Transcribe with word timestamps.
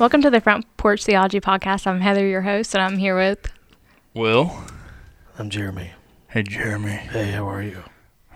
Welcome 0.00 0.22
to 0.22 0.30
the 0.30 0.40
Front 0.40 0.64
Porch 0.78 1.04
Theology 1.04 1.40
Podcast. 1.40 1.86
I'm 1.86 2.00
Heather, 2.00 2.26
your 2.26 2.40
host, 2.40 2.74
and 2.74 2.82
I'm 2.82 2.96
here 2.96 3.14
with. 3.14 3.52
Will. 4.14 4.64
I'm 5.38 5.50
Jeremy. 5.50 5.90
Hey, 6.28 6.42
Jeremy. 6.42 6.92
Hey, 6.92 7.32
how 7.32 7.46
are 7.46 7.62
you? 7.62 7.84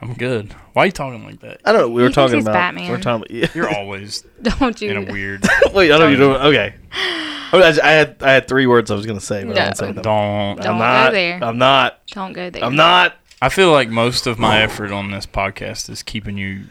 I'm 0.02 0.12
good. 0.12 0.52
Why 0.74 0.82
are 0.82 0.86
you 0.86 0.92
talking 0.92 1.24
like 1.24 1.40
that? 1.40 1.62
I 1.64 1.72
don't 1.72 1.80
know. 1.80 1.88
We 1.88 2.02
He 2.02 2.02
were 2.02 2.08
thinks 2.08 2.14
talking 2.16 2.34
he's 2.36 2.44
about. 2.44 2.52
Batman. 2.52 2.90
We're 2.90 3.00
talking. 3.00 3.26
Yeah. 3.34 3.46
You're 3.54 3.74
always 3.74 4.22
Don't 4.42 4.78
you? 4.82 4.90
in 4.90 5.08
a 5.08 5.10
weird. 5.12 5.46
Wait, 5.72 5.90
I 5.90 5.96
know 5.96 6.08
you 6.08 6.16
doing. 6.18 6.36
Okay. 6.36 6.74
I, 6.92 7.50
mean, 7.54 7.62
I, 7.62 7.68
I 7.82 7.90
had 7.92 8.16
I 8.22 8.32
had 8.32 8.46
three 8.46 8.66
words 8.66 8.90
I 8.90 8.94
was 8.94 9.06
gonna 9.06 9.18
say, 9.20 9.44
but 9.44 9.56
I 9.56 9.60
No. 9.60 9.64
won't 9.64 9.76
say 9.78 9.86
them. 9.86 10.02
Don't. 10.02 10.56
Don't 10.56 10.66
I'm 10.66 10.72
go 10.74 10.78
not. 10.78 11.12
there. 11.12 11.42
I'm 11.42 11.58
not. 11.58 12.06
Don't 12.08 12.34
go 12.34 12.50
there. 12.50 12.62
I'm 12.62 12.76
not. 12.76 13.16
I 13.40 13.48
feel 13.48 13.72
like 13.72 13.88
most 13.88 14.26
of 14.26 14.38
my 14.38 14.60
effort 14.60 14.90
on 14.90 15.10
this 15.10 15.24
podcast 15.24 15.88
is 15.88 16.02
keeping 16.02 16.36
you 16.36 16.64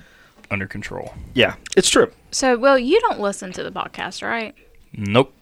under 0.52 0.68
control. 0.68 1.14
Yeah, 1.34 1.56
it's 1.76 1.90
true. 1.90 2.12
So, 2.30 2.58
well, 2.60 2.78
you 2.78 3.00
don't 3.02 3.20
listen 3.20 3.52
to 3.54 3.64
the 3.64 3.72
podcast, 3.72 4.22
right? 4.22 4.54
Nope. 4.96 5.34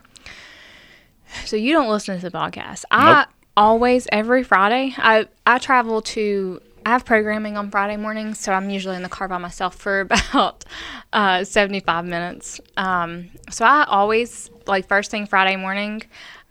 So 1.46 1.56
you 1.56 1.74
don't 1.74 1.90
listen 1.90 2.20
to 2.20 2.30
the 2.30 2.38
podcast. 2.38 2.84
I 2.92 3.14
Nope. 3.14 3.28
always 3.56 4.08
every 4.12 4.44
Friday. 4.44 4.94
I 4.98 5.28
I 5.46 5.58
travel 5.60 6.02
to. 6.04 6.62
I 6.84 6.90
have 6.90 7.06
programming 7.06 7.58
on 7.58 7.70
Friday 7.70 7.96
mornings, 7.96 8.40
so 8.40 8.52
I'm 8.54 8.72
usually 8.72 8.96
in 8.96 9.04
the 9.04 9.10
car 9.10 9.28
by 9.28 9.38
myself 9.38 9.76
for 9.76 10.00
about 10.10 10.66
uh, 11.14 11.44
75 11.44 12.06
minutes. 12.06 12.60
Um, 12.76 13.30
so 13.52 13.66
I 13.66 13.84
always 13.88 14.50
like 14.66 14.88
first 14.88 15.12
thing 15.12 15.28
Friday 15.28 15.58
morning. 15.58 16.02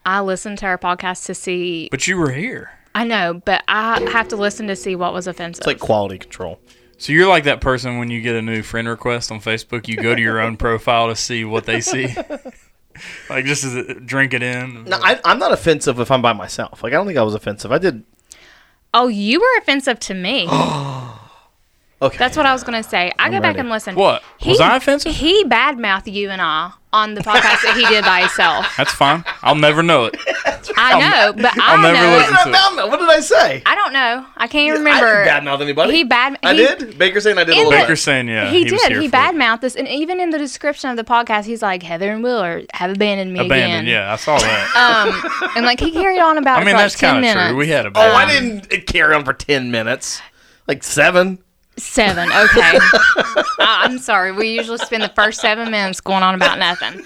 I 0.06 0.20
listen 0.20 0.54
to 0.56 0.66
our 0.66 0.78
podcast 0.78 1.26
to 1.26 1.34
see. 1.34 1.88
But 1.90 2.06
you 2.06 2.16
were 2.16 2.30
here. 2.30 2.70
I 2.94 3.04
know, 3.04 3.42
but 3.44 3.64
I 3.66 4.00
have 4.12 4.28
to 4.28 4.36
listen 4.36 4.68
to 4.68 4.76
see 4.76 4.94
what 4.94 5.12
was 5.12 5.26
offensive. 5.26 5.60
It's 5.62 5.66
like 5.66 5.80
quality 5.80 6.18
control. 6.18 6.60
So 6.96 7.12
you're 7.12 7.28
like 7.28 7.44
that 7.44 7.60
person 7.60 7.98
when 7.98 8.10
you 8.10 8.20
get 8.20 8.36
a 8.36 8.42
new 8.42 8.62
friend 8.62 8.86
request 8.88 9.32
on 9.32 9.40
Facebook, 9.40 9.88
you 9.88 9.96
go 9.96 10.14
to 10.14 10.20
your 10.22 10.40
own 10.40 10.56
profile 10.58 11.08
to 11.08 11.16
see 11.16 11.44
what 11.44 11.64
they 11.66 11.80
see. 11.80 12.14
like 13.30 13.44
just 13.44 13.64
as 13.64 13.74
a, 13.74 13.94
drink 13.94 14.34
it 14.34 14.42
in. 14.42 14.84
No, 14.84 14.98
I, 15.02 15.20
I'm 15.24 15.38
not 15.38 15.52
offensive 15.52 15.98
if 16.00 16.10
I'm 16.10 16.22
by 16.22 16.32
myself. 16.32 16.82
Like 16.82 16.92
I 16.92 16.96
don't 16.96 17.06
think 17.06 17.18
I 17.18 17.22
was 17.22 17.34
offensive. 17.34 17.72
I 17.72 17.78
did. 17.78 18.04
oh, 18.94 19.08
you 19.08 19.40
were 19.40 19.58
offensive 19.58 19.98
to 20.00 20.14
me. 20.14 20.46
Okay. 22.02 22.16
That's 22.16 22.34
what 22.34 22.46
I 22.46 22.54
was 22.54 22.64
gonna 22.64 22.82
say. 22.82 23.12
I 23.18 23.26
I'm 23.26 23.32
go 23.32 23.40
back 23.40 23.48
ready. 23.56 23.58
and 23.60 23.68
listen. 23.68 23.94
What? 23.94 24.22
Was 24.46 24.58
I 24.58 24.76
offensive? 24.76 25.14
He 25.14 25.44
badmouthed 25.44 26.10
you 26.10 26.30
and 26.30 26.40
I 26.40 26.72
on 26.94 27.12
the 27.12 27.20
podcast 27.20 27.62
that 27.62 27.74
he 27.76 27.84
did 27.94 28.06
by 28.06 28.20
himself. 28.20 28.72
That's 28.78 28.90
fine. 28.92 29.22
I'll 29.42 29.54
never 29.54 29.82
know 29.82 30.06
it. 30.06 30.16
I 30.76 30.98
know, 31.00 31.32
but 31.32 31.56
I 31.58 31.74
I'll 31.74 31.82
never 31.82 31.96
know. 32.06 32.16
listen 32.16 32.34
to 32.34 32.48
it. 32.48 32.52
No, 32.52 32.74
no, 32.74 32.86
what 32.88 32.98
did 33.00 33.08
I 33.08 33.20
say? 33.20 33.62
I 33.66 33.74
don't 33.74 33.92
know. 33.92 34.26
I 34.36 34.46
can't 34.46 34.74
I 34.74 34.78
remember. 34.78 35.24
didn't 35.24 35.44
badmouth 35.46 35.60
anybody. 35.60 35.92
He 35.94 36.04
bad. 36.04 36.38
I 36.42 36.52
he- 36.54 36.58
did. 36.58 36.98
Baker 36.98 37.20
saying 37.20 37.38
I 37.38 37.44
did 37.44 37.54
a 37.56 37.58
In 37.60 37.64
little 37.68 37.80
the- 37.82 37.86
bit. 37.86 37.96
Saying 37.96 38.28
yeah. 38.28 38.50
He, 38.50 38.64
was 38.64 38.72
did. 38.82 38.92
here 38.92 39.00
He 39.00 39.08
for 39.08 39.16
it. 39.16 39.20
badmouthed 39.20 39.60
this, 39.62 39.74
and 39.76 39.86
even 39.88 40.20
in 40.20 40.30
the 40.30 40.38
description 40.38 40.90
of 40.90 40.96
the 40.96 41.04
podcast, 41.04 41.44
he's 41.44 41.62
like 41.62 41.82
Heather 41.82 42.10
and 42.12 42.22
Will 42.22 42.42
or 42.42 42.62
have 42.72 42.90
abandoned 42.92 43.32
me 43.32 43.40
Abandoned. 43.46 43.72
again. 43.72 43.86
Yeah, 43.86 44.12
I 44.12 44.16
saw 44.16 44.38
that. 44.38 45.10
Um, 45.40 45.50
and 45.56 45.64
like 45.66 45.80
he 45.80 45.90
carried 45.90 46.18
on 46.20 46.38
about. 46.38 46.58
I 46.58 46.62
it 46.62 46.64
mean, 46.66 46.74
for 46.74 46.78
that's 46.82 46.98
10 46.98 47.10
kind 47.14 47.16
of 47.18 47.22
minutes. 47.34 47.48
true. 47.50 47.56
We 47.56 47.68
had 47.68 47.86
a 47.86 47.92
Oh. 47.94 48.00
I 48.00 48.26
didn't 48.30 48.86
carry 48.86 49.14
on 49.14 49.24
for 49.24 49.32
ten 49.32 49.70
minutes. 49.70 50.20
Like 50.68 50.82
seven. 50.82 51.38
Seven. 51.76 52.28
Okay. 52.28 52.34
I- 52.78 53.82
I'm 53.84 53.98
sorry. 53.98 54.32
We 54.32 54.50
usually 54.54 54.78
spend 54.78 55.02
the 55.02 55.08
first 55.10 55.40
seven 55.40 55.70
minutes 55.70 56.00
going 56.00 56.22
on 56.22 56.34
about 56.34 56.58
nothing. 56.58 57.02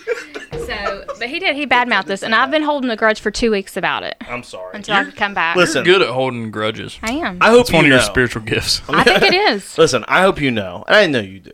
So, 0.66 1.04
but 1.18 1.28
he 1.28 1.38
did. 1.38 1.56
He 1.56 1.66
badmouthed 1.66 2.06
this, 2.06 2.22
and 2.22 2.34
I've 2.34 2.50
been 2.50 2.62
holding 2.62 2.90
a 2.90 2.96
grudge 2.96 3.20
for 3.20 3.30
two 3.30 3.50
weeks 3.50 3.76
about 3.76 4.02
it 4.02 4.16
I'm 4.22 4.42
sorry. 4.42 4.76
until 4.76 4.94
I 4.96 5.04
could 5.04 5.16
come 5.16 5.34
back. 5.34 5.56
Listen, 5.56 5.84
You're 5.84 5.98
good 5.98 6.08
at 6.08 6.14
holding 6.14 6.50
grudges. 6.50 6.98
I 7.02 7.12
am. 7.12 7.38
I 7.40 7.50
hope 7.50 7.62
It's 7.62 7.72
one 7.72 7.84
you 7.84 7.92
of 7.92 7.96
your 7.96 7.98
know. 7.98 8.04
spiritual 8.12 8.42
gifts. 8.42 8.82
I 8.88 9.04
think 9.04 9.22
it 9.22 9.34
is. 9.52 9.76
Listen, 9.78 10.04
I 10.08 10.22
hope 10.22 10.40
you 10.40 10.50
know, 10.50 10.84
and 10.88 10.96
I 10.96 11.06
know 11.06 11.20
you 11.20 11.40
do, 11.40 11.52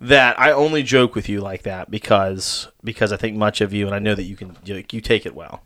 that 0.00 0.38
I 0.38 0.52
only 0.52 0.82
joke 0.82 1.14
with 1.14 1.28
you 1.28 1.40
like 1.40 1.62
that 1.62 1.90
because 1.90 2.68
because 2.84 3.12
I 3.12 3.16
think 3.16 3.36
much 3.36 3.60
of 3.60 3.72
you, 3.72 3.86
and 3.86 3.94
I 3.94 3.98
know 3.98 4.14
that 4.14 4.24
you 4.24 4.36
can 4.36 4.56
you, 4.64 4.84
you 4.90 5.00
take 5.00 5.24
it 5.26 5.34
well. 5.34 5.62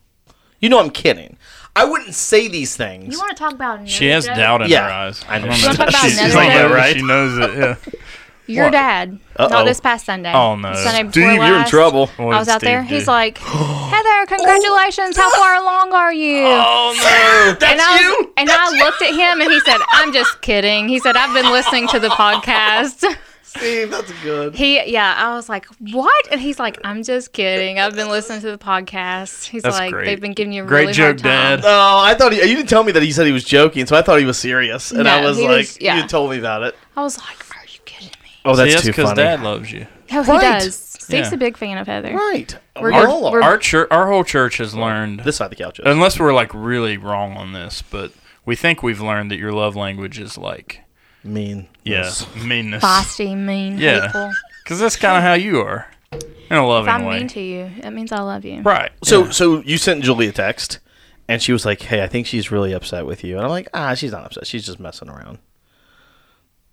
You 0.61 0.69
know 0.69 0.79
I'm 0.79 0.91
kidding. 0.91 1.39
I 1.75 1.85
wouldn't 1.85 2.15
say 2.15 2.49
these 2.49 2.77
things. 2.77 3.13
You 3.15 3.19
want 3.19 3.31
to 3.31 3.37
talk 3.37 3.53
about 3.55 3.77
another 3.77 3.91
She 3.91 4.09
has 4.09 4.27
joke? 4.27 4.37
doubt 4.37 4.63
in 4.63 4.69
Yeah, 4.69 4.85
her 4.85 4.91
eyes. 4.91 5.25
I 5.29 5.39
know. 5.39 5.47
don't 5.47 5.57
You 5.57 5.63
know. 5.69 5.73
talk 5.73 5.89
about 5.89 6.03
She's 6.05 6.19
like 6.35 6.53
joke? 6.53 6.69
that, 6.69 6.71
Right? 6.75 6.97
She 6.97 7.03
knows 7.03 7.39
it. 7.39 7.55
Yeah. 7.57 7.77
Your 8.51 8.65
What? 8.67 8.73
dad, 8.73 9.19
Uh-oh. 9.37 9.49
not 9.49 9.65
this 9.65 9.81
past 9.81 10.07
Sunday. 10.07 10.33
Oh, 10.33 10.57
no. 10.57 10.75
Sunday 10.75 11.03
before 11.05 11.13
Steve, 11.13 11.25
you're 11.35 11.45
in 11.45 11.53
last, 11.53 11.71
trouble. 11.71 12.07
What 12.17 12.35
I 12.35 12.39
was 12.39 12.47
did 12.49 12.53
out 12.55 12.61
there. 12.61 12.85
Steve 12.85 12.97
He's 12.99 13.07
like, 13.19 13.39
Heather, 13.39 14.27
congratulations. 14.27 15.17
How 15.17 15.31
far 15.31 15.55
along 15.63 15.93
are 15.93 16.13
you? 16.13 16.43
Oh 16.47 16.93
no, 16.97 17.55
that's 17.59 17.73
and 17.73 17.81
I, 17.81 18.01
you. 18.01 18.17
was- 18.21 18.33
and 18.37 18.51
I 18.51 18.71
looked 18.85 19.03
at 19.03 19.11
him 19.15 19.41
and 19.41 19.51
he 19.51 19.61
said, 19.61 19.79
I'm 19.93 20.13
just 20.13 20.41
kidding. 20.43 20.89
He 20.89 20.99
said, 20.99 21.17
I've 21.17 21.35
been 21.35 21.51
listening 21.53 21.89
to 21.89 21.99
the 22.01 22.09
podcast. 22.09 23.05
Steve, 23.43 23.91
that's 23.91 24.13
good. 24.23 24.55
He, 24.55 24.93
yeah, 24.93 25.13
I 25.19 25.35
was 25.35 25.49
like, 25.49 25.67
what? 25.91 26.29
And 26.31 26.41
he's 26.41 26.61
like, 26.61 26.79
I'm 26.85 27.03
just 27.03 27.33
kidding. 27.33 27.81
I've 27.81 27.97
been 27.97 28.09
listening 28.09 28.41
to 28.43 28.51
the 28.53 28.59
podcast. 28.59 29.47
He's 29.47 29.65
That's 29.65 29.77
like, 29.77 29.91
great. 29.93 30.05
they've 30.05 30.21
been 30.21 30.35
giving 30.35 30.53
you 30.53 30.63
a 30.63 30.67
Great 30.67 30.83
really 30.83 30.93
joke, 30.93 31.05
hard 31.07 31.19
time. 31.19 31.57
Dad. 31.57 31.63
No, 31.65 31.69
I 31.99 32.15
thought 32.15 32.31
he, 32.33 32.39
you 32.49 32.55
didn't 32.55 32.69
tell 32.69 32.85
me 32.85 32.93
that 32.93 33.03
he 33.03 33.11
said 33.11 33.27
he 33.27 33.33
was 33.33 33.43
joking, 33.43 33.87
so 33.87 33.97
I 33.97 34.03
thought 34.03 34.21
he 34.21 34.25
was 34.25 34.39
serious, 34.39 34.93
and 34.93 35.09
I 35.09 35.25
was 35.25 35.37
he 35.37 35.49
like, 35.49 35.57
was- 35.57 35.81
yeah. 35.81 36.01
you 36.01 36.07
told 36.07 36.31
me 36.31 36.39
about 36.39 36.63
it. 36.63 36.77
I 36.97 37.03
was 37.03 37.19
like, 37.19 37.45
are 38.45 38.49
you? 38.49 38.53
Oh, 38.53 38.55
See, 38.55 38.63
that's 38.63 38.73
that's 38.75 38.85
too 38.87 38.91
because 38.93 39.05
funny. 39.11 39.23
Dad 39.23 39.43
loves 39.43 39.71
you. 39.73 39.87
Oh, 40.13 40.23
he 40.23 40.31
Right. 40.33 40.41
does. 40.61 40.75
Steve's 40.77 41.29
Yeah. 41.29 41.35
a 41.35 41.39
big 41.39 41.57
fan 41.57 41.79
of 41.79 41.87
Heather. 41.87 42.15
Right. 42.15 42.57
We're 42.81 42.89
We 42.93 42.99
good. 42.99 43.09
all 43.09 43.27
are. 43.27 43.33
We're- 43.33 43.45
Our 43.45 43.59
church, 43.59 43.89
our 43.91 44.07
whole 44.09 44.25
church 44.25 44.59
has 44.59 44.75
learned, 44.75 45.21
this 45.21 45.37
side 45.37 45.47
of 45.47 45.51
the 45.51 45.57
couch. 45.57 45.79
Is. 45.81 45.87
unless 45.87 46.19
we're 46.21 46.33
like 46.33 46.51
really 46.55 46.97
wrong 46.97 47.37
on 47.37 47.53
this, 47.53 47.83
but 47.83 48.13
we 48.47 48.57
think 48.57 48.83
we've 48.83 49.01
learned 49.01 49.31
that 49.31 49.39
your 49.39 49.53
love 49.53 49.77
language 49.77 50.19
is 50.19 50.39
like, 50.39 50.81
mean. 51.25 51.69
yeah, 51.85 51.99
Yes. 52.03 52.27
meanness. 52.45 52.83
Feisty, 52.85 53.37
mean, 53.37 53.79
Yeah. 53.79 54.03
hateful. 54.03 54.31
Because 54.65 54.79
that's 54.81 54.97
kind 54.97 55.17
of 55.17 55.23
how 55.23 55.35
you 55.35 55.61
are, 55.61 55.89
in 56.13 56.57
a 56.57 56.63
If 56.63 56.69
loving 56.69 56.91
I'm 56.93 57.05
way. 57.07 57.19
mean 57.19 57.29
to 57.29 57.41
you, 57.41 57.71
that 57.83 57.93
means 57.93 58.13
I 58.13 58.21
love 58.21 58.45
you. 58.45 58.63
right. 58.63 58.91
So, 59.05 59.25
yeah. 59.25 59.31
so 59.31 59.61
you 59.63 59.79
sent 59.79 60.03
Julie 60.05 60.29
a 60.29 60.33
text, 60.33 60.79
and 61.29 61.41
she 61.43 61.53
was 61.53 61.65
like, 61.67 61.83
"Hey, 61.83 62.03
I 62.03 62.07
think 62.09 62.27
she's 62.27 62.51
really 62.51 62.73
upset 62.73 63.05
with 63.07 63.23
you," 63.25 63.37
and 63.37 63.45
I'm 63.45 63.51
like, 63.51 63.69
"Ah, 63.75 63.95
she's 63.95 64.13
not 64.13 64.25
upset. 64.25 64.47
She's 64.47 64.65
just 64.67 64.79
messing 64.81 65.09
around." 65.09 65.39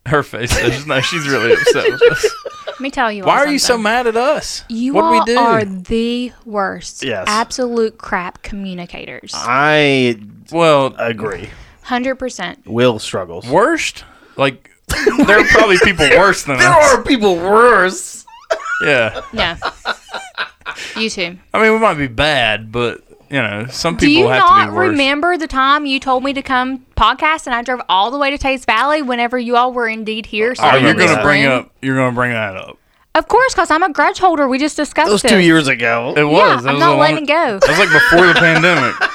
Her 0.07 0.23
face 0.23 0.51
says 0.51 0.85
no. 0.85 1.01
She's 1.01 1.27
really 1.27 1.53
upset 1.53 1.91
with 1.91 2.01
us. 2.11 2.35
Let 2.67 2.79
me 2.79 2.91
tell 2.91 3.11
you. 3.11 3.23
Why 3.23 3.39
all 3.39 3.45
are 3.45 3.47
you 3.47 3.59
so 3.59 3.73
something. 3.73 3.83
mad 3.83 4.07
at 4.07 4.15
us? 4.15 4.63
You 4.69 4.93
what 4.93 5.03
all 5.03 5.11
we 5.11 5.25
do? 5.25 5.37
are 5.37 5.65
the 5.65 6.31
worst. 6.45 7.03
Yes. 7.03 7.25
Absolute 7.27 7.97
crap 7.97 8.43
communicators. 8.43 9.31
I 9.33 10.19
well, 10.51 10.93
agree. 10.97 11.49
Hundred 11.83 12.15
percent. 12.15 12.65
Will 12.67 12.99
struggles. 12.99 13.47
worst. 13.49 14.03
Like 14.35 14.69
there 15.25 15.39
are 15.39 15.45
probably 15.45 15.77
people 15.79 16.07
worse 16.09 16.43
than 16.43 16.57
us. 16.57 16.61
There 16.61 16.71
us. 16.71 16.93
are 16.95 17.03
people 17.03 17.35
worse. 17.35 18.25
Yeah. 18.83 19.21
Yeah. 19.33 19.57
you 20.95 21.09
too. 21.09 21.37
I 21.53 21.61
mean, 21.61 21.73
we 21.73 21.79
might 21.79 21.95
be 21.95 22.07
bad, 22.07 22.71
but 22.71 23.01
you 23.29 23.41
know, 23.41 23.65
some 23.69 23.95
Do 23.97 24.05
people 24.07 24.23
you 24.23 24.27
have 24.29 24.39
not 24.39 24.65
to 24.65 24.71
be 24.71 24.75
worse. 24.77 24.89
remember 24.89 25.37
the 25.37 25.47
time 25.47 25.85
you 25.85 25.99
told 25.99 26.23
me 26.23 26.33
to 26.33 26.41
come 26.41 26.85
podcast 26.95 27.45
and 27.45 27.53
I 27.55 27.61
drove 27.61 27.81
all 27.89 28.11
the 28.11 28.17
way 28.17 28.29
to 28.31 28.37
Taste 28.37 28.65
Valley 28.65 29.01
whenever 29.01 29.37
you 29.37 29.55
all 29.57 29.73
were 29.73 29.87
indeed 29.87 30.25
here? 30.27 30.55
So 30.55 30.61
starting 30.61 30.85
you're 30.85 30.93
gonna 30.93 31.21
bring 31.21 31.45
up. 31.45 31.71
You're 31.81 31.95
gonna 31.95 32.15
bring 32.15 32.31
that 32.31 32.55
up. 32.55 32.77
Of 33.15 33.27
course, 33.27 33.53
because 33.53 33.71
I'm 33.71 33.81
a 33.83 33.91
grudge 33.91 34.19
holder. 34.19 34.47
We 34.47 34.59
just 34.59 34.75
discussed 34.77 35.07
That 35.07 35.11
was 35.13 35.25
it. 35.25 35.29
two 35.29 35.39
years 35.39 35.67
ago. 35.67 36.13
It 36.15 36.23
was. 36.23 36.33
Yeah, 36.37 36.61
That 36.61 36.67
I'm 36.69 36.73
was 36.75 36.79
not 36.79 36.97
letting 36.99 37.15
long- 37.15 37.23
it 37.23 37.27
go. 37.27 37.59
That 37.59 37.69
was 37.69 37.79
like 37.79 37.91
before 37.91 38.27
the 38.27 38.33
pandemic. 38.35 38.95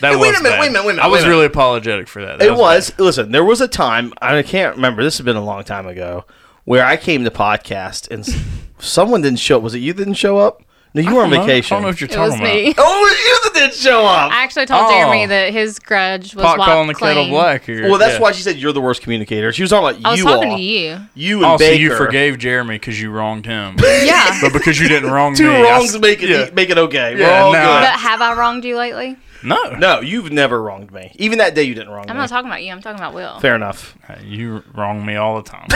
That 0.00 0.10
Hey, 0.10 0.16
was 0.16 0.30
wait 0.30 0.40
a 0.40 0.42
minute, 0.42 0.58
wait 0.58 0.66
a 0.66 0.70
minute, 0.72 0.84
wait 0.84 0.90
a 0.94 0.96
minute, 0.96 1.04
I 1.04 1.06
was 1.06 1.20
minute. 1.20 1.32
really 1.32 1.46
apologetic 1.46 2.08
for 2.08 2.24
that. 2.26 2.40
That 2.40 2.48
It 2.48 2.54
was. 2.56 2.92
Listen, 2.98 3.30
there 3.30 3.44
was 3.44 3.60
a 3.60 3.68
time 3.68 4.12
I 4.20 4.42
can't 4.42 4.74
remember. 4.74 5.04
This 5.04 5.16
has 5.18 5.24
been 5.24 5.36
a 5.36 5.44
long 5.44 5.62
time 5.62 5.86
ago, 5.86 6.24
where 6.64 6.84
I 6.84 6.96
came 6.96 7.22
to 7.22 7.30
podcast 7.30 8.10
and 8.10 8.26
someone 8.80 9.22
didn't 9.22 9.38
show 9.38 9.58
up. 9.58 9.62
Was 9.62 9.76
it 9.76 9.78
you 9.78 9.92
that 9.92 9.98
didn't 10.04 10.14
show 10.18 10.38
up? 10.38 10.62
No, 10.94 11.00
you 11.00 11.14
were 11.14 11.22
on 11.22 11.32
I 11.32 11.36
know- 11.38 11.44
vacation. 11.46 11.74
I 11.74 11.76
don't 11.76 11.82
know 11.84 11.88
what 11.88 12.00
you're 12.02 12.10
It 12.10 12.12
talking 12.12 12.32
was 12.32 12.40
about. 12.40 12.54
me. 12.54 12.74
Oh, 12.78 12.98
it 12.98 13.10
was 13.10 13.18
you 13.18 13.40
that 13.44 13.54
didn't 13.54 13.74
show 13.74 14.04
up. 14.04 14.30
I 14.30 14.42
actually 14.42 14.66
told 14.66 14.84
Oh. 14.86 14.90
Jeremy 14.90 15.24
that 15.26 15.50
his 15.52 15.78
grudge 15.78 16.34
was 16.34 16.44
Pot 16.44 16.58
wiped 16.58 16.68
calling 16.70 16.88
the 16.88 16.94
kettle 16.94 17.14
clean. 17.24 17.30
black 17.30 17.64
here. 17.64 17.88
well, 17.88 17.98
that's 17.98 18.14
yeah. 18.16 18.20
why 18.20 18.32
she 18.32 18.42
said 18.42 18.56
you're 18.58 18.72
the 18.74 18.80
worst 18.82 19.00
communicator. 19.00 19.52
She 19.54 19.62
was 19.62 19.70
talking 19.70 19.88
about 20.00 20.06
I 20.06 20.10
was 20.10 20.18
you 20.18 20.24
talking 20.26 20.50
all. 20.50 20.56
to 20.58 20.62
you. 20.62 20.98
You 21.14 21.36
and 21.38 21.46
Oh, 21.46 21.56
so 21.56 21.58
Baker. 21.64 21.80
you 21.80 21.96
forgave 21.96 22.38
Jeremy 22.38 22.74
because 22.74 23.00
you 23.00 23.10
wronged 23.10 23.46
him, 23.46 23.76
Yeah. 23.80 24.38
but 24.42 24.52
because 24.52 24.78
you 24.78 24.88
didn't 24.88 25.10
wrong 25.10 25.34
Two 25.34 25.48
me. 25.48 25.56
I 25.56 25.62
wrongs 25.62 25.94
s- 25.94 26.00
make 26.00 26.22
it 26.22 26.28
yeah. 26.28 26.50
make 26.52 26.68
it 26.68 26.76
okay. 26.76 27.14
We're 27.14 27.20
Yeah, 27.22 27.40
all 27.44 27.52
no, 27.52 27.58
good. 27.60 27.80
but 27.90 27.98
have 27.98 28.20
I 28.20 28.34
wronged 28.34 28.64
you 28.66 28.76
lately? 28.76 29.16
No, 29.44 29.70
no, 29.70 30.00
you've 30.00 30.30
never 30.30 30.62
wronged 30.62 30.92
me. 30.92 31.10
Even 31.16 31.38
that 31.38 31.54
day, 31.54 31.62
you 31.64 31.74
didn't 31.74 31.88
wrong 31.88 32.02
me. 32.04 32.10
I'm 32.10 32.16
me. 32.16 32.20
not 32.20 32.28
talking 32.28 32.48
about 32.48 32.62
you. 32.62 32.70
I'm 32.70 32.80
talking 32.82 33.00
about 33.00 33.12
Will. 33.14 33.40
Fair 33.40 33.56
enough. 33.56 33.96
Hey, 34.06 34.20
you 34.26 34.62
wrong 34.74 35.04
me 35.04 35.16
all 35.16 35.42
the 35.42 35.48
time. 35.50 35.66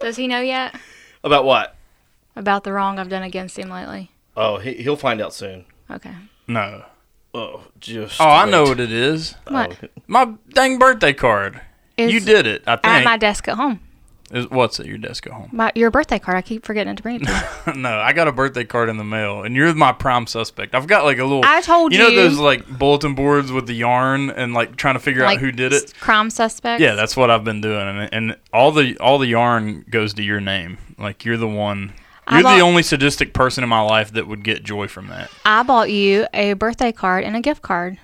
Does 0.00 0.16
he 0.16 0.26
know 0.28 0.40
yet 0.40 0.74
About 1.24 1.44
what? 1.44 1.75
About 2.36 2.64
the 2.64 2.72
wrong 2.72 2.98
I've 2.98 3.08
done 3.08 3.22
against 3.22 3.58
him 3.58 3.68
lately? 3.70 4.10
Oh, 4.36 4.58
he, 4.58 4.74
he'll 4.74 4.96
find 4.96 5.20
out 5.20 5.32
soon. 5.34 5.64
Okay. 5.90 6.14
No. 6.46 6.84
Oh, 7.34 7.64
just. 7.80 8.20
Oh, 8.20 8.28
I 8.28 8.48
know 8.48 8.64
what 8.64 8.80
it 8.80 8.92
is. 8.92 9.34
What? 9.48 9.76
Oh, 9.82 9.88
My 10.06 10.34
dang 10.50 10.78
birthday 10.78 11.12
card. 11.12 11.60
Is 11.96 12.12
you 12.12 12.20
did 12.20 12.46
it. 12.46 12.62
I 12.66 12.78
at 12.82 13.04
my 13.04 13.16
desk 13.16 13.48
at 13.48 13.56
home. 13.56 13.80
Is- 14.30 14.50
what's 14.50 14.80
at 14.80 14.86
your 14.86 14.98
desk 14.98 15.26
at 15.26 15.32
home? 15.32 15.50
My, 15.52 15.70
your 15.74 15.90
birthday 15.90 16.18
card. 16.18 16.36
I 16.36 16.42
keep 16.42 16.64
forgetting 16.64 16.96
to 16.96 17.02
bring 17.02 17.20
it 17.22 17.26
to 17.26 17.72
no, 17.76 17.98
I 17.98 18.12
got 18.12 18.26
a 18.26 18.32
birthday 18.32 18.64
card 18.64 18.88
in 18.88 18.96
the 18.96 19.04
mail, 19.04 19.44
and 19.44 19.54
you're 19.54 19.72
my 19.74 19.92
prime 19.92 20.26
suspect. 20.26 20.74
I've 20.74 20.86
got 20.86 21.04
like 21.04 21.18
a 21.18 21.24
little. 21.24 21.42
I 21.44 21.60
told 21.60 21.92
you 21.92 21.98
You 21.98 22.04
know 22.04 22.16
those 22.16 22.38
like 22.38 22.66
bulletin 22.78 23.14
boards 23.14 23.52
with 23.52 23.66
the 23.66 23.74
yarn 23.74 24.30
and 24.30 24.52
like 24.52 24.76
trying 24.76 24.94
to 24.94 25.00
figure 25.00 25.22
like 25.22 25.36
out 25.38 25.40
who 25.42 25.52
did 25.52 25.72
it. 25.72 25.94
Crime 26.00 26.30
suspect. 26.30 26.80
Yeah, 26.80 26.94
that's 26.94 27.16
what 27.16 27.30
I've 27.30 27.44
been 27.44 27.60
doing, 27.60 27.86
and, 27.86 28.12
and 28.12 28.36
all 28.52 28.72
the 28.72 28.98
all 28.98 29.18
the 29.18 29.28
yarn 29.28 29.84
goes 29.88 30.12
to 30.14 30.22
your 30.22 30.40
name. 30.40 30.78
Like 30.98 31.24
you're 31.24 31.36
the 31.36 31.48
one. 31.48 31.92
You're 32.30 32.42
bought, 32.42 32.56
the 32.56 32.62
only 32.62 32.82
sadistic 32.82 33.32
person 33.34 33.62
in 33.62 33.70
my 33.70 33.80
life 33.80 34.12
that 34.12 34.26
would 34.26 34.42
get 34.42 34.64
joy 34.64 34.88
from 34.88 35.08
that. 35.08 35.30
I 35.44 35.62
bought 35.62 35.90
you 35.90 36.26
a 36.34 36.54
birthday 36.54 36.92
card 36.92 37.24
and 37.24 37.36
a 37.36 37.40
gift 37.40 37.62
card 37.62 37.98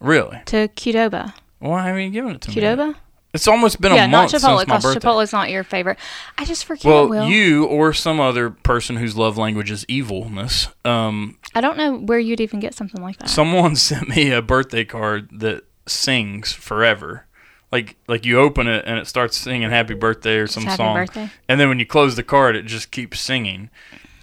Really? 0.00 0.38
to 0.46 0.68
Qdoba. 0.68 1.34
Why 1.58 1.86
haven't 1.86 2.02
you 2.02 2.10
given 2.10 2.32
it 2.36 2.40
to 2.42 2.50
me? 2.50 2.56
Qdoba? 2.56 2.94
It's 3.34 3.46
almost 3.46 3.80
been 3.80 3.92
Yeah, 3.92 4.04
a 4.04 4.08
not 4.08 4.18
month 4.18 4.30
Chipotle 4.32 4.40
since 4.40 4.42
my 4.44 4.64
because 4.64 4.82
birthday. 4.84 5.06
Chipotle's 5.08 5.32
not 5.32 5.50
your 5.50 5.62
favorite. 5.64 5.98
I 6.38 6.44
just 6.44 6.64
forget. 6.64 6.84
well, 6.86 7.08
Will. 7.08 7.28
you 7.28 7.66
or 7.66 7.92
some 7.92 8.20
other 8.20 8.48
person 8.50 8.96
whose 8.96 9.16
love 9.16 9.36
language 9.36 9.70
is 9.70 9.84
evilness. 9.88 10.68
Um, 10.84 11.36
I 11.54 11.60
don't 11.60 11.76
know 11.76 11.96
where 11.98 12.18
you'd 12.18 12.40
even 12.40 12.58
get 12.60 12.74
something 12.74 13.02
like 13.02 13.18
that. 13.18 13.28
someone 13.28 13.76
sent 13.76 14.08
me 14.08 14.30
a 14.30 14.40
birthday 14.40 14.84
card 14.84 15.28
that 15.40 15.64
sings 15.86 16.52
forever. 16.52 17.26
Like 17.70 17.96
like 18.06 18.24
you 18.24 18.38
open 18.38 18.66
it 18.66 18.84
and 18.86 18.98
it 18.98 19.06
starts 19.06 19.36
singing 19.36 19.68
happy 19.70 19.94
birthday 19.94 20.36
or 20.38 20.46
some 20.46 20.64
happy 20.64 20.76
song. 20.76 20.94
birthday. 20.96 21.30
And 21.48 21.60
then 21.60 21.68
when 21.68 21.78
you 21.78 21.86
close 21.86 22.16
the 22.16 22.22
card 22.22 22.56
it 22.56 22.62
just 22.64 22.90
keeps 22.90 23.20
singing. 23.20 23.70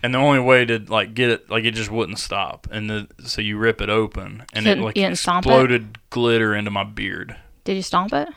And 0.01 0.13
the 0.13 0.19
only 0.19 0.39
way 0.39 0.65
to 0.65 0.79
like 0.79 1.13
get 1.13 1.29
it 1.29 1.49
like 1.49 1.63
it 1.63 1.71
just 1.71 1.91
wouldn't 1.91 2.19
stop. 2.19 2.67
And 2.71 2.89
the 2.89 3.07
so 3.23 3.41
you 3.41 3.57
rip 3.57 3.81
it 3.81 3.89
open 3.89 4.43
and 4.53 4.65
it 4.67 4.77
like 4.79 4.95
you 4.97 5.03
didn't 5.03 5.13
it? 5.13 5.37
exploded 5.37 5.97
glitter 6.09 6.55
into 6.55 6.71
my 6.71 6.83
beard. 6.83 7.35
Did 7.63 7.75
you 7.75 7.81
stomp 7.81 8.13
it? 8.13 8.29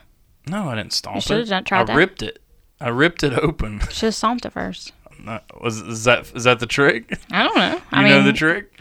No, 0.47 0.69
I 0.69 0.75
didn't 0.75 0.93
stomp 0.93 1.21
should've 1.21 1.47
it. 1.47 1.49
done- 1.49 1.63
tried 1.63 1.81
I 1.81 1.83
that. 1.85 1.95
ripped 1.95 2.21
it. 2.23 2.39
I 2.81 2.89
ripped 2.89 3.23
it 3.23 3.33
open. 3.33 3.79
Should 3.89 4.07
have 4.07 4.15
stomped 4.15 4.45
it 4.45 4.51
first. 4.53 4.93
Not- 5.19 5.61
Was 5.61 5.79
is 5.81 6.03
that 6.05 6.31
is 6.35 6.43
that 6.45 6.59
the 6.59 6.65
trick? 6.67 7.17
I 7.31 7.43
don't 7.43 7.55
know. 7.57 7.73
You 7.73 7.81
I 7.91 8.03
mean, 8.03 8.11
know 8.13 8.23
the 8.23 8.33
trick? 8.33 8.79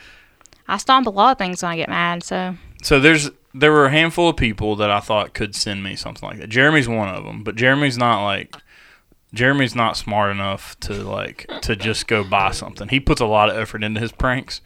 I 0.68 0.76
stomp 0.76 1.06
a 1.06 1.10
lot 1.10 1.32
of 1.32 1.38
things 1.38 1.62
when 1.62 1.72
I 1.72 1.76
get 1.76 1.88
mad. 1.88 2.22
So 2.22 2.54
So 2.82 3.00
there's 3.00 3.30
there 3.54 3.72
were 3.72 3.86
a 3.86 3.90
handful 3.90 4.28
of 4.28 4.36
people 4.36 4.76
that 4.76 4.90
I 4.90 5.00
thought 5.00 5.34
could 5.34 5.54
send 5.54 5.82
me 5.82 5.96
something 5.96 6.28
like 6.28 6.38
that. 6.38 6.48
Jeremy's 6.50 6.88
one 6.88 7.08
of 7.08 7.24
them, 7.24 7.42
but 7.42 7.56
Jeremy's 7.56 7.98
not 7.98 8.24
like 8.24 8.54
Jeremy's 9.34 9.74
not 9.74 9.96
smart 9.96 10.30
enough 10.30 10.78
to 10.80 10.94
like 10.94 11.46
to 11.62 11.76
just 11.76 12.06
go 12.06 12.24
buy 12.24 12.50
something. 12.52 12.88
He 12.88 13.00
puts 13.00 13.20
a 13.20 13.26
lot 13.26 13.50
of 13.50 13.56
effort 13.56 13.82
into 13.84 14.00
his 14.00 14.12
pranks. 14.12 14.60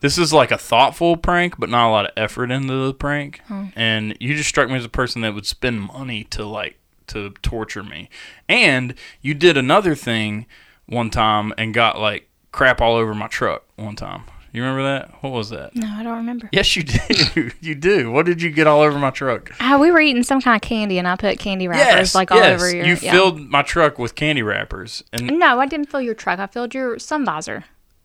This 0.00 0.18
is 0.18 0.32
like 0.32 0.50
a 0.50 0.58
thoughtful 0.58 1.16
prank, 1.16 1.58
but 1.60 1.68
not 1.68 1.88
a 1.88 1.92
lot 1.92 2.06
of 2.06 2.12
effort 2.16 2.50
into 2.50 2.86
the 2.86 2.94
prank. 2.94 3.40
And 3.76 4.16
you 4.18 4.34
just 4.34 4.48
struck 4.48 4.68
me 4.68 4.76
as 4.76 4.84
a 4.84 4.88
person 4.88 5.22
that 5.22 5.34
would 5.34 5.46
spend 5.46 5.82
money 5.82 6.24
to 6.24 6.44
like 6.44 6.78
to 7.08 7.30
torture 7.42 7.84
me. 7.84 8.08
And 8.48 8.94
you 9.20 9.34
did 9.34 9.56
another 9.56 9.94
thing 9.94 10.46
one 10.86 11.10
time 11.10 11.52
and 11.56 11.72
got 11.72 12.00
like 12.00 12.28
crap 12.50 12.80
all 12.80 12.96
over 12.96 13.14
my 13.14 13.28
truck 13.28 13.64
one 13.76 13.94
time. 13.94 14.24
You 14.52 14.62
remember 14.62 14.82
that? 14.82 15.22
What 15.22 15.32
was 15.32 15.48
that? 15.48 15.74
no, 15.74 15.86
I 15.86 16.02
don't 16.02 16.18
remember. 16.18 16.50
Yes, 16.52 16.76
you 16.76 16.82
do. 16.82 17.50
you 17.62 17.74
do. 17.74 18.10
What 18.10 18.26
did 18.26 18.42
you 18.42 18.50
get 18.50 18.66
all 18.66 18.82
over 18.82 18.98
my 18.98 19.10
truck? 19.10 19.50
Ah, 19.60 19.78
we 19.78 19.90
were 19.90 20.00
eating 20.00 20.22
some 20.22 20.42
kind 20.42 20.56
of 20.56 20.60
candy, 20.60 20.98
and 20.98 21.08
I 21.08 21.16
put 21.16 21.38
candy 21.38 21.68
wrappers 21.68 22.14
like 22.14 22.30
all 22.30 22.38
yes. 22.38 22.60
over 22.60 22.74
your. 22.74 22.84
You 22.84 22.96
yeah. 23.00 23.12
filled 23.12 23.40
my 23.40 23.62
truck 23.62 23.98
with 23.98 24.14
candy 24.14 24.42
wrappers, 24.42 25.02
and 25.10 25.38
No, 25.38 25.58
I 25.58 25.66
didn't 25.66 25.86
fill 25.86 26.02
your 26.02 26.14
truck. 26.14 26.38
I 26.38 26.46
filled 26.46 26.74
your 26.74 26.98
sun 26.98 27.24
visor. 27.24 27.64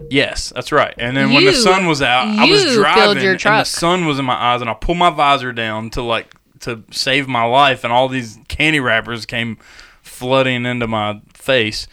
yes, 0.10 0.54
that's 0.56 0.72
right. 0.72 0.94
And 0.98 1.18
then 1.18 1.34
when 1.34 1.44
the 1.44 1.54
sun 1.54 1.86
was 1.86 2.02
out, 2.02 2.28
I 2.28 2.50
was 2.50 2.64
driving, 2.76 3.26
and 3.26 3.40
the 3.40 3.64
sun 3.66 4.06
was 4.06 4.18
in 4.18 4.24
my 4.24 4.36
eyes, 4.36 4.62
and 4.62 4.70
I 4.70 4.74
pulled 4.74 4.98
my 4.98 5.10
visor 5.10 5.52
down 5.52 5.90
to 5.92 6.02
like 6.02 6.34
to 6.62 6.84
save 6.92 7.28
my 7.28 7.44
life, 7.44 7.84
and 7.84 7.92
all 7.92 8.08
these 8.08 8.40
candy 8.48 8.80
wrappers 8.80 9.26
came 9.26 9.58
flooding 10.02 10.66
into 10.66 10.88
my 10.88 11.22
face. 11.34 11.88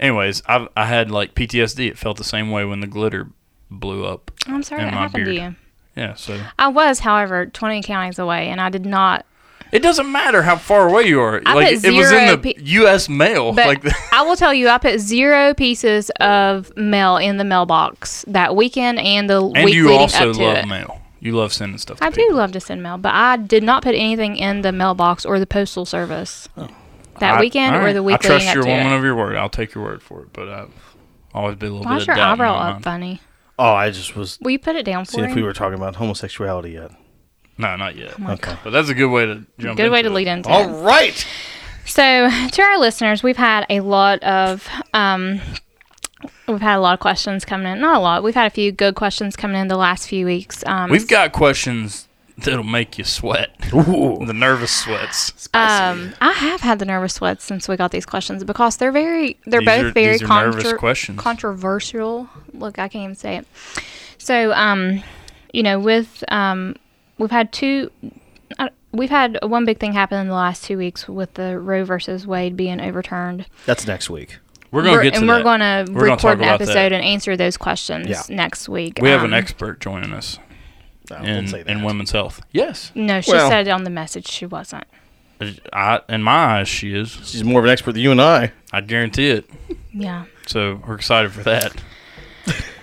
Anyways, 0.00 0.42
I 0.48 0.66
I 0.76 0.86
had 0.86 1.12
like 1.12 1.36
PTSD. 1.36 1.90
It 1.90 1.98
felt 1.98 2.16
the 2.16 2.24
same 2.24 2.50
way 2.50 2.64
when 2.64 2.80
the 2.80 2.88
glitter 2.88 3.28
blew 3.70 4.04
up. 4.04 4.30
I'm 4.46 4.62
sorry 4.62 4.82
that 4.82 4.92
happened 4.92 5.24
beard. 5.24 5.36
to 5.36 5.42
you. 5.42 5.56
Yeah, 5.96 6.14
so 6.14 6.40
I 6.58 6.68
was, 6.68 6.98
however, 7.00 7.46
20 7.46 7.82
counties 7.82 8.18
away, 8.18 8.48
and 8.48 8.60
I 8.60 8.68
did 8.68 8.84
not. 8.84 9.24
it 9.70 9.78
doesn't 9.80 10.10
matter 10.10 10.42
how 10.42 10.56
far 10.56 10.88
away 10.88 11.04
you 11.06 11.20
are. 11.20 11.40
I 11.46 11.54
like 11.54 11.66
put 11.80 11.84
it 11.84 11.96
was 11.96 12.10
in 12.10 12.18
zero 12.18 12.36
the 12.36 12.38
P- 12.38 12.56
U.S. 12.58 13.08
mail. 13.08 13.52
But 13.52 13.66
like 13.66 13.82
the, 13.82 13.94
I 14.12 14.22
will 14.22 14.34
tell 14.36 14.52
you, 14.52 14.68
I 14.68 14.78
put 14.78 14.98
zero 14.98 15.54
pieces 15.54 16.10
of 16.20 16.76
mail 16.76 17.16
in 17.16 17.36
the 17.36 17.44
mailbox 17.44 18.24
that 18.26 18.56
weekend 18.56 18.98
and 18.98 19.30
the 19.30 19.40
And 19.54 19.64
week 19.64 19.74
you 19.74 19.84
leading 19.86 20.00
also 20.00 20.30
up 20.30 20.36
to 20.36 20.42
love 20.42 20.56
it. 20.58 20.66
mail. 20.66 21.00
You 21.20 21.32
love 21.32 21.52
sending 21.52 21.78
stuff. 21.78 21.98
I 22.02 22.10
do 22.10 22.28
love 22.32 22.50
to 22.52 22.60
send 22.60 22.82
mail, 22.82 22.98
but 22.98 23.14
I 23.14 23.36
did 23.36 23.62
not 23.62 23.82
put 23.84 23.94
anything 23.94 24.36
in 24.36 24.60
the 24.62 24.72
mailbox 24.72 25.24
or 25.24 25.38
the 25.38 25.46
postal 25.46 25.86
service 25.86 26.48
oh. 26.56 26.68
that 27.20 27.34
I- 27.34 27.40
weekend 27.40 27.76
all 27.76 27.84
or 27.86 27.92
the 27.92 28.02
week 28.02 28.16
I 28.16 28.18
trust 28.18 28.32
leading 28.46 28.48
up 28.48 28.54
your 28.56 28.64
to 28.64 28.68
woman 28.70 28.92
it. 28.92 28.96
of 28.96 29.04
your 29.04 29.14
word. 29.14 29.36
I'll 29.36 29.48
take 29.48 29.74
your 29.74 29.84
word 29.84 30.02
for 30.02 30.22
it. 30.22 30.32
But 30.32 30.48
I've 30.48 30.70
always 31.32 31.54
been 31.56 31.70
a 31.70 31.76
little 31.76 31.86
Why 31.86 31.94
bit 31.98 32.02
of 32.02 32.06
your 32.08 32.16
doubt 32.16 32.32
in 32.32 32.38
my 32.38 32.44
eyebrow 32.46 32.54
up 32.56 32.72
mind. 32.74 32.84
funny? 32.84 33.20
Oh, 33.58 33.72
I 33.72 33.90
just 33.90 34.16
was 34.16 34.38
Will 34.40 34.50
you 34.50 34.58
put 34.58 34.76
it 34.76 34.84
down 34.84 35.04
for 35.04 35.12
seeing 35.12 35.24
if 35.24 35.30
him? 35.30 35.36
we 35.36 35.42
were 35.42 35.52
talking 35.52 35.74
about 35.78 35.96
homosexuality 35.96 36.72
yet. 36.72 36.90
No, 37.56 37.76
not 37.76 37.94
yet. 37.96 38.18
Okay. 38.20 38.56
But 38.64 38.70
that's 38.70 38.88
a 38.88 38.94
good 38.94 39.10
way 39.10 39.26
to 39.26 39.44
jump. 39.58 39.76
Good 39.76 39.92
way 39.92 40.02
to 40.02 40.08
it. 40.08 40.12
lead 40.12 40.26
into 40.26 40.48
All 40.48 40.68
it. 40.68 40.82
right. 40.82 41.26
So, 41.86 42.02
to 42.50 42.62
our 42.62 42.78
listeners, 42.78 43.22
we've 43.22 43.36
had 43.36 43.64
a 43.70 43.80
lot 43.80 44.20
of 44.24 44.66
um, 44.92 45.40
we've 46.48 46.60
had 46.60 46.76
a 46.76 46.80
lot 46.80 46.94
of 46.94 47.00
questions 47.00 47.44
coming 47.44 47.70
in. 47.70 47.80
Not 47.80 47.96
a 47.96 47.98
lot. 48.00 48.22
We've 48.24 48.34
had 48.34 48.46
a 48.46 48.50
few 48.50 48.72
good 48.72 48.94
questions 48.96 49.36
coming 49.36 49.60
in 49.60 49.68
the 49.68 49.76
last 49.76 50.08
few 50.08 50.26
weeks. 50.26 50.64
Um, 50.66 50.90
We've 50.90 51.06
got 51.06 51.32
questions 51.32 52.08
that'll 52.38 52.62
make 52.64 52.98
you 52.98 53.04
sweat. 53.04 53.50
Ooh. 53.72 54.24
The 54.26 54.32
nervous 54.32 54.70
sweats. 54.72 55.48
Um, 55.54 56.14
I 56.20 56.32
have 56.32 56.60
had 56.60 56.78
the 56.78 56.84
nervous 56.84 57.14
sweats 57.14 57.44
since 57.44 57.68
we 57.68 57.76
got 57.76 57.90
these 57.92 58.06
questions 58.06 58.42
because 58.44 58.76
they're 58.76 58.92
very, 58.92 59.38
they're 59.46 59.60
These 59.60 59.66
both 59.68 59.84
are- 59.84 59.90
very 59.92 60.12
these 60.12 60.22
are 60.22 60.44
nervous 60.44 60.62
contro- 60.64 60.78
questions. 60.78 61.20
controversial. 61.20 62.28
Look, 62.52 62.78
I 62.78 62.88
can't 62.88 63.04
even 63.04 63.14
say 63.14 63.36
it. 63.36 63.46
So, 64.18 64.52
um, 64.52 65.02
you 65.52 65.62
know, 65.62 65.78
with 65.78 66.24
um, 66.28 66.76
we've 67.18 67.30
had 67.30 67.52
two, 67.52 67.90
uh, 68.58 68.68
we've 68.92 69.10
had 69.10 69.38
one 69.42 69.64
big 69.64 69.78
thing 69.78 69.92
happen 69.92 70.18
in 70.18 70.28
the 70.28 70.34
last 70.34 70.64
two 70.64 70.76
weeks 70.78 71.08
with 71.08 71.34
the 71.34 71.58
Roe 71.58 71.84
versus 71.84 72.26
Wade 72.26 72.56
being 72.56 72.80
overturned. 72.80 73.46
That's 73.66 73.86
next 73.86 74.10
week. 74.10 74.38
We're 74.72 74.82
gonna 74.82 75.02
get 75.04 75.14
to 75.14 75.20
and 75.20 75.28
that. 75.28 75.36
we're 75.36 75.42
going 75.44 75.60
to 75.60 75.92
We're 75.92 76.00
gonna 76.00 76.12
record 76.16 76.38
an 76.38 76.44
about 76.44 76.58
that. 76.58 76.64
episode 76.68 76.90
and 76.92 77.04
answer 77.04 77.36
those 77.36 77.56
questions 77.56 78.08
Yeah. 78.08 78.22
next 78.28 78.68
week. 78.68 78.98
We 79.00 79.08
have 79.10 79.20
an 79.22 79.32
Um, 79.32 79.38
expert 79.38 79.78
joining 79.78 80.12
us 80.12 80.40
No, 81.10 81.16
in 81.18 81.48
say 81.48 81.62
that. 81.62 81.70
in 81.70 81.82
women's 81.82 82.10
health. 82.12 82.40
Yes, 82.52 82.90
No, 82.94 83.20
she 83.20 83.32
Well- 83.32 83.48
said 83.50 83.68
on 83.68 83.84
the 83.84 83.90
message 83.90 84.26
she 84.28 84.46
wasn't. 84.46 84.84
I, 85.72 86.00
in 86.08 86.22
my 86.22 86.60
eyes, 86.60 86.68
she 86.68 86.94
is. 86.94 87.10
She's 87.24 87.44
more 87.44 87.58
of 87.58 87.64
an 87.66 87.70
expert 87.70 87.92
than 87.92 88.00
you 88.02 88.12
and 88.12 88.22
I. 88.22 88.52
I 88.72 88.80
guarantee 88.80 89.28
it. 89.30 89.50
Yeah. 89.92 90.24
So 90.46 90.80
we're 90.86 90.94
excited 90.94 91.32
for 91.32 91.42
that. 91.42 91.74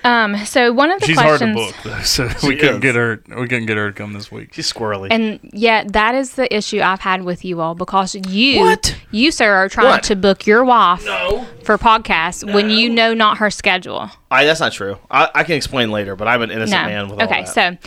Um. 0.04 0.36
So 0.46 0.74
one 0.74 0.90
of 0.90 1.00
the 1.00 1.06
She's 1.06 1.18
hard 1.20 1.38
questions. 1.40 1.56
to 1.56 1.64
book 1.64 1.76
though, 1.84 2.02
so 2.02 2.28
She 2.30 2.48
we 2.48 2.56
couldn't 2.56 2.78
is. 2.78 2.82
get 2.82 2.96
her. 2.96 3.22
We 3.30 3.48
couldn't 3.48 3.68
get 3.68 3.78
her 3.78 3.92
to 3.92 3.96
come 3.96 4.14
this 4.14 4.32
week. 4.32 4.52
She's 4.54 4.72
squirrely. 4.72 5.10
And 5.12 5.40
yeah, 5.54 5.84
that 5.90 6.16
is 6.16 6.34
the 6.34 6.52
issue 6.56 6.82
I've 6.82 7.02
had 7.02 7.24
with 7.24 7.46
you 7.46 7.62
all 7.62 7.76
because 7.76 8.16
you, 8.16 8.62
What? 8.62 8.96
you 9.12 9.30
sir, 9.32 9.54
are 9.54 9.70
trying 9.70 9.88
What? 9.88 10.04
to 10.04 10.16
book 10.16 10.48
your 10.48 10.64
wife 10.64 11.06
no. 11.06 11.46
for 11.64 11.78
podcasts 11.78 12.44
when 12.52 12.72
you 12.72 12.90
know 12.90 13.14
not 13.14 13.38
her 13.38 13.52
schedule. 13.52 14.10
I, 14.32 14.46
that's 14.46 14.60
not 14.60 14.72
true. 14.74 14.98
I, 15.12 15.30
I 15.36 15.44
can 15.44 15.56
explain 15.56 15.92
later, 15.92 16.16
but 16.16 16.28
I'm 16.28 16.42
an 16.42 16.50
innocent 16.50 16.82
No. 16.82 16.88
man 16.88 17.10
with 17.10 17.20
all 17.20 17.26
okay, 17.28 17.44
that. 17.44 17.50
so 17.50 17.78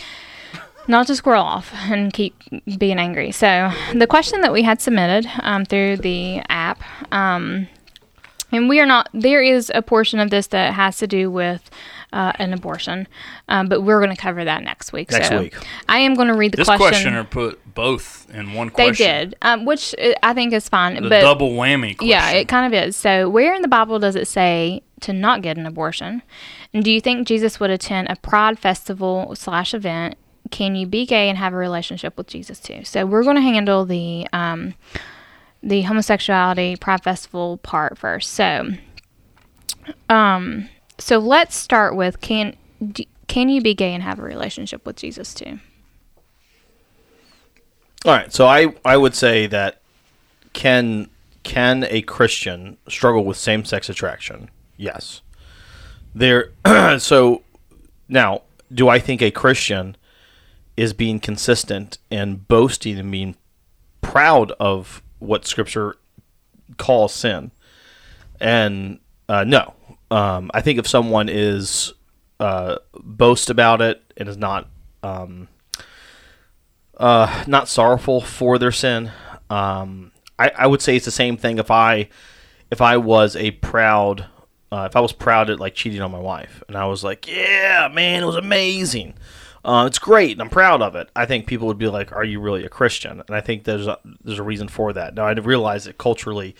not 0.89 1.07
to 1.07 1.17
squirrel 1.17 1.43
off 1.43 1.73
and 1.75 2.13
keep 2.13 2.35
being 2.79 2.99
angry. 2.99 3.33
So 3.33 3.71
the 3.95 4.07
question 4.07 4.41
that 4.43 4.53
we 4.53 4.63
had 4.63 4.81
submitted 4.81 5.31
um, 5.41 5.65
through 5.65 5.99
the 5.99 6.43
app, 6.49 6.83
um, 7.13 7.69
and 8.53 8.69
we 8.69 8.81
are 8.81 8.87
not. 8.87 9.09
There 9.13 9.43
is 9.43 9.71
a 9.75 9.83
portion 9.83 10.21
of 10.21 10.31
this 10.31 10.49
that 10.49 10.75
has 10.75 10.99
to 10.99 11.07
do 11.07 11.31
with. 11.31 11.71
Uh, 12.13 12.31
an 12.39 12.53
abortion, 12.53 13.09
um, 13.49 13.69
but 13.69 13.81
we're 13.81 13.99
going 13.99 14.15
to 14.15 14.23
cover 14.23 14.45
that 14.45 14.63
next 14.63 14.93
week. 14.93 15.11
Next 15.11 15.31
so 15.31 15.41
week. 15.41 15.57
I 15.89 15.99
am 15.99 16.15
going 16.15 16.29
to 16.29 16.35
read 16.35 16.53
the 16.53 16.59
This 16.59 16.69
question. 16.69 16.87
questioner 16.87 17.25
put 17.25 17.59
both 17.75 18.31
in 18.33 18.53
one 18.53 18.71
question. 18.71 19.05
They 19.05 19.25
did, 19.25 19.37
um, 19.43 19.65
which 19.65 19.97
uh, 19.99 20.13
I 20.23 20.33
think 20.33 20.53
is 20.53 20.69
fine. 20.69 20.95
The 20.95 21.09
but 21.09 21.23
double 21.23 21.51
whammy. 21.51 21.97
Question. 21.97 22.07
yeah, 22.07 22.31
it 22.31 22.47
kind 22.47 22.73
of 22.73 22.89
is. 22.89 22.95
So, 22.95 23.29
where 23.29 23.53
in 23.53 23.63
the 23.63 23.69
Bible 23.69 23.99
does 23.99 24.15
it 24.15 24.29
say 24.29 24.85
to 25.01 25.13
not 25.13 25.43
get 25.43 25.59
an 25.59 25.67
abortion? 25.67 26.23
And 26.73 26.85
do 26.85 26.93
you 26.93 27.01
think 27.01 27.27
Jesus 27.27 27.59
would 27.59 27.71
attend 27.71 28.07
a 28.09 28.15
Pride 28.15 28.61
festival 28.61 29.35
slash 29.35 29.75
event? 29.75 30.17
Can 30.51 30.75
you 30.75 30.87
be 30.87 31.07
gay 31.07 31.29
and 31.29 31.39
have 31.39 31.53
a 31.53 31.57
relationship 31.57 32.17
with 32.17 32.27
Jesus 32.27 32.61
too? 32.61 32.85
So, 32.85 33.07
we're 33.07 33.23
going 33.23 33.37
to 33.37 33.43
handle 33.43 33.85
the 33.85 34.27
um, 34.33 34.75
the 35.63 35.83
homosexuality 35.83 36.77
Pride 36.77 37.03
festival 37.03 37.57
part 37.59 37.99
first. 37.99 38.33
So, 38.33 38.73
um, 40.09 40.69
so 40.99 41.19
let's 41.19 41.57
start 41.57 41.97
with 41.97 42.21
can 42.21 42.57
d- 42.93 43.09
can 43.27 43.49
you 43.49 43.61
be 43.61 43.75
gay 43.75 43.95
and 43.95 44.03
have 44.03 44.19
a 44.19 44.23
relationship 44.23 44.87
with 44.87 44.97
Jesus 44.97 45.35
too? 45.35 45.59
All 48.05 48.13
right. 48.13 48.33
So 48.33 48.47
I, 48.47 48.75
I 48.85 48.97
would 48.97 49.15
say 49.15 49.47
that 49.47 49.81
can 50.53 51.09
can 51.43 51.85
a 51.91 52.03
Christian 52.03 52.77
struggle 52.89 53.25
with 53.25 53.37
same 53.37 53.65
sex 53.65 53.89
attraction? 53.89 54.51
Yes. 54.77 55.23
There. 56.15 56.53
so 56.99 57.43
now, 58.09 58.43
do 58.73 58.89
I 58.89 58.99
think 58.99 59.23
a 59.23 59.31
Christian 59.31 59.97
is 60.77 60.93
being 60.93 61.21
consistent 61.21 61.99
and 62.11 62.47
boasting 62.49 62.99
and 62.99 63.11
being 63.11 63.37
proud 64.01 64.53
of 64.53 65.03
what 65.19 65.47
Scripture 65.47 65.97
calls 66.77 67.13
sin? 67.15 67.51
And 68.41 68.99
uh, 69.29 69.45
no, 69.45 69.75
um, 70.11 70.51
I 70.53 70.61
think 70.61 70.79
if 70.79 70.87
someone 70.87 71.29
is 71.29 71.93
uh, 72.41 72.77
boast 72.95 73.51
about 73.51 73.81
it 73.81 74.03
and 74.17 74.29
is 74.29 74.37
not 74.37 74.69
um, 75.03 75.49
uh, 76.97 77.45
not 77.47 77.69
sorrowful 77.69 78.21
for 78.21 78.59
their 78.59 78.73
sin, 78.73 79.11
um, 79.51 80.13
I, 80.39 80.51
I 80.57 80.67
would 80.67 80.83
say 80.83 80.97
it's 80.97 81.05
the 81.05 81.11
same 81.11 81.37
thing 81.37 81.59
if 81.59 81.71
I 81.71 82.09
if 82.71 82.81
I 82.81 82.97
was 82.97 83.37
a 83.37 83.53
proud 83.53 84.27
uh, 84.73 84.89
if 84.91 84.97
I 84.97 85.01
was 85.01 85.13
proud 85.13 85.51
at 85.51 85.61
like 85.61 85.75
cheating 85.75 86.01
on 86.01 86.11
my 86.11 86.19
wife, 86.19 86.63
and 86.67 86.77
I 86.77 86.87
was 86.87 87.05
like, 87.05 87.29
"Yeah, 87.29 87.89
man, 87.93 88.23
it 88.23 88.27
was 88.27 88.37
amazing. 88.37 89.15
Uh, 89.65 89.85
it's 89.87 89.99
great, 89.99 90.33
and 90.33 90.43
I'm 90.43 90.51
proud 90.51 90.83
of 90.83 90.95
it." 90.95 91.11
I 91.17 91.27
think 91.27 91.47
people 91.47 91.67
would 91.67 91.79
be 91.79 91.89
like, 91.89 92.13
"Are 92.13 92.25
you 92.25 92.41
really 92.41 92.65
a 92.65 92.69
Christian?" 92.69 93.23
And 93.27 93.37
I 93.37 93.41
think 93.41 93.65
there's 93.65 93.87
a, 93.87 93.99
there's 94.23 94.39
a 94.39 94.45
reason 94.45 94.69
for 94.69 94.93
that. 94.93 95.15
Now 95.15 95.27
I 95.27 95.33
realize 95.33 95.85
that 95.85 95.99
culturally, 95.99 96.55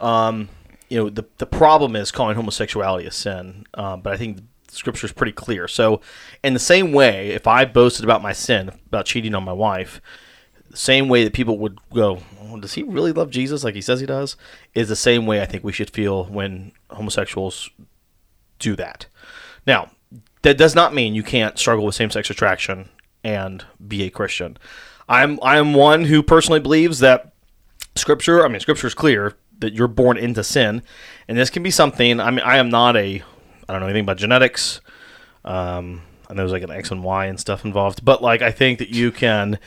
um, 0.00 0.48
you 0.88 0.98
know, 0.98 1.10
the 1.10 1.24
the 1.38 1.46
problem 1.46 1.96
is 1.96 2.10
calling 2.10 2.36
homosexuality 2.36 3.06
a 3.06 3.10
sin, 3.10 3.66
um, 3.74 4.00
but 4.02 4.12
I 4.12 4.16
think 4.16 4.40
Scripture 4.68 5.06
is 5.06 5.12
pretty 5.12 5.32
clear. 5.32 5.68
So, 5.68 6.00
in 6.42 6.54
the 6.54 6.58
same 6.58 6.92
way, 6.92 7.28
if 7.28 7.46
I 7.46 7.64
boasted 7.64 8.04
about 8.04 8.22
my 8.22 8.32
sin, 8.32 8.70
about 8.86 9.06
cheating 9.06 9.34
on 9.34 9.44
my 9.44 9.52
wife, 9.52 10.00
the 10.70 10.76
same 10.78 11.08
way 11.08 11.24
that 11.24 11.34
people 11.34 11.58
would 11.58 11.78
go, 11.92 12.20
oh, 12.40 12.58
does 12.58 12.72
he 12.72 12.82
really 12.82 13.12
love 13.12 13.30
Jesus 13.30 13.62
like 13.62 13.74
he 13.74 13.82
says 13.82 14.00
he 14.00 14.06
does? 14.06 14.36
Is 14.74 14.88
the 14.88 14.96
same 14.96 15.26
way 15.26 15.42
I 15.42 15.46
think 15.46 15.62
we 15.62 15.72
should 15.72 15.90
feel 15.90 16.24
when 16.24 16.72
homosexuals 16.90 17.68
do 18.58 18.74
that. 18.76 19.06
Now, 19.66 19.90
that 20.42 20.58
does 20.58 20.74
not 20.74 20.94
mean 20.94 21.14
you 21.14 21.22
can't 21.22 21.58
struggle 21.58 21.84
with 21.84 21.94
same-sex 21.94 22.30
attraction 22.30 22.88
and 23.24 23.64
be 23.86 24.02
a 24.04 24.10
Christian. 24.10 24.58
I'm 25.08 25.38
I'm 25.42 25.74
one 25.74 26.04
who 26.04 26.22
personally 26.22 26.60
believes 26.60 27.00
that 27.00 27.32
Scripture. 27.94 28.44
I 28.44 28.48
mean, 28.48 28.60
Scripture 28.60 28.86
is 28.86 28.94
clear 28.94 29.34
that 29.58 29.74
you're 29.74 29.88
born 29.88 30.16
into 30.16 30.42
sin, 30.42 30.82
and 31.28 31.38
this 31.38 31.50
can 31.50 31.62
be 31.62 31.70
something. 31.70 32.20
I 32.20 32.30
mean, 32.30 32.44
I 32.44 32.56
am 32.56 32.70
not 32.70 32.96
a 32.96 33.22
I 33.68 33.72
don't 33.72 33.80
know 33.80 33.86
anything 33.86 34.04
about 34.04 34.16
genetics. 34.16 34.80
Um, 35.44 36.02
I 36.28 36.34
know 36.34 36.42
there's 36.42 36.52
like 36.52 36.62
an 36.62 36.70
X 36.70 36.90
and 36.90 37.04
Y 37.04 37.26
and 37.26 37.38
stuff 37.38 37.64
involved, 37.64 38.04
but 38.04 38.22
like 38.22 38.42
I 38.42 38.50
think 38.50 38.78
that 38.78 38.88
you 38.88 39.12
can, 39.12 39.58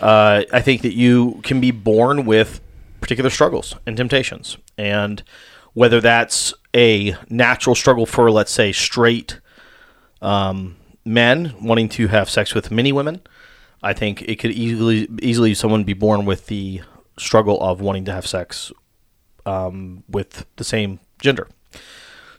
uh, 0.00 0.44
I 0.52 0.60
think 0.60 0.82
that 0.82 0.94
you 0.94 1.40
can 1.42 1.60
be 1.60 1.70
born 1.70 2.24
with 2.24 2.60
particular 3.00 3.30
struggles 3.30 3.74
and 3.86 3.96
temptations, 3.96 4.56
and 4.78 5.22
whether 5.74 6.00
that's 6.00 6.54
a 6.74 7.16
natural 7.28 7.74
struggle 7.74 8.06
for, 8.06 8.30
let's 8.30 8.52
say, 8.52 8.72
straight 8.72 9.40
um, 10.22 10.76
men 11.04 11.54
wanting 11.60 11.88
to 11.90 12.06
have 12.08 12.30
sex 12.30 12.54
with 12.54 12.70
many 12.70 12.92
women, 12.92 13.20
I 13.82 13.92
think 13.92 14.22
it 14.22 14.36
could 14.36 14.52
easily 14.52 15.08
easily 15.20 15.54
someone 15.54 15.84
be 15.84 15.92
born 15.92 16.24
with 16.24 16.46
the 16.46 16.82
struggle 17.18 17.60
of 17.60 17.80
wanting 17.80 18.04
to 18.06 18.12
have 18.12 18.26
sex 18.26 18.72
um, 19.44 20.04
with 20.08 20.46
the 20.56 20.64
same 20.64 21.00
gender. 21.18 21.48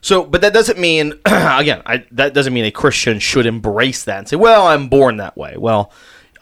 So, 0.00 0.24
but 0.24 0.40
that 0.40 0.52
doesn't 0.52 0.78
mean, 0.78 1.14
again, 1.26 1.82
I, 1.86 2.04
that 2.12 2.34
doesn't 2.34 2.52
mean 2.52 2.64
a 2.64 2.70
Christian 2.70 3.18
should 3.18 3.46
embrace 3.46 4.04
that 4.04 4.18
and 4.18 4.28
say, 4.28 4.36
"Well, 4.36 4.66
I'm 4.66 4.88
born 4.88 5.18
that 5.18 5.36
way." 5.36 5.56
Well, 5.56 5.92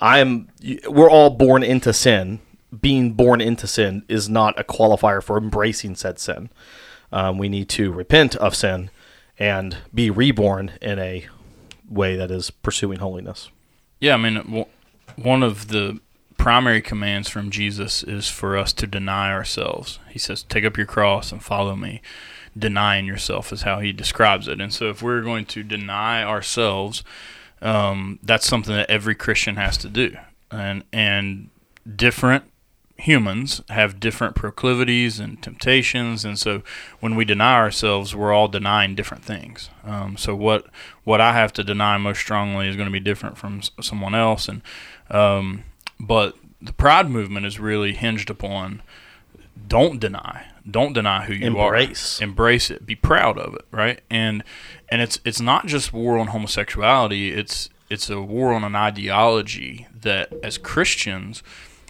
I'm. 0.01 0.49
We're 0.89 1.11
all 1.11 1.31
born 1.31 1.63
into 1.63 1.93
sin. 1.93 2.41
Being 2.81 3.13
born 3.13 3.41
into 3.41 3.67
sin 3.67 4.03
is 4.09 4.29
not 4.29 4.59
a 4.59 4.65
qualifier 4.65 5.23
for 5.23 5.37
embracing 5.37 5.95
said 5.95 6.19
sin. 6.19 6.49
Um, 7.13 7.37
we 7.37 7.51
need 7.51 7.69
to 7.71 7.93
repent 7.93 8.35
of 8.37 8.55
sin 8.55 8.91
and 9.39 9.77
be 9.93 10.11
reborn 10.11 10.73
in 10.81 10.99
a 10.99 11.27
way 11.93 12.17
that 12.17 12.31
is 12.31 12.51
pursuing 12.51 12.99
holiness. 12.99 13.51
Yeah, 14.01 14.15
I 14.15 14.17
mean, 14.17 14.67
one 15.17 15.43
of 15.43 15.69
the 15.69 16.01
primary 16.37 16.83
commands 16.83 17.29
from 17.29 17.51
Jesus 17.51 18.03
is 18.03 18.29
for 18.29 18.57
us 18.57 18.73
to 18.73 18.87
deny 18.87 19.33
ourselves. 19.33 20.01
He 20.09 20.19
says, 20.19 20.43
"Take 20.43 20.65
up 20.65 20.77
your 20.77 20.87
cross 20.87 21.31
and 21.31 21.43
follow 21.43 21.77
me." 21.77 22.01
Denying 22.59 23.07
yourself 23.07 23.53
is 23.53 23.63
how 23.63 23.79
he 23.79 23.93
describes 23.93 24.47
it. 24.47 24.61
And 24.61 24.75
so, 24.75 24.91
if 24.91 25.03
we're 25.03 25.23
going 25.23 25.47
to 25.47 25.63
deny 25.63 26.23
ourselves, 26.23 27.03
um, 27.63 28.19
that's 28.23 28.47
something 28.47 28.75
that 28.75 28.91
every 28.91 29.15
Christian 29.15 29.57
has 29.57 29.79
to 29.79 29.89
do. 29.89 30.17
And 30.51 30.85
and 30.93 31.49
different 31.97 32.45
humans 32.97 33.61
have 33.69 33.99
different 34.01 34.35
proclivities 34.35 35.19
and 35.19 35.43
temptations, 35.43 36.25
and 36.25 36.39
so 36.39 36.63
when 37.01 37.15
we 37.17 37.25
deny 37.25 37.55
ourselves, 37.55 38.15
we're 38.15 38.33
all 38.33 38.49
denying 38.49 38.95
different 38.95 39.25
things. 39.25 39.71
Um, 39.85 40.17
so 40.17 40.35
what 40.35 40.67
what 41.05 41.21
I 41.21 41.33
have 41.33 41.53
to 41.55 41.65
deny 41.65 41.97
most 41.99 42.19
strongly 42.21 42.69
is 42.69 42.77
going 42.77 42.89
to 42.89 42.93
be 42.93 43.01
different 43.01 43.37
from 43.39 43.59
s- 43.59 43.71
someone 43.81 44.15
else, 44.15 44.49
and 44.49 44.63
um, 45.11 45.65
but 45.99 46.37
the 46.61 46.73
pride 46.73 47.11
movement 47.11 47.47
is 47.47 47.59
really 47.59 47.93
hinged 47.93 48.31
upon 48.31 48.83
don't 49.69 50.01
deny 50.01 50.47
don't 50.69 50.93
deny 50.93 51.25
who 51.25 51.33
you 51.35 51.47
Embrace. 51.47 52.21
are 52.21 52.25
embrace 52.25 52.71
it 52.71 52.87
be 52.87 52.95
proud 52.95 53.37
of 53.39 53.53
it 53.55 53.65
right 53.71 54.01
and 54.11 54.43
and 54.89 55.03
it's 55.03 55.19
it's 55.25 55.41
not 55.41 55.67
just 55.67 55.93
war 55.93 56.19
on 56.19 56.29
homosexuality 56.29 57.33
it's 57.33 57.69
it's 57.91 58.09
a 58.09 58.21
war 58.21 58.53
on 58.53 58.65
an 58.65 58.75
ideology 58.75 59.87
that 59.95 60.33
as 60.43 60.57
christians 60.59 61.43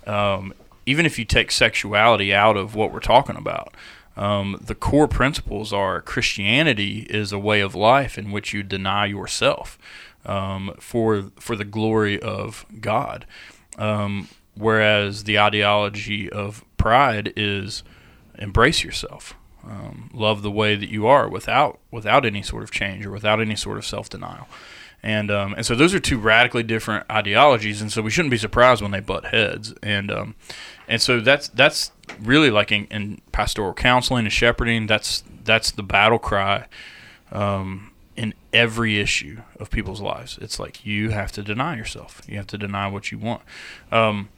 um, 0.07 0.53
even 0.87 1.07
if 1.07 1.19
you 1.19 1.25
take 1.25 1.51
sexuality 1.51 2.35
out 2.35 2.57
of 2.57 2.75
what 2.75 2.93
we're 2.93 3.01
talking 3.01 3.37
about 3.37 3.75
um, 4.17 4.59
the 4.61 4.75
core 4.75 5.09
principles 5.09 5.73
are 5.73 6.01
christianity 6.01 7.07
is 7.11 7.33
a 7.33 7.39
way 7.39 7.61
of 7.61 7.75
life 7.75 8.19
in 8.19 8.31
which 8.31 8.53
you 8.53 8.63
deny 8.63 9.07
yourself 9.07 9.79
um, 10.25 10.75
for 10.79 11.31
for 11.39 11.57
the 11.57 11.65
glory 11.65 12.21
of 12.21 12.67
god 12.81 13.27
um, 13.79 14.29
whereas 14.55 15.25
the 15.25 15.39
ideology 15.39 16.31
of 16.31 16.65
pride 16.77 17.33
is 17.37 17.83
embrace 18.39 18.83
yourself, 18.83 19.35
um, 19.65 20.11
love 20.13 20.43
the 20.43 20.51
way 20.51 20.75
that 20.75 20.89
you 20.91 21.07
are 21.07 21.29
without 21.29 21.79
without 21.91 22.25
any 22.25 22.43
sort 22.43 22.63
of 22.63 22.71
change 22.71 23.07
or 23.07 23.11
without 23.11 23.41
any 23.41 23.57
sort 23.57 23.79
of 23.79 23.87
self 23.87 24.09
denial. 24.09 24.49
And 25.03 25.31
um, 25.33 25.55
and 25.55 25.67
so 25.67 25.75
those 25.75 25.95
are 25.95 25.99
two 25.99 26.19
radically 26.19 26.63
different 26.63 27.07
ideologies, 27.11 27.83
and 27.83 27.91
so 27.91 28.03
we 28.03 28.11
shouldn't 28.11 28.31
be 28.31 28.39
surprised 28.39 28.83
when 28.83 28.93
they 28.93 29.01
butt 29.01 29.27
heads. 29.27 29.75
And 29.83 30.13
um, 30.13 30.35
and 30.87 31.03
so 31.03 31.19
that's 31.21 31.49
that's 31.49 31.91
really 32.21 32.51
like 32.51 32.71
in, 32.71 32.87
in 32.87 33.21
pastoral 33.33 33.75
counseling 33.75 34.27
and 34.27 34.33
shepherding. 34.33 34.87
That's 34.87 35.25
that's 35.45 35.73
the 35.73 35.83
battle 35.83 36.21
cry 36.21 36.67
um, 37.33 37.91
in 38.17 38.35
every 38.53 39.01
issue 39.01 39.43
of 39.59 39.71
people's 39.71 40.01
lives. 40.01 40.39
It's 40.41 40.61
like 40.61 40.87
you 40.87 41.11
have 41.11 41.33
to 41.33 41.43
deny 41.43 41.77
yourself. 41.77 42.23
You 42.29 42.37
have 42.37 42.47
to 42.49 42.59
deny 42.59 42.87
what 42.89 43.11
you 43.11 43.19
want. 43.19 43.43
Um, 43.91 44.29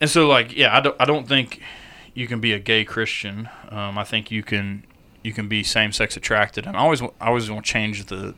and 0.00 0.10
so, 0.10 0.28
like, 0.28 0.56
yeah, 0.56 0.76
I 0.76 0.80
don't, 0.80 0.96
I 1.00 1.04
don't 1.04 1.26
think 1.26 1.60
you 2.14 2.26
can 2.26 2.40
be 2.40 2.52
a 2.52 2.58
gay 2.58 2.84
Christian. 2.84 3.48
Um, 3.70 3.98
I 3.98 4.04
think 4.04 4.30
you 4.30 4.42
can 4.42 4.84
you 5.22 5.32
can 5.32 5.48
be 5.48 5.62
same 5.62 5.92
sex 5.92 6.16
attracted. 6.16 6.66
And 6.66 6.76
I 6.76 6.80
always 6.80 7.02
I 7.02 7.08
always 7.28 7.50
want 7.50 7.64
to 7.64 7.72
change 7.72 8.06
the 8.06 8.34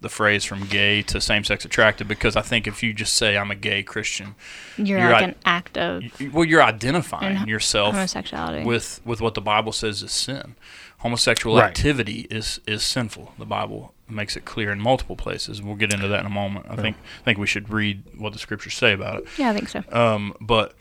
the 0.00 0.08
phrase 0.08 0.44
from 0.44 0.64
gay 0.66 1.02
to 1.02 1.20
same 1.20 1.42
sex 1.44 1.64
attracted 1.64 2.06
because 2.06 2.36
I 2.36 2.42
think 2.42 2.66
if 2.66 2.82
you 2.82 2.92
just 2.94 3.14
say 3.14 3.36
I'm 3.36 3.50
a 3.50 3.54
gay 3.56 3.82
Christian, 3.82 4.34
You're, 4.76 4.98
You're 5.00 5.10
like 5.10 5.20
right. 5.20 5.28
an 5.30 5.34
act 5.44 5.76
of 5.76 6.02
well, 6.32 6.44
you're 6.44 6.62
identifying 6.62 7.36
And 7.36 7.48
yourself 7.48 7.94
homosexuality. 7.94 8.64
with 8.64 9.00
with 9.04 9.20
what 9.20 9.34
the 9.34 9.40
Bible 9.40 9.72
says 9.72 10.02
is 10.02 10.12
sin. 10.12 10.54
Homosexual 10.98 11.56
Right. 11.56 11.66
activity 11.68 12.26
is 12.30 12.60
is 12.66 12.82
sinful. 12.82 13.34
The 13.38 13.44
Bible 13.46 13.92
makes 14.08 14.36
it 14.36 14.44
clear 14.44 14.70
in 14.72 14.80
multiple 14.80 15.16
places. 15.16 15.60
We'll 15.62 15.76
get 15.76 15.92
into 15.92 16.08
that 16.08 16.20
in 16.20 16.26
a 16.26 16.30
moment. 16.30 16.66
I 16.70 16.76
think 16.76 16.96
I 17.20 17.24
think 17.24 17.38
we 17.38 17.46
should 17.46 17.68
read 17.70 18.02
what 18.16 18.32
the 18.32 18.38
scriptures 18.38 18.74
say 18.74 18.92
about 18.92 19.16
it. 19.20 19.28
yeah, 19.36 19.50
I 19.50 19.54
think 19.54 19.68
so. 19.68 19.82
Um, 19.92 20.34
but 20.40 20.74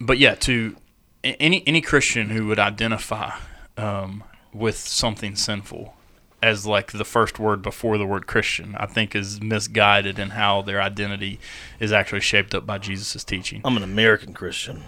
but 0.00 0.18
yeah, 0.18 0.34
to 0.36 0.76
any 1.24 1.62
any 1.66 1.80
Christian 1.80 2.30
who 2.30 2.46
would 2.46 2.58
identify 2.58 3.32
um, 3.76 4.22
with 4.52 4.76
something 4.78 5.34
sinful 5.36 5.94
as 6.42 6.66
like 6.66 6.92
the 6.92 7.04
first 7.04 7.38
word 7.38 7.62
before 7.62 7.98
the 7.98 8.06
word 8.06 8.26
Christian, 8.26 8.74
I 8.78 8.86
think 8.86 9.14
is 9.14 9.40
misguided 9.40 10.18
in 10.18 10.30
how 10.30 10.62
their 10.62 10.80
identity 10.80 11.40
is 11.80 11.92
actually 11.92 12.20
shaped 12.20 12.54
up 12.54 12.64
by 12.66 12.78
Jesus' 12.78 13.24
teaching. 13.24 13.60
I'm 13.64 13.76
an 13.76 13.82
American 13.82 14.34
Christian. 14.34 14.84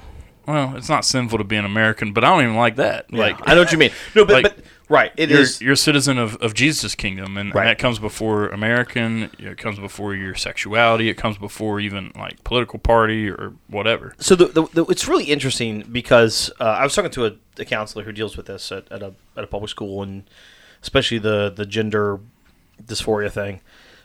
Well, 0.47 0.75
it's 0.77 0.89
not 0.89 1.05
sinful 1.05 1.39
to 1.39 1.45
be 1.45 1.57
an 1.57 1.65
American, 1.65 2.13
but 2.13 2.25
I 2.25 2.29
don't 2.31 2.43
even 2.43 2.57
like 2.57 2.77
that. 2.77 3.13
Like 3.13 3.39
Like 3.39 3.49
I 3.49 3.55
know 3.55 3.61
what 3.61 3.73
you 3.73 3.79
mean. 3.79 3.91
No, 4.17 4.25
but, 4.25 4.43
like, 4.43 4.57
but 4.57 4.65
right, 4.89 5.13
it 5.17 5.29
you're, 5.31 5.41
is. 5.41 5.61
you're 5.61 5.75
a 5.75 5.77
citizen 5.77 6.19
of, 6.19 6.37
of 6.37 6.55
Jesus' 6.55 6.95
kingdom, 6.95 7.37
and, 7.37 7.55
Right. 7.55 7.63
and 7.63 7.71
that 7.71 7.79
comes 7.79 7.99
before 7.99 8.49
American. 8.49 9.31
It 9.39 9.59
comes 9.59 9.79
before 9.79 10.15
your 10.15 10.35
sexuality. 10.35 11.09
It 11.09 11.15
comes 11.15 11.37
before 11.37 11.79
even 11.79 12.11
like 12.17 12.43
political 12.43 12.79
party 12.79 13.29
or 13.29 13.53
whatever. 13.69 14.15
So 14.19 14.35
the, 14.35 14.47
the, 14.47 14.63
the, 14.73 14.85
it's 14.87 15.07
really 15.07 15.25
interesting 15.25 15.85
because 15.93 16.51
uh, 16.59 16.65
I 16.65 16.85
was 16.85 16.95
talking 16.95 17.11
to 17.13 17.27
a, 17.27 17.33
a 17.59 17.65
counselor 17.65 18.05
who 18.05 18.13
deals 18.13 18.37
with 18.37 18.47
this 18.47 18.73
at, 18.73 18.91
at 18.91 19.03
a 19.03 19.13
at 19.37 19.45
a 19.45 19.47
public 19.47 19.71
school 19.71 20.03
and 20.03 20.25
especially 20.83 21.19
the 21.19 21.51
the 21.55 21.67
gender 21.67 22.21
dysphoria 22.83 23.31
thing, 23.31 23.61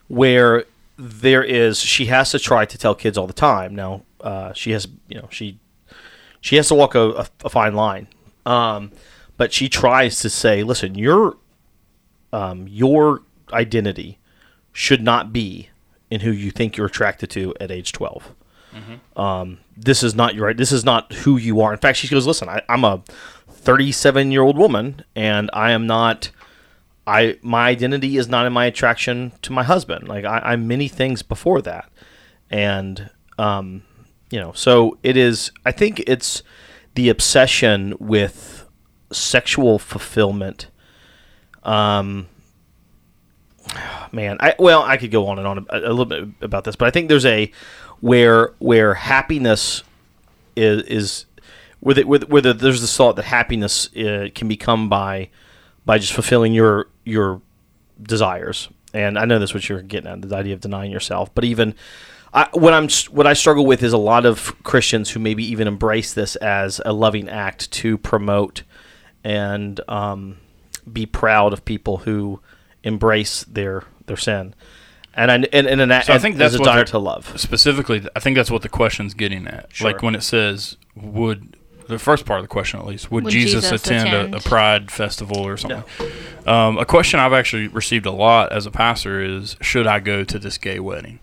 where 0.08 0.66
there 0.98 1.44
is 1.44 1.80
she 1.80 2.06
has 2.06 2.32
to 2.32 2.40
try 2.40 2.66
to 2.66 2.78
tell 2.78 2.96
kids 2.96 3.18
all 3.18 3.28
the 3.28 3.34
time. 3.34 3.76
Now 3.76 4.04
uh, 4.22 4.54
she 4.54 4.72
has 4.72 4.88
you 5.08 5.20
know 5.20 5.28
she 5.32 5.60
she 6.42 6.56
has 6.58 6.68
to 6.68 6.76
walk 6.76 6.96
a, 6.96 7.10
a, 7.10 7.28
a 7.46 7.50
fine 7.50 7.74
line, 7.74 8.08
um, 8.46 8.92
but 9.38 9.52
she 9.52 9.68
tries 9.68 10.20
to 10.22 10.30
say, 10.30 10.64
listen, 10.64 10.96
your 10.96 11.38
um, 12.32 12.68
your 12.68 13.22
identity 13.54 14.20
should 14.74 15.02
not 15.02 15.32
be 15.32 15.70
in 16.10 16.22
who 16.22 16.32
you 16.32 16.52
think 16.52 16.78
you're 16.78 16.88
attracted 16.88 17.30
to 17.32 17.54
at 17.60 17.72
age 17.72 17.92
twelve 17.92 18.34
um, 19.16 19.60
this 19.78 20.04
is 20.04 20.16
not 20.16 20.36
your 20.36 20.54
this 20.54 20.74
is 20.74 20.84
not 20.84 21.12
who 21.14 21.38
you 21.38 21.62
are. 21.62 21.72
In 21.72 21.80
fact, 21.80 21.98
she 21.98 22.10
goes, 22.10 22.28
listen, 22.28 22.50
I, 22.50 22.62
I'm 22.68 22.84
a 22.84 23.02
37 23.50 24.32
year 24.32 24.42
old 24.42 24.58
woman, 24.58 25.04
and 25.16 25.50
I 25.54 25.72
am 25.72 25.88
not. 25.88 26.30
I 27.08 27.38
my 27.42 27.68
identity 27.68 28.18
is 28.18 28.28
not 28.28 28.46
in 28.48 28.54
my 28.54 28.66
attraction 28.66 29.34
to 29.44 29.54
my 29.54 29.64
husband. 29.64 30.08
Like 30.08 30.26
I, 30.26 30.40
I'm 30.40 30.68
many 30.68 30.88
things 30.88 31.22
before 31.24 31.62
that, 31.64 31.92
and 32.50 33.10
um, 33.38 33.84
you 34.32 34.40
know, 34.40 34.54
so 34.54 34.98
it 35.04 35.18
is. 35.18 35.52
I 35.66 35.72
think 35.72 36.02
it's 36.08 36.44
the 36.96 37.10
obsession 37.10 37.96
with 38.00 38.68
sexual 39.12 39.80
fulfillment 39.80 40.68
Um, 41.64 42.28
man, 44.12 44.38
I 44.40 44.56
well, 44.60 44.84
I 44.84 44.98
could 44.98 45.12
go 45.12 45.28
on 45.28 45.40
and 45.40 45.48
on 45.48 45.66
a, 45.70 45.80
a 45.80 45.94
little 45.94 46.06
bit 46.06 46.28
about 46.42 46.64
this, 46.64 46.76
but 46.76 46.88
I 46.88 46.92
think 46.92 47.10
there's 47.10 47.26
a 47.26 47.52
where 48.02 48.54
where 48.60 48.94
happiness 48.94 49.84
is 50.56 50.84
is 50.84 51.26
where, 51.80 51.96
the, 51.96 52.04
where, 52.04 52.20
the, 52.20 52.26
where 52.28 52.42
the, 52.42 52.54
there's 52.54 52.82
this 52.82 52.96
thought 52.96 53.16
that 53.18 53.26
happiness 53.26 53.96
uh, 53.96 54.30
can 54.36 54.48
become 54.48 54.90
by 54.90 55.30
by 55.86 55.98
just 55.98 56.14
fulfilling 56.14 56.54
your 56.54 56.88
your 57.06 57.42
desires. 58.02 58.68
And 58.94 59.18
I 59.18 59.26
know 59.26 59.40
that's 59.40 59.54
what 59.54 59.68
you're 59.70 59.82
getting 59.82 60.10
at, 60.10 60.22
the 60.22 60.36
idea 60.36 60.54
of 60.54 60.62
denying 60.62 60.92
yourself. 60.92 61.34
But 61.34 61.46
even 61.46 61.76
I, 62.34 62.50
what 62.52 62.74
I'm 62.74 62.90
what 63.12 63.26
I 63.26 63.34
struggle 63.34 63.66
with 63.66 63.82
is 63.82 63.94
a 63.94 63.98
lot 63.98 64.26
of 64.26 64.62
Christians 64.64 65.12
who 65.12 65.22
maybe 65.22 65.46
even 65.46 65.68
embrace 65.68 66.14
this 66.14 66.36
as 66.38 66.82
a 66.86 66.92
loving 66.92 67.30
act 67.30 67.72
to 67.72 67.98
promote 67.98 68.64
and 69.24 69.80
um, 69.88 70.38
be 70.92 71.06
proud 71.06 71.54
of 71.54 71.64
people 71.64 71.98
who 71.98 72.42
embrace 72.84 73.46
their 73.46 73.84
their 74.06 74.18
sin. 74.18 74.54
And 75.18 75.32
I, 75.32 75.36
and, 75.36 75.66
and, 75.66 75.80
an, 75.80 76.04
So 76.04 76.14
I 76.14 76.20
think 76.20 76.36
that's 76.36 76.56
a 76.56 76.60
what 76.60 76.66
desire 76.66 76.84
to 76.86 77.00
love. 77.00 77.40
specifically, 77.40 78.06
I 78.18 78.20
think 78.20 78.36
that's 78.36 78.52
what 78.52 78.64
the 78.64 78.70
question's 78.70 79.14
getting 79.14 79.48
at. 79.48 79.74
Sure. 79.74 79.90
Like 79.90 80.02
when 80.02 80.14
it 80.14 80.24
says, 80.24 80.76
"Would 80.94 81.55
the 81.88 82.00
first 82.00 82.26
part 82.26 82.40
of 82.40 82.44
the 82.44 82.50
question 82.50 82.80
at 82.80 82.86
least 82.86 83.12
would, 83.12 83.26
Would 83.26 83.34
Jesus, 83.34 83.64
Jesus 83.64 83.86
attend, 83.86 84.34
A, 84.34 84.38
a? 84.38 84.40
Pride 84.42 84.92
festival 84.92 85.40
or 85.40 85.58
something?" 85.58 85.84
Um, 86.46 86.78
a 86.78 86.86
question 86.86 87.20
I've 87.20 87.34
actually 87.34 87.68
received 87.68 88.06
a 88.06 88.12
lot 88.12 88.52
as 88.52 88.66
a 88.66 88.72
pastor 88.72 89.22
is, 89.22 89.56
"Should 89.62 89.88
I 89.88 90.00
go 90.00 90.24
to 90.24 90.40
this 90.40 90.58
gay 90.58 90.80
wedding?" 90.80 91.20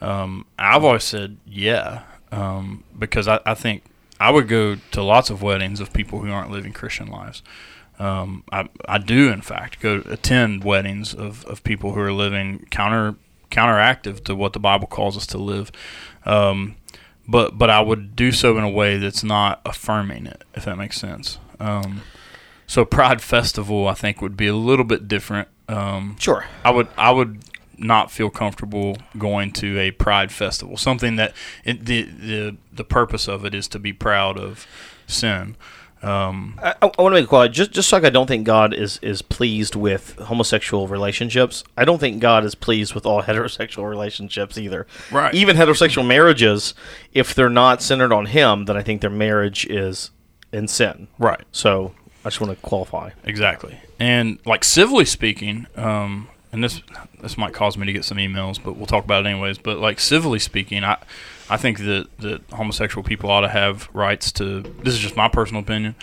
Um, 0.00 0.46
I've 0.58 0.84
always 0.84 1.04
said, 1.04 1.36
"Yeah," 1.46 2.02
um, 2.32 2.84
because 2.98 3.28
I, 3.28 3.40
I 3.46 3.54
think 3.54 3.82
I 4.18 4.30
would 4.30 4.48
go 4.48 4.76
to 4.92 5.02
lots 5.02 5.30
of 5.30 5.42
weddings 5.42 5.80
of 5.80 5.92
people 5.92 6.20
who 6.20 6.30
aren't 6.30 6.50
living 6.50 6.72
Christian 6.72 7.08
lives. 7.08 7.42
Um, 7.98 8.44
I, 8.52 8.68
I 8.86 8.98
do, 8.98 9.30
in 9.30 9.40
fact, 9.40 9.80
go 9.80 10.02
attend 10.06 10.64
weddings 10.64 11.14
of, 11.14 11.44
of 11.46 11.64
people 11.64 11.92
who 11.92 12.00
are 12.00 12.12
living 12.12 12.66
counter 12.70 13.14
counteractive 13.50 14.24
to 14.24 14.34
what 14.34 14.52
the 14.52 14.58
Bible 14.58 14.86
calls 14.86 15.16
us 15.16 15.26
to 15.28 15.38
live. 15.38 15.70
Um, 16.24 16.76
but 17.28 17.58
but 17.58 17.70
I 17.70 17.80
would 17.80 18.16
do 18.16 18.32
so 18.32 18.56
in 18.58 18.64
a 18.64 18.70
way 18.70 18.98
that's 18.98 19.24
not 19.24 19.60
affirming 19.64 20.26
it, 20.26 20.44
if 20.54 20.64
that 20.64 20.76
makes 20.76 20.98
sense. 20.98 21.38
Um, 21.60 22.02
so 22.66 22.84
Pride 22.84 23.22
Festival, 23.22 23.88
I 23.88 23.94
think, 23.94 24.20
would 24.20 24.36
be 24.36 24.46
a 24.46 24.54
little 24.56 24.84
bit 24.84 25.08
different. 25.08 25.48
Um, 25.68 26.16
Sure. 26.18 26.44
I 26.64 26.70
would 26.70 26.88
I 26.96 27.10
would 27.10 27.42
not 27.78 28.10
feel 28.10 28.30
comfortable 28.30 28.96
going 29.18 29.52
to 29.52 29.78
a 29.78 29.90
pride 29.90 30.32
festival. 30.32 30.76
Something 30.76 31.16
that 31.16 31.34
it, 31.64 31.84
the 31.84 32.02
the 32.02 32.56
the 32.72 32.84
purpose 32.84 33.28
of 33.28 33.44
it 33.44 33.54
is 33.54 33.68
to 33.68 33.78
be 33.78 33.92
proud 33.92 34.38
of 34.38 34.66
sin. 35.06 35.56
Um, 36.06 36.60
I, 36.62 36.74
I 36.80 36.86
want 36.86 37.14
to 37.14 37.20
make 37.20 37.24
a 37.24 37.26
call. 37.26 37.48
Just, 37.48 37.72
just 37.72 37.92
like 37.92 38.04
I 38.04 38.10
don't 38.10 38.26
think 38.26 38.46
God 38.46 38.72
is, 38.72 38.98
is 39.02 39.22
pleased 39.22 39.74
with 39.74 40.16
homosexual 40.16 40.86
relationships, 40.86 41.64
I 41.76 41.84
don't 41.84 41.98
think 41.98 42.20
God 42.20 42.44
is 42.44 42.54
pleased 42.54 42.94
with 42.94 43.04
all 43.06 43.22
heterosexual 43.24 43.88
relationships 43.88 44.56
either. 44.56 44.86
Right. 45.10 45.34
Even 45.34 45.56
heterosexual 45.56 46.06
marriages, 46.06 46.74
if 47.12 47.34
they're 47.34 47.50
not 47.50 47.82
centered 47.82 48.12
on 48.12 48.26
Him, 48.26 48.66
then 48.66 48.76
I 48.76 48.82
think 48.82 49.00
their 49.00 49.10
marriage 49.10 49.66
is 49.66 50.10
in 50.52 50.68
sin. 50.68 51.08
right. 51.18 51.42
So 51.52 51.92
I 52.24 52.28
just 52.28 52.40
want 52.40 52.56
to 52.56 52.66
qualify. 52.66 53.10
Exactly. 53.24 53.78
And 53.98 54.38
like 54.46 54.64
civilly 54.64 55.04
speaking, 55.04 55.66
um, 55.76 56.28
and 56.52 56.62
this 56.62 56.82
this 57.20 57.36
might 57.36 57.52
cause 57.52 57.76
me 57.76 57.86
to 57.86 57.92
get 57.92 58.04
some 58.04 58.18
emails, 58.18 58.62
but 58.62 58.76
we'll 58.76 58.86
talk 58.86 59.04
about 59.04 59.26
it 59.26 59.28
anyways. 59.28 59.58
But 59.58 59.78
like 59.78 60.00
civilly 60.00 60.38
speaking, 60.38 60.84
I 60.84 60.98
I 61.48 61.56
think 61.56 61.78
that 61.78 62.08
that 62.18 62.42
homosexual 62.50 63.02
people 63.02 63.30
ought 63.30 63.42
to 63.42 63.48
have 63.48 63.88
rights 63.92 64.32
to. 64.32 64.60
This 64.60 64.94
is 64.94 65.00
just 65.00 65.16
my 65.16 65.28
personal 65.28 65.62
opinion. 65.62 65.94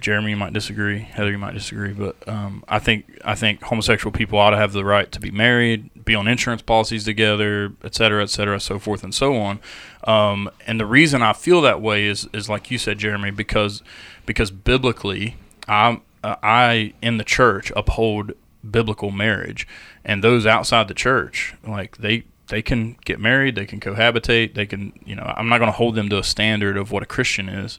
Jeremy, 0.00 0.30
you 0.30 0.36
might 0.36 0.52
disagree. 0.52 1.00
Heather, 1.00 1.30
you 1.32 1.38
might 1.38 1.54
disagree, 1.54 1.92
but 1.92 2.16
um, 2.28 2.62
I 2.68 2.78
think 2.78 3.18
I 3.24 3.34
think 3.34 3.62
homosexual 3.62 4.12
people 4.12 4.38
ought 4.38 4.50
to 4.50 4.56
have 4.56 4.72
the 4.72 4.84
right 4.84 5.10
to 5.10 5.20
be 5.20 5.30
married, 5.30 5.90
be 6.04 6.14
on 6.14 6.28
insurance 6.28 6.62
policies 6.62 7.04
together, 7.04 7.72
et 7.82 7.94
cetera, 7.94 8.22
et 8.22 8.30
cetera, 8.30 8.60
so 8.60 8.78
forth 8.78 9.02
and 9.02 9.14
so 9.14 9.36
on. 9.36 9.58
Um, 10.04 10.50
and 10.66 10.78
the 10.78 10.86
reason 10.86 11.22
I 11.22 11.32
feel 11.32 11.60
that 11.62 11.80
way 11.80 12.06
is 12.06 12.28
is 12.32 12.48
like 12.48 12.70
you 12.70 12.78
said, 12.78 12.98
Jeremy, 12.98 13.30
because 13.30 13.82
because 14.24 14.50
biblically, 14.50 15.36
I 15.66 16.00
uh, 16.22 16.36
I 16.42 16.94
in 17.02 17.16
the 17.16 17.24
church 17.24 17.72
uphold 17.74 18.32
biblical 18.68 19.10
marriage, 19.10 19.66
and 20.04 20.22
those 20.22 20.46
outside 20.46 20.86
the 20.88 20.94
church, 20.94 21.54
like 21.66 21.96
they 21.96 22.24
they 22.48 22.62
can 22.62 22.96
get 23.04 23.20
married, 23.20 23.54
they 23.54 23.66
can 23.66 23.80
cohabitate, 23.80 24.54
they 24.54 24.66
can 24.66 24.92
you 25.04 25.14
know 25.14 25.32
I'm 25.36 25.48
not 25.48 25.58
going 25.58 25.68
to 25.68 25.76
hold 25.76 25.94
them 25.94 26.08
to 26.10 26.18
a 26.18 26.24
standard 26.24 26.76
of 26.76 26.90
what 26.92 27.02
a 27.02 27.06
Christian 27.06 27.48
is. 27.48 27.78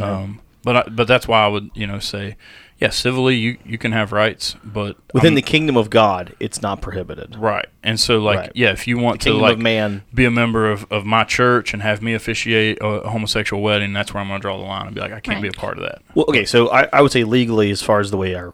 Um, 0.00 0.40
but 0.62 0.76
I, 0.76 0.82
but 0.90 1.06
that's 1.06 1.28
why 1.28 1.44
I 1.44 1.48
would 1.48 1.70
you 1.74 1.86
know 1.86 1.98
say, 2.00 2.36
yeah, 2.78 2.90
civilly 2.90 3.36
you 3.36 3.56
you 3.64 3.78
can 3.78 3.92
have 3.92 4.10
rights, 4.12 4.56
but 4.64 4.96
Within 5.14 5.28
I'm- 5.28 5.34
the 5.36 5.42
kingdom 5.42 5.76
of 5.76 5.90
God, 5.90 6.34
it's 6.40 6.60
not 6.60 6.80
prohibited. 6.82 7.36
right. 7.36 7.66
And 7.84 8.00
so 8.00 8.18
like 8.18 8.38
Right. 8.38 8.52
yeah, 8.54 8.72
if 8.72 8.88
you 8.88 8.98
want 8.98 9.20
to 9.20 9.30
Kingdom 9.30 9.42
like 9.42 9.58
man. 9.58 10.02
be 10.12 10.24
a 10.24 10.30
member 10.30 10.68
of, 10.70 10.84
of 10.90 11.04
my 11.06 11.22
church 11.22 11.72
and 11.72 11.82
have 11.82 12.02
me 12.02 12.14
officiate 12.14 12.78
a, 12.80 12.86
a 12.86 13.10
homosexual 13.10 13.62
wedding, 13.62 13.92
that's 13.92 14.12
where 14.12 14.20
I'm 14.20 14.26
going 14.28 14.40
to 14.40 14.42
draw 14.42 14.56
the 14.56 14.64
line 14.64 14.86
and 14.86 14.94
be 14.94 15.00
like, 15.00 15.12
I 15.12 15.20
can't 15.20 15.40
be 15.40 15.48
a 15.48 15.52
part 15.52 15.78
of 15.78 15.84
that. 15.84 16.02
Well, 16.16 16.26
okay, 16.28 16.44
so 16.44 16.68
I, 16.72 16.88
I 16.92 17.00
would 17.00 17.12
say 17.12 17.22
legally, 17.22 17.70
as 17.70 17.80
far 17.82 18.00
as 18.00 18.10
the 18.10 18.16
way 18.16 18.34
our 18.34 18.52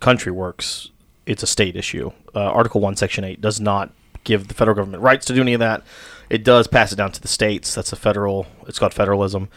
country 0.00 0.32
works, 0.32 0.90
it's 1.26 1.42
a 1.44 1.46
state 1.46 1.76
issue. 1.76 2.10
Uh, 2.34 2.40
Article 2.40 2.80
1, 2.80 2.96
Section 2.96 3.22
8 3.22 3.40
does 3.40 3.60
not 3.60 3.92
give 4.24 4.48
the 4.48 4.54
federal 4.54 4.74
government 4.74 5.02
rights 5.02 5.26
to 5.26 5.34
do 5.34 5.40
any 5.40 5.54
of 5.54 5.60
that. 5.60 5.82
It 6.28 6.44
does 6.44 6.66
pass 6.66 6.92
it 6.92 6.96
down 6.96 7.12
to 7.12 7.20
the 7.20 7.28
states. 7.28 7.74
That's 7.74 7.92
a 7.92 7.96
federal, 7.96 8.46
it's 8.66 8.78
called 8.78 8.94
federalism. 8.94 9.48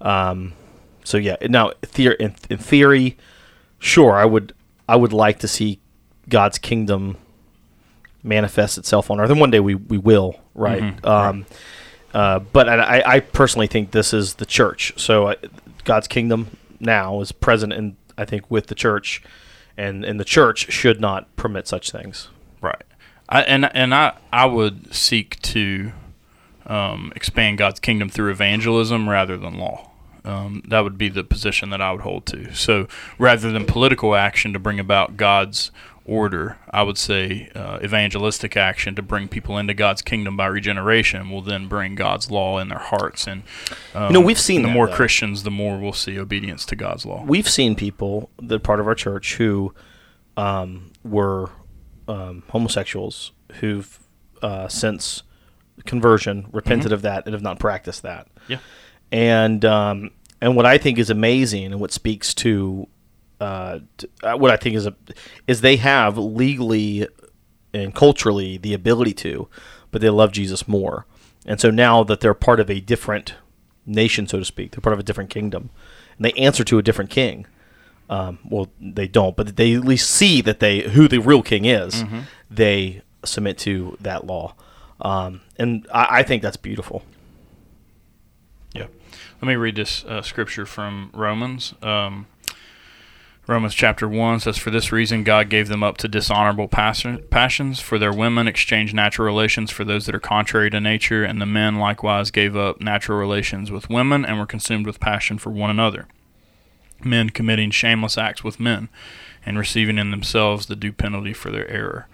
Um, 0.00 0.54
so, 1.04 1.18
yeah, 1.18 1.36
now, 1.48 1.72
theor- 1.82 2.16
in, 2.16 2.34
in 2.48 2.58
theory, 2.58 3.16
sure, 3.78 4.12
I 4.14 4.24
would, 4.24 4.54
I 4.88 4.96
would 4.96 5.12
like 5.12 5.38
to 5.40 5.48
see 5.48 5.80
God's 6.28 6.58
kingdom 6.58 7.16
manifest 8.22 8.78
itself 8.78 9.10
on 9.10 9.20
earth. 9.20 9.30
And 9.30 9.40
one 9.40 9.50
day 9.50 9.60
we, 9.60 9.74
we 9.74 9.98
will, 9.98 10.40
right? 10.54 10.82
Mhm, 10.82 11.06
um, 11.06 11.46
Uh, 12.14 12.38
but 12.40 12.68
I, 12.68 13.02
I 13.06 13.20
personally 13.20 13.66
think 13.66 13.90
this 13.92 14.12
is 14.12 14.34
the 14.34 14.44
church. 14.44 14.92
So 14.98 15.28
uh, 15.28 15.34
God's 15.84 16.06
kingdom 16.06 16.58
now 16.78 17.20
is 17.22 17.32
present 17.32 17.72
and 17.72 17.96
I 18.18 18.26
think, 18.26 18.50
with 18.50 18.66
the 18.66 18.74
church, 18.74 19.22
and 19.78 20.04
and 20.04 20.20
the 20.20 20.24
church 20.24 20.70
should 20.70 21.00
not 21.00 21.34
permit 21.36 21.66
such 21.66 21.90
things. 21.90 22.28
Right. 22.60 22.82
I, 23.32 23.40
and 23.42 23.74
and 23.74 23.94
I 23.94 24.12
I 24.32 24.44
would 24.44 24.94
seek 24.94 25.40
to 25.40 25.92
um, 26.66 27.12
expand 27.16 27.58
God's 27.58 27.80
kingdom 27.80 28.08
through 28.10 28.30
evangelism 28.30 29.08
rather 29.08 29.36
than 29.38 29.58
law. 29.58 29.90
Um, 30.24 30.62
that 30.68 30.80
would 30.80 30.98
be 30.98 31.08
the 31.08 31.24
position 31.24 31.70
that 31.70 31.80
I 31.80 31.90
would 31.90 32.02
hold 32.02 32.26
to. 32.26 32.54
So 32.54 32.86
rather 33.18 33.50
than 33.50 33.64
political 33.64 34.14
action 34.14 34.52
to 34.52 34.58
bring 34.60 34.78
about 34.78 35.16
God's 35.16 35.72
order, 36.04 36.58
I 36.70 36.82
would 36.82 36.98
say 36.98 37.48
uh, 37.54 37.78
evangelistic 37.82 38.56
action 38.56 38.94
to 38.96 39.02
bring 39.02 39.28
people 39.28 39.58
into 39.58 39.74
God's 39.74 40.02
kingdom 40.02 40.36
by 40.36 40.46
regeneration 40.46 41.30
will 41.30 41.42
then 41.42 41.68
bring 41.68 41.96
God's 41.96 42.30
law 42.30 42.58
in 42.58 42.68
their 42.68 42.78
hearts. 42.78 43.26
And 43.26 43.42
um, 43.94 44.08
You 44.08 44.20
know, 44.20 44.26
we've 44.26 44.38
seen 44.38 44.62
the 44.62 44.68
that, 44.68 44.74
more 44.74 44.86
though. 44.86 44.94
Christians, 44.94 45.42
the 45.42 45.50
more 45.50 45.78
we'll 45.78 45.92
see 45.92 46.18
obedience 46.18 46.64
to 46.66 46.76
God's 46.76 47.04
law. 47.06 47.24
We've 47.26 47.48
seen 47.48 47.74
people 47.74 48.30
that 48.40 48.56
are 48.56 48.58
part 48.60 48.78
of 48.78 48.86
our 48.86 48.94
church 48.94 49.36
who 49.36 49.74
um, 50.36 50.92
were 51.02 51.50
um, 52.08 52.42
homosexuals 52.48 53.32
who've 53.60 53.98
uh, 54.42 54.68
since 54.68 55.22
conversion 55.86 56.48
repented 56.52 56.92
of 56.92 57.02
that 57.02 57.24
and 57.26 57.32
have 57.34 57.42
not 57.42 57.58
practiced 57.58 58.02
that. 58.02 58.28
Yeah. 58.48 58.58
and 59.10 59.64
um, 59.64 60.10
and 60.40 60.56
what 60.56 60.66
I 60.66 60.78
think 60.78 60.98
is 60.98 61.10
amazing 61.10 61.66
and 61.66 61.80
what 61.80 61.92
speaks 61.92 62.34
to 62.34 62.88
uh, 63.40 63.80
t- 63.96 64.08
uh, 64.22 64.36
what 64.36 64.50
I 64.50 64.56
think 64.56 64.76
is 64.76 64.86
a 64.86 64.94
is 65.46 65.60
they 65.60 65.76
have 65.76 66.18
legally 66.18 67.08
and 67.74 67.94
culturally 67.94 68.58
the 68.58 68.74
ability 68.74 69.14
to, 69.14 69.48
but 69.90 70.00
they 70.00 70.10
love 70.10 70.32
Jesus 70.32 70.68
more, 70.68 71.06
and 71.46 71.60
so 71.60 71.70
now 71.70 72.04
that 72.04 72.20
they're 72.20 72.34
part 72.34 72.60
of 72.60 72.70
a 72.70 72.80
different 72.80 73.34
nation, 73.86 74.28
so 74.28 74.38
to 74.38 74.44
speak, 74.44 74.72
they're 74.72 74.80
part 74.80 74.92
of 74.92 75.00
a 75.00 75.02
different 75.02 75.30
kingdom, 75.30 75.70
and 76.16 76.24
they 76.24 76.32
answer 76.32 76.64
to 76.64 76.78
a 76.78 76.82
different 76.82 77.10
king. 77.10 77.46
Um, 78.10 78.38
well, 78.48 78.68
they 78.80 79.08
don't, 79.08 79.36
but 79.36 79.56
they 79.56 79.74
at 79.74 79.84
least 79.84 80.10
see 80.10 80.40
that 80.42 80.60
they 80.60 80.80
who 80.80 81.08
the 81.08 81.18
real 81.18 81.42
king 81.42 81.64
is. 81.64 82.04
They 82.50 83.02
submit 83.24 83.56
to 83.58 83.96
that 84.00 84.26
law, 84.26 84.54
um, 85.00 85.40
and 85.56 85.86
I, 85.92 86.18
I 86.18 86.22
think 86.22 86.42
that's 86.42 86.56
beautiful. 86.58 87.02
Yeah. 88.74 88.86
Let 89.40 89.48
me 89.48 89.54
read 89.54 89.76
this 89.76 90.04
uh, 90.04 90.22
scripture 90.22 90.66
from 90.66 91.10
Romans. 91.14 91.74
Um, 91.82 92.26
Romans 93.48 93.74
chapter 93.74 94.08
1 94.08 94.38
says, 94.40 94.56
For 94.56 94.70
this 94.70 94.92
reason 94.92 95.24
God 95.24 95.48
gave 95.50 95.66
them 95.66 95.82
up 95.82 95.96
to 95.98 96.08
dishonorable 96.08 96.68
passion, 96.68 97.24
passions, 97.28 97.80
for 97.80 97.98
their 97.98 98.12
women 98.12 98.46
exchanged 98.46 98.94
natural 98.94 99.26
relations 99.26 99.72
for 99.72 99.84
those 99.84 100.06
that 100.06 100.14
are 100.14 100.20
contrary 100.20 100.70
to 100.70 100.80
nature, 100.80 101.24
and 101.24 101.40
the 101.40 101.46
men 101.46 101.76
likewise 101.78 102.30
gave 102.30 102.56
up 102.56 102.80
natural 102.80 103.18
relations 103.18 103.72
with 103.72 103.90
women 103.90 104.24
and 104.24 104.38
were 104.38 104.46
consumed 104.46 104.86
with 104.86 105.00
passion 105.00 105.38
for 105.38 105.50
one 105.50 105.70
another. 105.70 106.06
Men 107.04 107.30
committing 107.30 107.70
shameless 107.70 108.16
acts 108.18 108.42
with 108.44 108.58
men 108.60 108.88
and 109.44 109.58
receiving 109.58 109.98
in 109.98 110.10
themselves 110.10 110.66
the 110.66 110.76
due 110.76 110.92
penalty 110.92 111.32
for 111.32 111.50
their 111.50 111.68
error. 111.68 112.06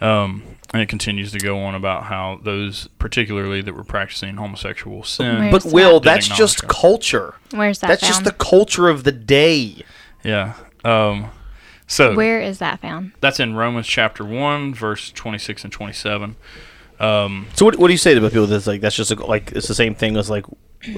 Um, 0.00 0.42
and 0.72 0.82
it 0.82 0.88
continues 0.88 1.30
to 1.32 1.38
go 1.38 1.60
on 1.60 1.74
about 1.76 2.04
how 2.04 2.40
those, 2.42 2.88
particularly 2.98 3.60
that 3.62 3.74
were 3.74 3.84
practicing 3.84 4.36
homosexual 4.36 5.04
sin, 5.04 5.38
Where- 5.38 5.50
But 5.52 5.62
Where's 5.62 5.74
Will, 5.74 6.00
that? 6.00 6.04
that's 6.14 6.28
just 6.28 6.62
God. 6.62 6.70
culture. 6.70 7.34
Where's 7.52 7.78
that 7.80 7.86
That's 7.88 8.06
just 8.06 8.24
the 8.24 8.32
culture 8.32 8.88
of 8.88 9.04
the 9.04 9.12
day. 9.12 9.76
Yeah. 10.24 10.54
Um, 10.84 11.26
So 11.86 12.14
Where 12.14 12.40
is 12.40 12.58
that 12.58 12.80
found? 12.80 13.12
that's 13.20 13.38
in 13.38 13.54
Romans 13.54 13.86
chapter 13.86 14.24
one, 14.24 14.72
verse 14.74 15.10
twenty 15.12 15.38
six 15.38 15.62
and 15.62 15.72
twenty 15.72 15.92
seven. 15.92 16.36
Um, 16.98 17.46
So 17.54 17.64
what, 17.66 17.76
what 17.78 17.88
do 17.88 17.92
you 17.92 17.98
say 17.98 18.14
to 18.14 18.20
the 18.20 18.28
people 18.30 18.46
that's 18.46 18.66
like 18.66 18.80
that's 18.80 18.96
just 18.96 19.10
a, 19.10 19.14
like 19.26 19.52
it's 19.52 19.68
the 19.68 19.74
same 19.74 19.94
thing 19.94 20.16
as 20.16 20.30
like 20.30 20.46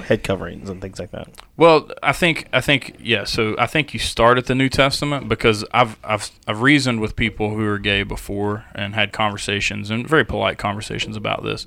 head 0.05 0.23
coverings 0.23 0.69
and 0.69 0.81
things 0.81 0.99
like 0.99 1.11
that? 1.11 1.27
Well, 1.57 1.89
I 2.03 2.11
think 2.11 2.47
I 2.53 2.61
think 2.61 2.95
yeah. 2.99 3.23
So 3.23 3.55
I 3.59 3.67
think 3.67 3.93
you 3.93 3.99
start 3.99 4.37
at 4.37 4.45
the 4.47 4.55
New 4.55 4.69
Testament 4.69 5.29
because 5.29 5.63
I've 5.71 5.97
I've 6.03 6.31
I've 6.47 6.61
reasoned 6.61 7.01
with 7.01 7.15
people 7.15 7.51
who 7.51 7.65
are 7.65 7.79
gay 7.79 8.03
before 8.03 8.65
and 8.73 8.95
had 8.95 9.11
conversations 9.13 9.89
and 9.91 10.07
very 10.07 10.25
polite 10.25 10.57
conversations 10.57 11.15
about 11.15 11.43
this, 11.43 11.65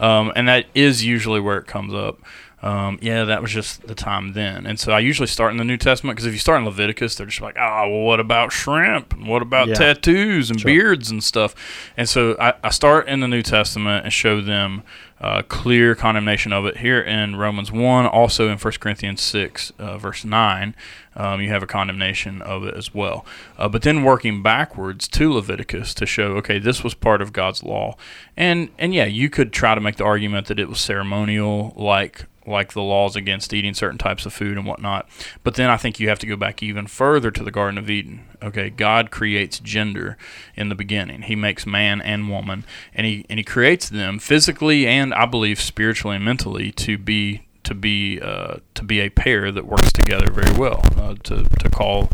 um, 0.00 0.32
and 0.34 0.48
that 0.48 0.66
is 0.74 1.04
usually 1.04 1.40
where 1.40 1.58
it 1.58 1.66
comes 1.66 1.94
up. 1.94 2.18
Um, 2.60 2.98
yeah, 3.00 3.22
that 3.22 3.40
was 3.40 3.52
just 3.52 3.86
the 3.86 3.94
time 3.94 4.32
then, 4.32 4.66
and 4.66 4.80
so 4.80 4.90
I 4.90 4.98
usually 4.98 5.28
start 5.28 5.52
in 5.52 5.58
the 5.58 5.64
New 5.64 5.76
Testament 5.76 6.16
because 6.16 6.26
if 6.26 6.32
you 6.32 6.40
start 6.40 6.58
in 6.58 6.64
Leviticus, 6.64 7.14
they're 7.14 7.26
just 7.28 7.40
like, 7.40 7.56
oh, 7.56 7.88
well, 7.88 8.00
what 8.00 8.18
about 8.18 8.50
shrimp? 8.50 9.12
And 9.12 9.28
what 9.28 9.42
about 9.42 9.68
Yeah. 9.68 9.74
tattoos 9.74 10.50
and 10.50 10.58
Sure. 10.60 10.68
beards 10.68 11.08
and 11.08 11.22
stuff? 11.22 11.54
And 11.96 12.08
so 12.08 12.34
I, 12.40 12.54
I 12.64 12.70
start 12.70 13.06
in 13.06 13.20
the 13.20 13.28
New 13.28 13.42
Testament 13.42 14.02
and 14.02 14.12
show 14.12 14.40
them 14.40 14.82
uh, 15.20 15.42
clear 15.42 15.94
condemnation 15.94 16.52
of 16.52 16.64
it 16.66 16.78
here 16.78 17.00
in 17.00 17.36
Romans 17.36 17.72
1, 17.72 18.06
also 18.06 18.48
in 18.48 18.58
1 18.58 18.72
Corinthians 18.74 19.20
6, 19.20 19.72
uh, 19.78 19.98
verse 19.98 20.24
9. 20.24 20.74
Um, 21.16 21.40
you 21.40 21.48
have 21.48 21.62
a 21.62 21.66
condemnation 21.66 22.40
of 22.42 22.64
it 22.64 22.74
as 22.74 22.94
well. 22.94 23.26
Uh, 23.56 23.68
but 23.68 23.82
then 23.82 24.04
working 24.04 24.42
backwards 24.42 25.08
to 25.08 25.32
Leviticus 25.32 25.92
to 25.94 26.06
show, 26.06 26.36
okay, 26.36 26.58
this 26.58 26.84
was 26.84 26.94
part 26.94 27.20
of 27.20 27.32
God's 27.32 27.64
law. 27.64 27.96
And, 28.36 28.70
and 28.78 28.94
yeah, 28.94 29.06
you 29.06 29.28
could 29.28 29.52
try 29.52 29.74
to 29.74 29.80
make 29.80 29.96
the 29.96 30.04
argument 30.04 30.46
that 30.46 30.60
it 30.60 30.68
was 30.68 30.78
ceremonial, 30.78 31.72
like 31.76 32.26
like 32.48 32.72
the 32.72 32.82
laws 32.82 33.16
against 33.16 33.52
eating 33.52 33.74
certain 33.74 33.98
types 33.98 34.26
of 34.26 34.32
food 34.32 34.56
and 34.56 34.66
whatnot. 34.66 35.08
But 35.44 35.54
then 35.54 35.70
I 35.70 35.76
think 35.76 36.00
you 36.00 36.08
have 36.08 36.18
to 36.20 36.26
go 36.26 36.36
back 36.36 36.62
even 36.62 36.86
further 36.86 37.30
to 37.30 37.44
the 37.44 37.50
Garden 37.50 37.78
of 37.78 37.90
Eden. 37.90 38.26
Okay, 38.42 38.70
God 38.70 39.10
creates 39.10 39.60
gender 39.60 40.16
in 40.56 40.68
the 40.68 40.74
beginning. 40.74 41.22
He 41.22 41.36
makes 41.36 41.66
man 41.66 42.00
and 42.00 42.28
woman, 42.28 42.64
and 42.94 43.06
he 43.06 43.24
and 43.28 43.38
he 43.38 43.44
creates 43.44 43.88
them 43.88 44.18
physically 44.18 44.86
and 44.86 45.12
I 45.14 45.26
believe 45.26 45.60
spiritually 45.60 46.16
and 46.16 46.24
mentally 46.24 46.72
to 46.72 46.98
be 46.98 47.48
to 47.64 47.74
be 47.74 48.20
uh, 48.20 48.56
to 48.74 48.84
be 48.84 49.00
a 49.00 49.10
pair 49.10 49.52
that 49.52 49.66
works 49.66 49.92
together 49.92 50.30
very 50.30 50.56
well. 50.58 50.82
Uh, 50.96 51.14
to 51.24 51.44
to 51.44 51.70
call 51.70 52.08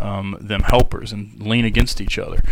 um, 0.00 0.36
them 0.40 0.62
helpers 0.62 1.12
and 1.12 1.40
lean 1.40 1.64
against 1.64 2.00
each 2.00 2.18
other, 2.18 2.42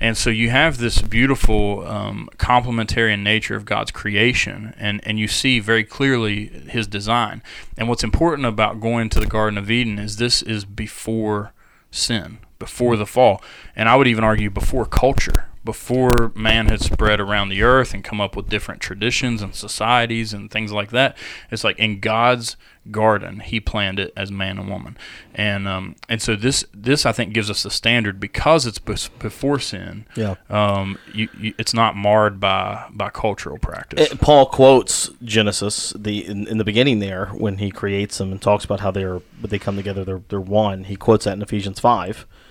and 0.00 0.16
so 0.16 0.30
you 0.30 0.50
have 0.50 0.78
this 0.78 1.02
beautiful 1.02 1.86
um, 1.86 2.28
complementarian 2.38 3.22
nature 3.22 3.56
of 3.56 3.64
God's 3.64 3.90
creation, 3.90 4.74
and 4.78 5.00
and 5.04 5.18
you 5.18 5.28
see 5.28 5.60
very 5.60 5.84
clearly 5.84 6.46
His 6.46 6.86
design. 6.86 7.42
And 7.76 7.88
what's 7.88 8.04
important 8.04 8.46
about 8.46 8.80
going 8.80 9.08
to 9.10 9.20
the 9.20 9.26
Garden 9.26 9.58
of 9.58 9.70
Eden 9.70 9.98
is 9.98 10.16
this 10.16 10.42
is 10.42 10.64
before 10.64 11.52
sin, 11.90 12.38
before 12.58 12.96
the 12.96 13.06
fall, 13.06 13.42
and 13.74 13.88
I 13.88 13.96
would 13.96 14.08
even 14.08 14.24
argue 14.24 14.50
before 14.50 14.84
culture 14.84 15.46
before 15.68 16.32
man 16.34 16.66
had 16.68 16.80
spread 16.80 17.20
around 17.20 17.50
the 17.50 17.62
earth 17.62 17.92
and 17.92 18.02
come 18.02 18.22
up 18.22 18.34
with 18.34 18.48
different 18.48 18.80
traditions 18.80 19.42
and 19.42 19.54
societies 19.54 20.32
and 20.32 20.50
things 20.50 20.72
like 20.72 20.90
that. 20.92 21.14
It's 21.50 21.62
like 21.62 21.78
in 21.78 22.00
God's 22.00 22.56
garden, 22.90 23.40
He 23.40 23.60
planned 23.60 23.98
it 23.98 24.10
as 24.16 24.32
man 24.32 24.56
and 24.56 24.70
woman, 24.70 24.96
and 25.34 25.68
um, 25.68 25.96
and 26.08 26.22
so 26.22 26.36
this 26.36 26.64
this 26.72 27.04
I 27.04 27.12
think 27.12 27.34
gives 27.34 27.50
us 27.50 27.64
the 27.64 27.70
standard 27.70 28.18
because 28.18 28.64
it's 28.64 28.78
before 28.78 29.58
sin. 29.58 30.06
Yeah. 30.16 30.36
Um, 30.48 30.96
you, 31.12 31.28
you, 31.38 31.52
it's 31.58 31.74
not 31.74 31.94
marred 31.94 32.40
by 32.40 32.86
by 32.90 33.10
cultural 33.10 33.58
practice. 33.58 34.10
Uh, 34.10 34.16
Paul 34.16 34.46
quotes 34.46 35.10
Genesis 35.22 35.92
the 35.94 36.26
in, 36.26 36.48
in 36.48 36.56
the 36.56 36.64
beginning 36.64 37.00
there 37.00 37.26
when 37.26 37.58
he 37.58 37.70
creates 37.70 38.16
them 38.16 38.32
and 38.32 38.40
talks 38.40 38.64
about 38.64 38.80
how 38.80 38.90
they're 38.90 39.20
they 39.42 39.58
come 39.58 39.76
together 39.76 40.02
they're 40.02 40.22
they're 40.30 40.40
one. 40.40 40.84
He 40.84 40.96
quotes 40.96 41.26
that 41.26 41.34
in 41.34 41.42
Ephesians 41.42 41.78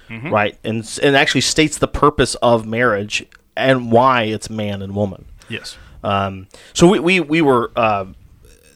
5 0.08 0.32
right? 0.32 0.58
And 0.64 1.00
and 1.04 1.16
actually 1.16 1.42
states 1.42 1.78
the 1.78 1.88
purpose 1.88 2.36
of 2.36 2.66
marriage 2.66 3.26
and 3.56 3.92
why 3.92 4.24
it's 4.24 4.50
man 4.50 4.82
and 4.82 4.96
woman. 4.96 5.26
yes. 5.50 5.78
Um, 6.04 6.48
so 6.74 6.88
we 6.88 7.00
we, 7.00 7.20
we 7.20 7.42
were 7.42 7.72
uh, 7.76 8.06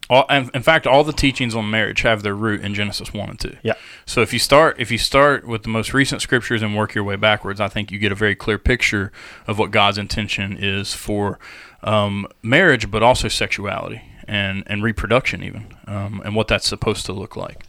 All, 0.10 0.26
in, 0.30 0.50
in 0.54 0.63
fact, 0.63 0.88
all 0.88 1.04
the 1.04 1.13
teachings 1.13 1.56
on 1.56 1.70
marriage 1.70 2.02
have 2.02 2.24
their 2.24 2.36
root 2.36 2.62
in 2.62 2.74
Genesis 2.74 3.13
one 3.13 3.30
and 3.30 3.39
two. 3.39 3.56
yeah 3.63 3.76
So 4.06 4.22
if 4.22 4.34
you 4.34 4.39
start 4.39 4.76
if 4.80 4.91
you 4.91 4.98
start 4.98 5.48
with 5.48 5.63
the 5.63 5.70
most 5.70 5.94
recent 5.94 6.22
scriptures 6.22 6.62
and 6.62 6.76
work 6.76 6.96
your 6.96 7.04
way 7.04 7.15
backwards, 7.15 7.62
I 7.62 7.67
think 7.70 7.91
you 7.91 8.00
get 8.00 8.12
a 8.12 8.15
very 8.15 8.36
clear 8.36 8.58
picture 8.58 9.12
of 9.48 9.58
what 9.60 9.72
God's 9.72 9.98
intention 9.98 10.58
is 10.60 10.94
for 10.94 11.39
um, 11.84 12.28
marriage, 12.41 12.89
but 12.91 13.02
also 13.04 13.28
sexuality 13.28 14.02
and 14.28 14.63
and 14.67 14.84
reproduction 14.84 15.44
even, 15.44 15.76
um, 15.88 16.22
and 16.26 16.36
what 16.36 16.48
that's 16.48 16.67
supposed 16.67 17.06
to 17.06 17.13
look 17.13 17.36
like. 17.36 17.65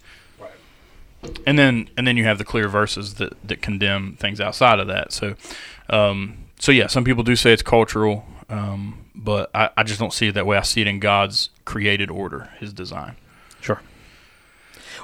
And 1.45 1.57
then 1.59 1.89
and 1.97 2.07
then 2.07 2.17
you 2.17 2.23
have 2.23 2.37
the 2.37 2.45
clear 2.45 2.67
verses 2.67 3.15
that, 3.15 3.35
that 3.47 3.61
condemn 3.61 4.15
things 4.15 4.39
outside 4.39 4.79
of 4.79 4.87
that. 4.87 5.11
So 5.11 5.35
um, 5.89 6.45
so 6.59 6.71
yeah, 6.71 6.87
some 6.87 7.03
people 7.03 7.23
do 7.23 7.35
say 7.35 7.51
it's 7.51 7.61
cultural, 7.61 8.25
um, 8.49 9.05
but 9.13 9.49
I, 9.53 9.69
I 9.75 9.83
just 9.83 9.99
don't 9.99 10.13
see 10.13 10.27
it 10.27 10.33
that 10.35 10.45
way. 10.45 10.57
I 10.57 10.61
see 10.61 10.81
it 10.81 10.87
in 10.87 10.99
God's 10.99 11.49
created 11.65 12.09
order, 12.09 12.49
His 12.59 12.73
design. 12.73 13.15
Sure. 13.59 13.81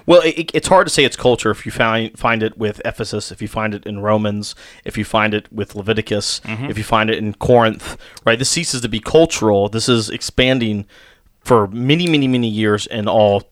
Well, 0.06 0.22
it, 0.24 0.52
it's 0.54 0.68
hard 0.68 0.88
to 0.88 0.94
say 0.94 1.04
it's 1.04 1.18
culture 1.18 1.52
if 1.52 1.66
you 1.66 1.72
find 1.72 2.18
find 2.18 2.42
it 2.42 2.58
with 2.58 2.82
Ephesus, 2.86 3.32
if 3.32 3.42
you 3.42 3.48
find 3.48 3.74
it 3.74 3.86
in 3.86 4.00
Romans, 4.00 4.56
if 4.86 4.98
you 4.98 5.06
find 5.06 5.34
it 5.34 5.52
with 5.52 5.76
Leviticus, 5.76 6.42
if 6.70 6.78
you 6.78 6.84
find 6.84 7.10
it 7.10 7.18
in 7.18 7.34
Corinth, 7.36 7.98
right? 8.26 8.40
This 8.40 8.50
ceases 8.50 8.82
to 8.82 8.90
be 8.90 9.00
cultural. 9.00 9.70
This 9.70 9.90
is 9.90 10.10
expanding 10.10 10.86
for 11.42 11.68
many, 11.68 12.08
many, 12.08 12.28
many 12.28 12.48
years 12.48 12.88
in 12.88 13.08
all. 13.08 13.49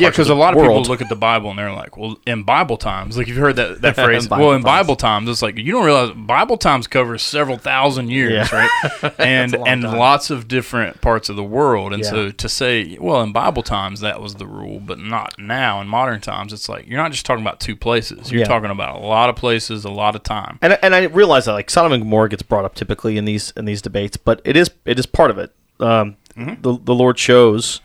Yeah, 0.00 0.08
because 0.10 0.28
a 0.28 0.34
lot 0.34 0.54
of 0.54 0.58
world. 0.58 0.70
people 0.84 0.90
look 0.90 1.00
at 1.02 1.08
the 1.08 1.16
Bible 1.16 1.50
and 1.50 1.58
they're 1.58 1.72
like, 1.72 1.96
"Well, 1.96 2.18
in 2.26 2.42
Bible 2.42 2.76
times, 2.76 3.16
like 3.16 3.26
you've 3.28 3.36
heard 3.36 3.56
that 3.56 3.80
that 3.82 3.94
phrase. 4.04 4.26
Bible 4.28 4.46
well, 4.46 4.54
in 4.54 4.62
times. 4.62 4.64
Bible 4.86 4.96
times, 4.96 5.28
it's 5.28 5.42
like 5.42 5.56
you 5.58 5.72
don't 5.72 5.84
realize 5.84 6.10
Bible 6.16 6.56
times 6.56 6.86
covers 6.86 7.22
several 7.22 7.56
thousand 7.58 8.10
years, 8.10 8.50
Yeah. 8.52 8.68
right? 9.02 9.12
And 9.18 9.54
and 9.54 9.82
time. 9.82 9.96
lots 9.98 10.30
of 10.30 10.48
different 10.48 11.00
parts 11.00 11.28
of 11.28 11.36
the 11.36 11.44
world. 11.44 11.92
And 11.92 12.02
Yeah. 12.02 12.10
so 12.10 12.30
to 12.30 12.48
say, 12.48 12.96
well, 13.00 13.20
in 13.22 13.32
Bible 13.32 13.62
times 13.62 14.00
that 14.00 14.20
was 14.20 14.36
the 14.36 14.46
rule, 14.46 14.80
but 14.80 14.98
not 14.98 15.34
now 15.38 15.80
in 15.80 15.88
modern 15.88 16.20
times, 16.20 16.52
it's 16.52 16.68
like 16.68 16.86
you're 16.86 16.96
not 17.02 17.12
just 17.12 17.26
talking 17.26 17.42
about 17.44 17.60
two 17.60 17.76
places. 17.76 18.30
You're 18.32 18.40
Yeah. 18.40 18.46
talking 18.46 18.70
about 18.70 18.96
a 18.96 19.06
lot 19.06 19.28
of 19.28 19.36
places, 19.36 19.84
a 19.84 19.90
lot 19.90 20.16
of 20.16 20.22
time. 20.22 20.58
and 20.62 20.78
and 20.82 20.94
I 20.94 21.04
realize 21.04 21.44
that 21.44 21.52
like 21.52 21.70
Sodom 21.70 21.92
and 21.92 22.02
Gomorrah 22.02 22.28
gets 22.28 22.42
brought 22.42 22.64
up 22.64 22.74
typically 22.74 23.16
in 23.18 23.24
these 23.24 23.52
in 23.56 23.64
these 23.64 23.82
debates, 23.82 24.16
but 24.16 24.40
it 24.44 24.56
is 24.56 24.70
it 24.84 24.98
is 24.98 25.06
part 25.06 25.30
of 25.30 25.38
it. 25.38 25.52
Um, 25.80 26.16
Mm-hmm. 26.38 26.62
the 26.62 26.78
the 26.84 26.94
Lord 26.94 27.18
shows. 27.18 27.80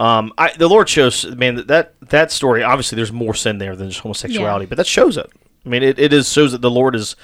Um, 0.00 0.32
I, 0.38 0.52
the 0.56 0.66
Lord 0.68 0.88
shows, 0.88 1.26
man, 1.26 1.66
that 1.66 1.94
that 2.08 2.32
story. 2.32 2.62
Obviously, 2.62 2.96
there's 2.96 3.12
more 3.12 3.34
sin 3.34 3.58
there 3.58 3.76
than 3.76 3.90
just 3.90 4.00
homosexuality, 4.00 4.64
Yeah. 4.64 4.68
but 4.70 4.76
that 4.78 4.86
shows 4.86 5.16
it. 5.16 5.30
I 5.64 5.68
mean, 5.68 5.82
it, 5.82 5.98
it 5.98 6.12
is 6.12 6.32
shows 6.32 6.52
that 6.52 6.62
the 6.62 6.70
Lord 6.70 6.96
is 6.96 7.16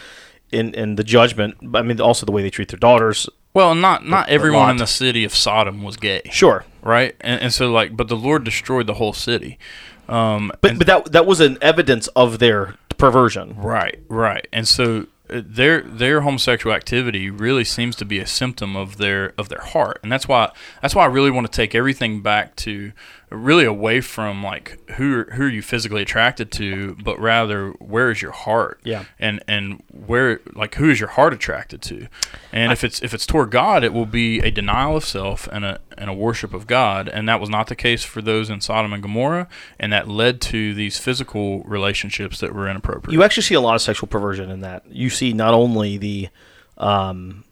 in 0.52 0.74
in 0.74 0.96
the 0.96 1.04
judgment. 1.04 1.56
I 1.74 1.80
mean, 1.82 2.00
also 2.00 2.26
the 2.26 2.32
way 2.32 2.42
they 2.42 2.50
treat 2.50 2.68
their 2.68 2.78
daughters. 2.78 3.28
Well, 3.54 3.74
not 3.74 4.04
not 4.06 4.28
a 4.28 4.32
everyone 4.32 4.68
in 4.70 4.76
the 4.76 4.86
city 4.86 5.24
of 5.24 5.34
Sodom 5.34 5.82
was 5.82 5.96
gay, 5.96 6.20
Sure, 6.30 6.66
right? 6.82 7.16
And, 7.22 7.40
and 7.40 7.52
so 7.54 7.72
like, 7.72 7.96
but 7.96 8.08
the 8.08 8.16
Lord 8.16 8.44
destroyed 8.44 8.86
the 8.86 8.94
whole 8.94 9.14
city. 9.14 9.58
Um, 10.08 10.52
but 10.60 10.72
and- 10.72 10.78
but 10.78 10.86
that 10.86 11.12
that 11.12 11.24
was 11.26 11.40
an 11.40 11.56
evidence 11.62 12.08
of 12.08 12.38
their 12.38 12.74
perversion. 12.98 13.56
Right, 13.56 13.98
right. 14.08 14.46
And 14.52 14.68
so 14.68 15.06
their 15.28 15.82
their 15.82 16.20
homosexual 16.20 16.74
activity 16.74 17.30
really 17.30 17.64
seems 17.64 17.96
to 17.96 18.04
be 18.04 18.18
a 18.18 18.26
symptom 18.26 18.76
of 18.76 18.96
their 18.96 19.32
of 19.38 19.48
their 19.48 19.60
heart, 19.60 19.98
and 20.02 20.10
that's 20.10 20.28
why 20.28 20.52
that's 20.82 20.94
why 20.94 21.04
I 21.04 21.08
really 21.08 21.30
want 21.30 21.46
to 21.46 21.52
take 21.52 21.74
everything 21.74 22.22
back 22.22 22.56
to 22.56 22.92
really 23.30 23.64
away 23.64 24.00
from 24.00 24.42
like 24.42 24.78
who 24.92 25.24
who 25.32 25.44
are 25.44 25.48
you 25.48 25.62
physically 25.62 26.02
attracted 26.02 26.52
to, 26.52 26.96
but 27.02 27.18
rather 27.18 27.70
where 27.72 28.10
is 28.10 28.22
your 28.22 28.30
heart? 28.32 28.80
Yeah. 28.84 29.04
And 29.18 29.42
and 29.48 29.82
where 29.92 30.40
like 30.54 30.76
who 30.76 30.90
is 30.90 31.00
your 31.00 31.08
heart 31.10 31.32
attracted 31.32 31.82
to? 31.82 32.06
And 32.52 32.72
if 32.72 32.84
it's 32.84 33.02
if 33.02 33.12
it's 33.12 33.26
toward 33.26 33.50
God, 33.50 33.82
it 33.82 33.92
will 33.92 34.06
be 34.06 34.38
a 34.40 34.50
denial 34.50 34.96
of 34.96 35.04
self 35.04 35.48
and 35.50 35.64
a 35.64 35.80
and 35.98 36.08
a 36.08 36.14
worship 36.14 36.54
of 36.54 36.66
God, 36.66 37.08
and 37.08 37.28
that 37.28 37.40
was 37.40 37.48
not 37.48 37.66
the 37.66 37.76
case 37.76 38.04
for 38.04 38.22
those 38.22 38.50
in 38.50 38.60
Sodom 38.60 38.92
and 38.92 39.02
Gomorrah, 39.02 39.48
and 39.78 39.92
that 39.92 40.08
led 40.08 40.40
to 40.42 40.74
these 40.74 40.98
physical 40.98 41.62
relationships 41.64 42.38
that 42.40 42.54
were 42.54 42.68
inappropriate. 42.68 43.12
You 43.12 43.22
actually 43.22 43.44
see 43.44 43.54
a 43.54 43.60
lot 43.60 43.74
of 43.74 43.80
sexual 43.80 44.06
perversion 44.08 44.50
in 44.50 44.60
that. 44.60 44.84
You 44.88 45.10
see 45.10 45.32
not 45.32 45.54
only 45.54 45.96
the 45.96 46.28
um, 46.76 47.44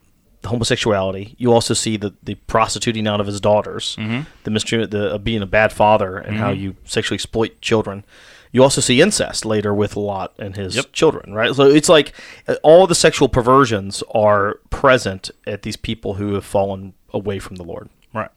homosexuality, 0.49 1.35
you 1.39 1.53
also 1.53 1.75
see 1.75 1.97
the, 1.97 2.13
the 2.23 2.35
prostituting 2.47 3.07
out 3.07 3.21
of 3.21 3.27
his 3.27 3.41
daughters, 3.41 3.97
Mm-hmm. 3.97 4.23
the 4.45 4.51
mistreatment, 4.51 4.91
the 4.91 5.15
uh, 5.15 5.19
being 5.19 5.43
a 5.43 5.47
bad 5.47 5.73
father, 5.73 6.17
and 6.19 6.37
how 6.37 6.51
you 6.51 6.77
sexually 6.85 7.17
exploit 7.17 7.61
children. 7.61 8.05
You 8.53 8.63
also 8.63 8.81
see 8.81 9.01
incest 9.03 9.45
later 9.45 9.75
with 9.75 9.97
Lot 9.97 10.33
and 10.39 10.55
his 10.55 10.77
Yep. 10.77 10.93
children, 10.93 11.35
right? 11.35 11.53
So 11.55 11.65
it's 11.65 11.89
like 11.89 12.13
uh, 12.47 12.55
all 12.63 12.87
the 12.87 12.95
sexual 12.95 13.29
perversions 13.29 14.03
are 14.15 14.61
present 14.71 15.31
at 15.47 15.63
these 15.63 15.77
people 15.77 16.15
who 16.15 16.35
have 16.35 16.45
fallen 16.45 16.95
away 17.13 17.41
from 17.41 17.57
the 17.57 17.65
Lord. 17.65 17.89
Right. 18.13 18.31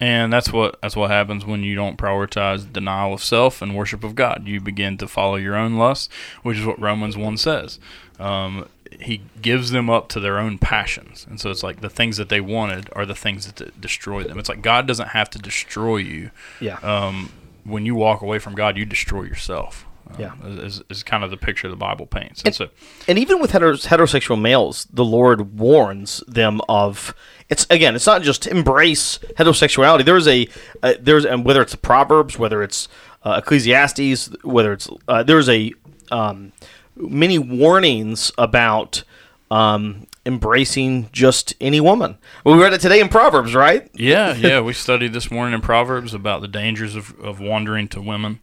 And 0.00 0.30
that's 0.32 0.52
what 0.52 0.78
that's 0.82 0.94
what 0.96 1.10
happens 1.10 1.44
when 1.46 1.62
you 1.62 1.74
don't 1.74 1.96
prioritize 1.96 2.70
denial 2.72 3.14
of 3.14 3.24
self 3.24 3.60
and 3.62 3.74
worship 3.74 4.04
of 4.04 4.14
God. 4.14 4.42
You 4.46 4.60
begin 4.60 4.96
to 4.98 5.08
follow 5.08 5.36
your 5.36 5.56
own 5.56 5.76
lusts, 5.76 6.08
which 6.42 6.58
is 6.58 6.66
what 6.66 6.78
Romans 6.80 7.16
one 7.16 7.36
says. 7.38 7.80
Um, 8.20 8.68
he 9.00 9.22
gives 9.40 9.70
them 9.70 9.88
up 9.88 10.08
to 10.10 10.20
their 10.20 10.38
own 10.38 10.58
passions, 10.58 11.26
and 11.28 11.40
so 11.40 11.50
it's 11.50 11.62
like 11.62 11.80
the 11.80 11.90
things 11.90 12.16
that 12.16 12.28
they 12.28 12.40
wanted 12.40 12.88
are 12.92 13.06
the 13.06 13.14
things 13.14 13.50
that 13.52 13.80
destroy 13.80 14.22
them. 14.24 14.38
It's 14.38 14.48
like 14.48 14.62
God 14.62 14.86
doesn't 14.86 15.08
have 15.08 15.30
to 15.30 15.38
destroy 15.38 15.98
you. 15.98 16.30
Yeah. 16.60 16.78
Um, 16.82 17.30
when 17.64 17.84
you 17.86 17.94
walk 17.94 18.22
away 18.22 18.38
from 18.38 18.54
God, 18.54 18.76
you 18.76 18.84
destroy 18.86 19.22
yourself. 19.22 19.84
Um, 20.10 20.16
Yeah. 20.18 20.32
is, 20.64 20.82
is 20.88 21.02
kind 21.02 21.22
of 21.22 21.30
the 21.30 21.36
picture 21.36 21.68
the 21.68 21.76
Bible 21.76 22.06
paints. 22.06 22.42
And 22.42 22.54
so, 22.54 22.68
and 23.06 23.18
even 23.18 23.40
with 23.40 23.52
heteros- 23.52 23.86
heterosexual 23.88 24.40
males, 24.40 24.86
the 24.90 25.04
Lord 25.04 25.58
warns 25.58 26.24
them 26.26 26.62
of 26.68 27.14
it's 27.50 27.66
again. 27.68 27.94
It's 27.94 28.06
not 28.06 28.22
just 28.22 28.46
embrace 28.46 29.18
heterosexuality. 29.36 30.04
There's 30.06 30.26
a 30.26 30.48
uh, 30.82 30.94
there's 30.98 31.24
and 31.26 31.44
whether 31.44 31.60
it's 31.62 31.74
Proverbs, 31.74 32.38
whether 32.38 32.62
it's 32.62 32.88
uh, 33.22 33.40
Ecclesiastes, 33.44 34.30
whether 34.42 34.72
it's 34.72 34.88
uh, 35.08 35.22
there's 35.22 35.48
a 35.50 35.72
um, 36.10 36.52
many 36.98 37.38
warnings 37.38 38.30
about 38.38 39.04
um, 39.50 40.06
embracing 40.26 41.08
just 41.12 41.54
any 41.60 41.80
woman. 41.80 42.18
We 42.44 42.54
read 42.54 42.72
it 42.72 42.80
today 42.80 43.00
in 43.00 43.08
Proverbs, 43.08 43.54
right? 43.54 43.88
yeah, 43.94 44.34
yeah, 44.36 44.60
we 44.60 44.72
studied 44.72 45.12
this 45.12 45.30
morning 45.30 45.54
in 45.54 45.60
Proverbs 45.60 46.14
about 46.14 46.40
the 46.40 46.48
dangers 46.48 46.94
of, 46.94 47.18
of 47.20 47.40
wandering 47.40 47.88
to 47.88 48.02
women 48.02 48.40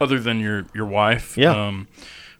other 0.00 0.18
than 0.18 0.40
your, 0.40 0.66
your 0.74 0.86
wife. 0.86 1.36
Yeah. 1.36 1.50
Um, 1.66 1.88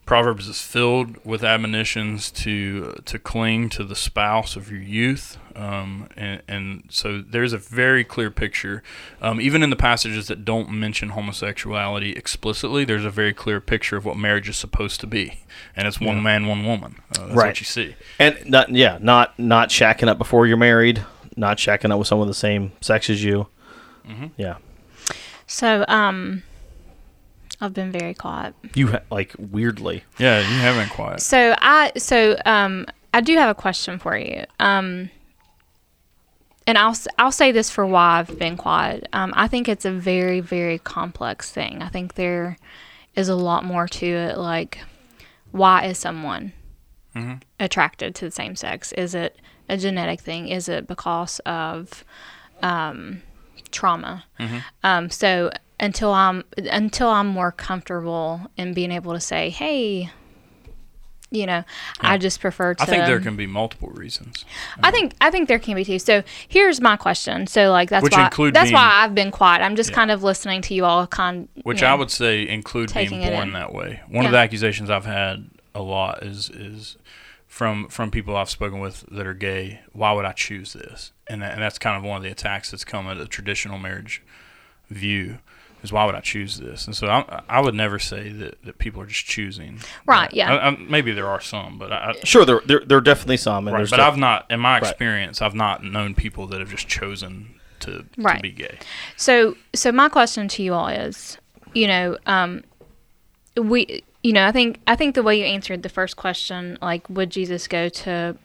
Proverbs 0.05 0.49
is 0.49 0.61
filled 0.61 1.23
with 1.25 1.43
admonitions 1.45 2.29
to 2.31 3.01
to 3.05 3.17
cling 3.17 3.69
to 3.69 3.83
the 3.85 3.95
spouse 3.95 4.55
of 4.57 4.69
your 4.69 4.81
youth, 4.81 5.37
um, 5.55 6.09
and, 6.17 6.41
and 6.47 6.83
so 6.89 7.21
there's 7.21 7.53
a 7.53 7.57
very 7.57 8.03
clear 8.03 8.29
picture. 8.29 8.83
Um, 9.21 9.39
even 9.39 9.63
in 9.63 9.69
the 9.69 9.75
passages 9.77 10.27
that 10.27 10.43
don't 10.43 10.69
mention 10.71 11.09
homosexuality 11.09 12.11
explicitly, 12.17 12.83
there's 12.83 13.05
a 13.05 13.09
very 13.09 13.33
clear 13.33 13.61
picture 13.61 13.95
of 13.95 14.03
what 14.03 14.17
marriage 14.17 14.49
is 14.49 14.57
supposed 14.57 14.99
to 15.01 15.07
be, 15.07 15.39
and 15.75 15.87
it's 15.87 16.01
one 16.01 16.21
man, 16.21 16.47
one 16.47 16.65
woman. 16.65 16.95
Uh, 17.17 17.27
that's 17.27 17.35
Right. 17.35 17.47
what 17.47 17.59
you 17.61 17.65
see. 17.65 17.95
And 18.19 18.37
not 18.49 18.69
yeah, 18.69 18.97
not 19.01 19.37
not 19.39 19.69
shacking 19.69 20.09
up 20.09 20.17
before 20.17 20.45
you're 20.47 20.57
married, 20.57 21.01
not 21.37 21.57
shacking 21.57 21.91
up 21.91 21.97
with 21.99 22.07
someone 22.09 22.27
of 22.27 22.33
the 22.33 22.39
same 22.39 22.73
sex 22.81 23.09
as 23.09 23.23
you. 23.23 23.47
Yeah, 24.35 24.57
So, 25.47 25.85
um, 25.87 26.43
I've 27.63 27.73
been 27.73 27.91
very 27.91 28.13
quiet. 28.13 28.53
you 28.75 28.87
ha- 28.87 29.01
like 29.09 29.33
weirdly. 29.39 30.03
Yeah, 30.19 30.39
you 30.39 30.57
haven't 30.59 30.89
quite. 30.89 31.21
So 31.21 31.55
I 31.59 31.91
so 31.97 32.35
um 32.45 32.85
I 33.13 33.21
do 33.21 33.35
have 33.37 33.49
a 33.49 33.55
question 33.55 33.99
for 33.99 34.17
you. 34.17 34.43
Um 34.59 35.09
and 36.67 36.77
I'll 36.77 36.95
I'll 37.17 37.31
say 37.31 37.51
this 37.51 37.69
for 37.69 37.85
why 37.85 38.19
I've 38.19 38.37
been 38.39 38.57
quiet. 38.57 39.07
Um 39.13 39.33
I 39.35 39.47
think 39.47 39.67
it's 39.69 39.85
a 39.85 39.91
very 39.91 40.39
very 40.41 40.79
complex 40.79 41.51
thing. 41.51 41.81
I 41.81 41.89
think 41.89 42.15
there 42.15 42.57
is 43.15 43.29
a 43.29 43.35
lot 43.35 43.63
more 43.63 43.87
to 43.87 44.05
it 44.05 44.37
like 44.37 44.79
why 45.51 45.85
is 45.85 45.97
someone 45.97 46.51
attracted 47.59 48.15
to 48.15 48.25
the 48.25 48.31
same 48.31 48.55
sex? 48.55 48.91
Is 48.93 49.13
it 49.13 49.37
a 49.69 49.77
genetic 49.77 50.19
thing? 50.19 50.47
Is 50.47 50.67
it 50.67 50.87
because 50.87 51.39
of 51.45 52.03
um 52.61 53.21
trauma? 53.71 54.25
Um 54.83 55.09
so 55.09 55.51
until 55.79 56.13
I'm 56.13 56.43
until 56.57 57.09
I'm 57.09 57.27
more 57.27 57.51
comfortable 57.51 58.41
in 58.57 58.73
being 58.73 58.91
able 58.91 59.13
to 59.13 59.19
say, 59.19 59.49
"Hey, 59.49 60.09
you 61.31 61.47
know, 61.47 61.63
I 61.99 62.17
just 62.19 62.39
prefer 62.39 62.75
to 62.75 62.83
I 62.83 62.85
think 62.85 63.05
there 63.05 63.19
can 63.19 63.35
be 63.35 63.47
multiple 63.47 63.89
reasons. 63.89 64.45
I 64.83 64.91
think 64.91 65.13
I 65.19 65.31
think 65.31 65.47
there 65.47 65.57
can 65.59 65.75
be 65.75 65.83
too. 65.83 65.97
So 65.99 66.23
here's 66.47 66.79
my 66.79 66.95
question. 66.95 67.47
So 67.47 67.71
like 67.71 67.89
that's 67.89 68.03
Which 68.03 68.13
why 68.13 68.25
include 68.25 68.53
that's 68.53 68.65
being- 68.65 68.75
why 68.75 69.01
I've 69.03 69.15
been 69.15 69.31
quiet. 69.31 69.63
I'm 69.63 69.75
just 69.75 69.89
Yeah. 69.89 69.95
kind 69.95 70.11
of 70.11 70.21
listening 70.23 70.61
to 70.63 70.73
you 70.75 70.85
all 70.85 71.07
kind 71.07 71.47
Which 71.63 71.81
you 71.81 71.87
know. 71.87 71.93
I 71.93 71.95
would 71.95 72.11
say 72.11 72.47
include 72.47 72.93
being 72.93 73.09
born 73.31 73.47
in. 73.47 73.53
that 73.53 73.73
way. 73.73 74.01
One 74.07 74.25
of 74.25 74.31
the 74.31 74.37
accusations 74.37 74.89
I've 74.91 75.05
had 75.05 75.49
a 75.73 75.81
lot 75.81 76.21
is 76.21 76.49
is 76.51 76.97
from 77.47 77.87
from 77.89 78.11
people 78.11 78.35
I've 78.37 78.49
spoken 78.51 78.79
with 78.79 79.03
that 79.11 79.25
are 79.25 79.33
gay. 79.33 79.79
Why 79.91 80.11
would 80.13 80.25
I 80.25 80.33
choose 80.33 80.73
this? 80.73 81.11
And 81.27 81.41
that, 81.41 81.53
and 81.53 81.61
that's 81.61 81.79
kind 81.79 81.97
of 81.97 82.03
one 82.03 82.17
of 82.17 82.23
the 82.23 82.29
attacks 82.29 82.69
that's 82.71 82.83
come 82.85 83.07
at 83.07 83.17
a 83.17 83.25
traditional 83.27 83.79
marriage 83.79 84.21
view. 84.91 85.39
Is 85.83 85.91
why 85.91 86.05
would 86.05 86.15
I 86.15 86.21
choose 86.21 86.59
this? 86.59 86.87
And 86.87 86.95
so 86.95 87.07
I, 87.07 87.41
I 87.49 87.59
would 87.59 87.75
never 87.75 87.99
say 87.99 88.29
that, 88.29 88.63
that 88.63 88.77
people 88.77 89.01
are 89.01 89.05
just 89.05 89.25
choosing. 89.25 89.79
Right, 90.05 90.29
that. 90.29 90.35
yeah. 90.35 90.53
I, 90.53 90.67
I, 90.69 90.77
maybe 90.77 91.11
there 91.11 91.27
are 91.27 91.41
some, 91.41 91.77
but 91.77 91.91
I, 91.91 92.13
Sure, 92.23 92.45
there 92.45 92.61
there, 92.65 92.79
there 92.79 92.97
are 92.97 93.01
definitely 93.01 93.37
some, 93.37 93.67
and 93.67 93.75
right, 93.75 93.89
but 93.89 93.97
def- 93.97 94.05
I've 94.05 94.17
not, 94.17 94.45
in 94.49 94.59
my 94.61 94.79
Right. 94.79 94.83
experience, 94.83 95.41
I've 95.41 95.55
not 95.55 95.83
known 95.83 96.15
people 96.15 96.47
that 96.47 96.59
have 96.61 96.69
just 96.69 96.87
chosen 96.87 97.55
to, 97.81 98.05
to 98.17 98.39
be 98.41 98.51
gay. 98.51 98.77
So, 99.17 99.55
so 99.73 99.91
my 99.91 100.07
question 100.07 100.47
to 100.47 100.63
you 100.63 100.73
all 100.73 100.87
is, 100.87 101.37
you 101.73 101.87
know, 101.87 102.17
um, 102.25 102.63
we, 103.57 104.03
you 104.23 104.31
know, 104.31 104.47
I 104.47 104.53
think 104.53 104.79
I 104.87 104.95
think 104.95 105.15
the 105.15 105.23
way 105.23 105.37
you 105.37 105.43
answered 105.45 105.83
the 105.83 105.89
first 105.89 106.15
question, 106.15 106.77
like, 106.81 107.09
would 107.09 107.29
Jesus 107.29 107.67
go 107.67 107.89
to 107.89 108.37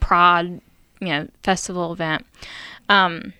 Pride, 0.00 0.60
you 1.00 1.08
know, 1.08 1.28
festival 1.42 1.92
event? 1.92 2.24
Um, 2.88 3.34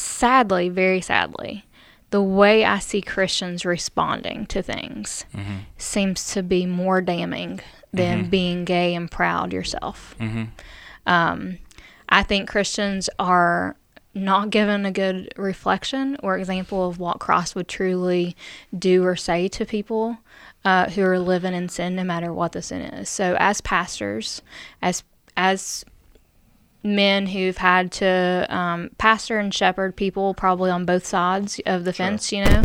sadly, 0.00 0.68
very 0.68 1.00
sadly, 1.00 1.64
the 2.10 2.22
way 2.22 2.64
I 2.64 2.78
see 2.78 3.02
Christians 3.02 3.64
responding 3.64 4.46
to 4.46 4.62
things 4.62 5.24
seems 5.76 6.32
to 6.34 6.42
be 6.42 6.66
more 6.66 7.00
damning 7.00 7.60
than 7.92 8.28
being 8.30 8.64
gay 8.64 8.94
and 8.94 9.10
proud 9.10 9.52
yourself. 9.52 10.14
Um, 11.06 11.58
I 12.08 12.22
think 12.22 12.48
Christians 12.48 13.08
are 13.18 13.76
not 14.14 14.50
given 14.50 14.86
a 14.86 14.92
good 14.92 15.32
reflection 15.36 16.16
or 16.22 16.38
example 16.38 16.88
of 16.88 16.98
what 16.98 17.18
Christ 17.18 17.54
would 17.54 17.68
truly 17.68 18.34
do 18.76 19.04
or 19.04 19.14
say 19.16 19.48
to 19.48 19.66
people 19.66 20.18
uh, 20.64 20.88
who 20.90 21.02
are 21.02 21.18
living 21.18 21.54
in 21.54 21.68
sin, 21.68 21.96
no 21.96 22.04
matter 22.04 22.32
what 22.32 22.52
the 22.52 22.62
sin 22.62 22.80
is. 22.82 23.08
So, 23.08 23.36
as 23.38 23.60
pastors, 23.60 24.42
as 24.80 25.04
as 25.36 25.84
men 26.94 27.26
who've 27.26 27.56
had 27.56 27.90
to 27.90 28.46
um, 28.48 28.90
pastor 28.98 29.38
and 29.38 29.52
shepherd 29.52 29.96
people 29.96 30.34
probably 30.34 30.70
on 30.70 30.84
both 30.84 31.04
sides 31.04 31.60
of 31.66 31.84
the 31.84 31.92
fence 31.92 32.32
you 32.32 32.44
know? 32.44 32.62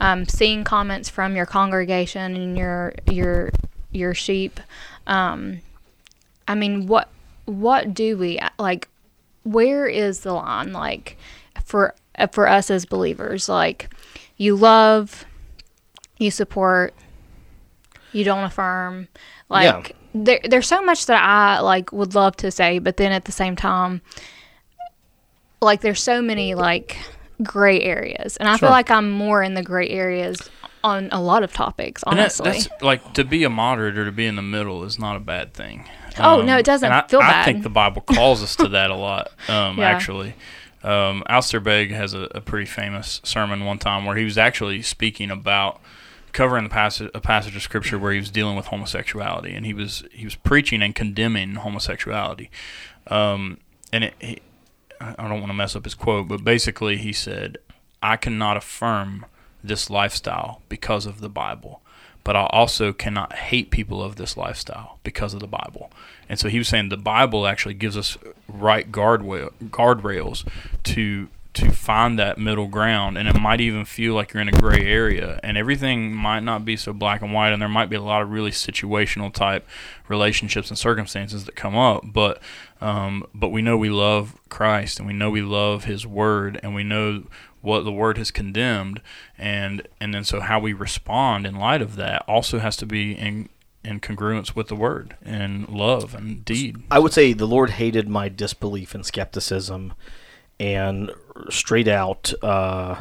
Um, 0.00 0.26
seeing 0.26 0.64
comments 0.64 1.08
from 1.08 1.36
your 1.36 1.46
congregation 1.46 2.34
and 2.34 2.56
your 2.56 2.94
your 3.10 3.50
your 3.90 4.14
sheep 4.14 4.60
um, 5.06 5.60
i 6.46 6.54
mean 6.54 6.86
what 6.86 7.08
what 7.46 7.94
do 7.94 8.16
we 8.16 8.38
like 8.58 8.88
where 9.44 9.86
is 9.86 10.20
the 10.20 10.32
line 10.32 10.72
like 10.72 11.16
for 11.64 11.94
for 12.32 12.48
us 12.48 12.70
as 12.70 12.84
believers? 12.84 13.48
Like 13.48 13.90
you 14.36 14.56
love 14.56 15.24
you 16.18 16.30
support 16.30 16.94
you 18.12 18.24
don't 18.24 18.42
affirm 18.42 19.06
like 19.48 19.94
there, 20.24 20.40
there's 20.48 20.66
so 20.66 20.82
much 20.82 21.06
that 21.06 21.22
i 21.22 21.60
like 21.60 21.92
would 21.92 22.14
love 22.14 22.36
to 22.36 22.50
say 22.50 22.78
but 22.78 22.96
then 22.96 23.12
at 23.12 23.24
the 23.24 23.32
same 23.32 23.54
time 23.56 24.00
like 25.60 25.80
there's 25.80 26.02
so 26.02 26.22
many 26.22 26.54
like 26.54 26.96
gray 27.42 27.80
areas 27.82 28.36
and 28.36 28.48
i 28.48 28.52
Sure. 28.52 28.68
feel 28.68 28.70
like 28.70 28.90
i'm 28.90 29.10
more 29.10 29.42
in 29.42 29.54
the 29.54 29.62
gray 29.62 29.88
areas 29.88 30.50
on 30.84 31.08
a 31.12 31.20
lot 31.20 31.42
of 31.42 31.52
topics 31.52 32.02
And 32.06 32.18
that, 32.18 32.22
honestly 32.22 32.50
that's 32.52 32.68
like 32.82 33.12
to 33.14 33.24
be 33.24 33.42
a 33.44 33.50
moderate 33.50 33.98
or 33.98 34.04
to 34.04 34.12
be 34.12 34.26
in 34.26 34.36
the 34.36 34.42
middle 34.42 34.84
is 34.84 34.96
not 34.98 35.16
a 35.16 35.20
bad 35.20 35.52
thing. 35.52 35.88
Oh, 36.20 36.40
no, 36.42 36.56
it 36.56 36.64
doesn't 36.64 36.90
I, 36.90 37.06
feel 37.06 37.20
I 37.20 37.30
bad. 37.30 37.44
think 37.44 37.62
the 37.64 37.68
Bible 37.70 38.00
calls 38.02 38.42
us 38.42 38.54
to 38.56 38.68
that 38.70 38.90
a 38.90 38.94
lot. 38.94 39.28
Um, 39.48 39.78
Yeah. 39.78 39.88
Actually, 39.90 40.34
um, 40.84 41.22
Alistair 41.28 41.58
Begg 41.60 41.90
has 41.92 42.12
a, 42.14 42.28
a 42.34 42.40
pretty 42.40 42.66
famous 42.66 43.20
sermon 43.24 43.64
one 43.64 43.78
time 43.78 44.04
where 44.04 44.16
he 44.16 44.24
was 44.24 44.36
actually 44.38 44.82
speaking 44.82 45.30
about 45.32 45.80
covering 46.32 46.64
the 46.64 46.70
passage 46.70 47.10
a 47.14 47.20
passage 47.20 47.56
of 47.56 47.62
scripture 47.62 47.98
where 47.98 48.12
he 48.12 48.18
was 48.18 48.30
dealing 48.30 48.56
with 48.56 48.66
homosexuality 48.66 49.54
and 49.54 49.66
he 49.66 49.74
was 49.74 50.04
he 50.12 50.24
was 50.24 50.34
preaching 50.34 50.82
and 50.82 50.94
condemning 50.94 51.56
homosexuality. 51.56 52.50
Um, 53.06 53.58
and 53.92 54.04
it, 54.04 54.14
he, 54.20 54.38
I 55.00 55.28
don't 55.28 55.40
want 55.40 55.48
to 55.48 55.54
mess 55.54 55.76
up 55.76 55.84
his 55.84 55.94
quote, 55.94 56.28
but 56.28 56.44
basically 56.44 56.96
he 56.96 57.12
said, 57.12 57.58
"I 58.02 58.16
cannot 58.16 58.56
affirm 58.56 59.26
this 59.62 59.90
lifestyle 59.90 60.62
because 60.68 61.06
of 61.06 61.20
the 61.20 61.28
Bible, 61.28 61.80
but 62.24 62.36
I 62.36 62.46
also 62.46 62.92
cannot 62.92 63.32
hate 63.34 63.70
people 63.70 64.02
of 64.02 64.16
this 64.16 64.36
lifestyle 64.36 64.98
because 65.04 65.34
of 65.34 65.40
the 65.40 65.46
Bible." 65.46 65.90
And 66.28 66.38
so 66.38 66.48
he 66.48 66.58
was 66.58 66.68
saying 66.68 66.88
the 66.88 66.96
Bible 66.96 67.46
actually 67.46 67.74
gives 67.74 67.96
us 67.96 68.18
right 68.48 68.90
guardrail 68.90 69.52
guardrails 69.70 70.46
to 70.84 71.28
to 71.54 71.72
find 71.72 72.18
that 72.18 72.38
middle 72.38 72.66
ground 72.66 73.16
and 73.16 73.26
it 73.26 73.40
might 73.40 73.60
even 73.60 73.84
feel 73.84 74.14
like 74.14 74.32
you're 74.32 74.40
in 74.40 74.48
a 74.48 74.60
gray 74.60 74.86
area 74.86 75.40
and 75.42 75.56
everything 75.56 76.12
might 76.14 76.42
not 76.42 76.64
be 76.64 76.76
so 76.76 76.92
black 76.92 77.22
and 77.22 77.32
white 77.32 77.52
and 77.52 77.60
there 77.60 77.68
might 77.68 77.88
be 77.88 77.96
a 77.96 78.02
lot 78.02 78.22
of 78.22 78.30
really 78.30 78.50
situational 78.50 79.32
type 79.32 79.66
relationships 80.08 80.68
and 80.68 80.78
circumstances 80.78 81.44
that 81.44 81.56
come 81.56 81.76
up 81.76 82.02
but 82.04 82.40
um, 82.80 83.24
but 83.34 83.48
we 83.48 83.60
know 83.60 83.76
we 83.76 83.90
love 83.90 84.38
Christ 84.48 84.98
and 84.98 85.08
we 85.08 85.12
know 85.12 85.30
we 85.30 85.42
love 85.42 85.84
his 85.84 86.06
word 86.06 86.60
and 86.62 86.74
we 86.74 86.84
know 86.84 87.24
what 87.60 87.84
the 87.84 87.92
word 87.92 88.18
has 88.18 88.30
condemned 88.30 89.00
and 89.36 89.86
and 90.00 90.14
then 90.14 90.24
so 90.24 90.40
how 90.40 90.60
we 90.60 90.72
respond 90.72 91.46
in 91.46 91.56
light 91.56 91.82
of 91.82 91.96
that 91.96 92.22
also 92.28 92.58
has 92.58 92.76
to 92.76 92.86
be 92.86 93.12
in 93.12 93.48
in 93.84 94.00
congruence 94.00 94.54
with 94.54 94.68
the 94.68 94.76
word 94.76 95.16
and 95.22 95.68
love 95.68 96.14
and 96.14 96.44
deed. 96.44 96.82
I 96.90 96.98
would 96.98 97.12
say 97.12 97.32
the 97.32 97.46
Lord 97.46 97.70
hated 97.70 98.08
my 98.08 98.28
disbelief 98.28 98.94
and 98.94 99.04
skepticism 99.04 99.94
and 100.60 101.10
straight 101.50 101.88
out 101.88 102.32
uh, 102.42 103.00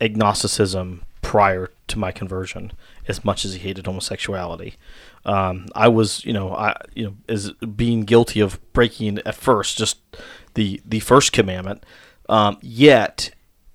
agnosticism 0.00 1.02
prior 1.22 1.70
to 1.88 1.98
my 1.98 2.12
conversion 2.12 2.72
as 3.08 3.24
much 3.24 3.44
as 3.44 3.54
he 3.54 3.58
hated 3.60 3.86
homosexuality. 3.86 4.74
Um, 5.24 5.66
I 5.74 5.88
was, 5.88 6.24
you 6.24 6.32
know, 6.32 6.54
I, 6.54 6.76
you 6.94 7.04
know, 7.04 7.16
as 7.28 7.50
being 7.52 8.02
guilty 8.02 8.40
of 8.40 8.60
breaking 8.72 9.18
at 9.18 9.34
first 9.34 9.76
just 9.76 9.98
the 10.54 10.80
the 10.84 11.00
first 11.00 11.32
commandment. 11.32 11.84
Um, 12.28 12.58
yet 12.60 13.30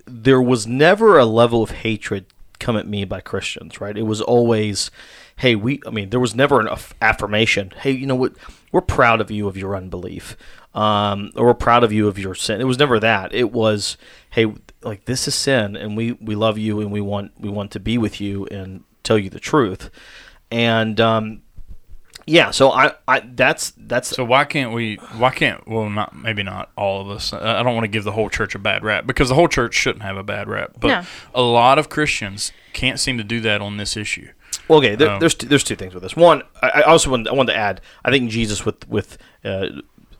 there 0.05 0.41
was 0.41 0.67
never 0.67 1.17
a 1.17 1.25
level 1.25 1.63
of 1.63 1.71
hatred 1.71 2.25
come 2.61 2.77
at 2.77 2.87
me 2.87 3.03
by 3.03 3.19
Christians, 3.19 3.81
right? 3.81 3.97
It 3.97 4.03
was 4.03 4.21
always, 4.21 4.89
hey, 5.37 5.55
we. 5.55 5.81
I 5.85 5.89
mean, 5.89 6.09
there 6.11 6.19
was 6.19 6.35
never 6.35 6.61
an 6.61 6.69
affirmation. 7.01 7.73
Hey, 7.81 7.91
you 7.91 8.05
know 8.05 8.15
what? 8.15 8.33
We're 8.71 8.81
proud 8.81 9.19
of 9.19 9.29
you 9.29 9.49
of 9.49 9.57
your 9.57 9.75
unbelief, 9.75 10.37
um, 10.73 11.31
or 11.35 11.47
we're 11.47 11.53
proud 11.55 11.83
of 11.83 11.91
you 11.91 12.07
of 12.07 12.17
your 12.17 12.35
sin. 12.35 12.61
It 12.61 12.65
was 12.65 12.79
never 12.79 12.99
that. 12.99 13.33
It 13.33 13.51
was, 13.51 13.97
hey, 14.29 14.53
like 14.81 15.05
this 15.05 15.27
is 15.27 15.35
sin, 15.35 15.75
and 15.75 15.97
we 15.97 16.13
we 16.13 16.35
love 16.35 16.57
you, 16.57 16.79
and 16.79 16.91
we 16.91 17.01
want 17.01 17.33
we 17.37 17.49
want 17.49 17.71
to 17.71 17.79
be 17.79 17.97
with 17.97 18.21
you 18.21 18.45
and 18.45 18.83
tell 19.03 19.17
you 19.17 19.29
the 19.29 19.39
truth, 19.39 19.89
and 20.49 21.01
um, 21.01 21.41
yeah. 22.31 22.51
So 22.51 22.71
I, 22.71 22.93
I 23.07 23.19
that's 23.19 23.73
that's 23.77 24.09
So 24.09 24.23
why 24.23 24.45
can't 24.45 24.71
we? 24.73 24.95
Why 25.17 25.31
can't? 25.31 25.67
Well, 25.67 25.89
not 25.89 26.15
maybe 26.15 26.43
not 26.43 26.71
all 26.77 27.01
of 27.01 27.09
us. 27.09 27.33
I 27.33 27.59
I 27.59 27.63
don't 27.63 27.75
want 27.75 27.83
to 27.83 27.89
give 27.89 28.03
the 28.03 28.11
whole 28.13 28.29
church 28.29 28.55
a 28.55 28.59
bad 28.59 28.83
rap 28.83 29.05
because 29.05 29.29
the 29.29 29.35
whole 29.35 29.47
church 29.47 29.73
shouldn't 29.73 30.03
have 30.03 30.17
a 30.17 30.23
bad 30.23 30.47
rap. 30.47 30.71
But 30.79 30.87
No. 30.87 31.03
a 31.35 31.41
lot 31.41 31.77
of 31.77 31.89
Christians 31.89 32.51
can't 32.73 32.99
seem 32.99 33.17
to 33.17 33.23
do 33.23 33.39
that 33.41 33.61
on 33.61 33.77
this 33.77 33.97
issue. 33.97 34.29
Well, 34.67 34.79
okay, 34.79 34.95
there, 34.95 35.09
Um, 35.11 35.19
there's 35.19 35.35
two, 35.35 35.47
there's 35.47 35.63
two 35.63 35.75
things 35.75 35.93
with 35.93 36.03
this. 36.03 36.15
One, 36.15 36.43
I, 36.61 36.69
I 36.69 36.81
also 36.83 37.09
wanted, 37.11 37.27
I 37.29 37.33
wanted 37.33 37.53
to 37.53 37.57
add. 37.59 37.81
I 38.05 38.11
think 38.11 38.29
Jesus 38.29 38.65
with 38.65 38.87
with 38.87 39.17
uh, 39.43 39.67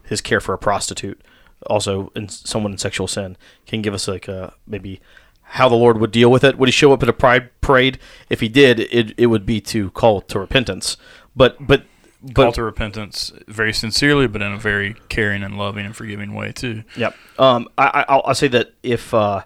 his 0.04 0.20
care 0.22 0.42
for 0.42 0.54
a 0.54 0.58
prostitute, 0.58 1.22
also 1.68 2.12
in 2.16 2.28
someone 2.30 2.72
in 2.74 2.78
sexual 2.78 3.08
sin, 3.08 3.38
can 3.66 3.82
give 3.82 3.94
us 3.94 4.08
like 4.08 4.28
uh, 4.28 4.50
maybe 4.68 5.00
how 5.44 5.68
the 5.70 5.76
Lord 5.76 6.00
would 6.00 6.12
deal 6.12 6.32
with 6.32 6.44
it. 6.44 6.58
Would 6.58 6.68
he 6.70 6.74
show 6.74 6.94
up 6.94 7.04
at 7.04 7.10
a 7.10 7.14
pride 7.14 7.50
parade? 7.62 8.00
If 8.30 8.40
he 8.40 8.50
did, 8.50 8.80
it 8.80 9.14
it 9.18 9.28
would 9.28 9.46
be 9.46 9.62
to 9.62 9.92
call 9.92 10.22
to 10.22 10.40
repentance. 10.40 10.98
But 11.36 11.56
but 11.66 11.84
but 12.24 12.36
Call 12.36 12.52
to 12.54 12.64
repentance 12.64 13.32
very 13.48 13.74
sincerely, 13.74 14.28
but 14.28 14.42
in 14.42 14.52
a 14.52 14.58
very 14.58 14.96
caring 15.10 15.44
and 15.44 15.58
loving 15.58 15.86
and 15.86 15.96
forgiving 15.96 16.34
way 16.34 16.52
too. 16.52 16.84
Yep. 16.96 17.16
Um, 17.40 17.68
I, 17.78 17.86
I, 17.86 18.06
I'll, 18.08 18.22
I'll 18.26 18.36
say 18.36 18.48
that 18.50 18.74
if 18.84 19.14
uh, 19.14 19.44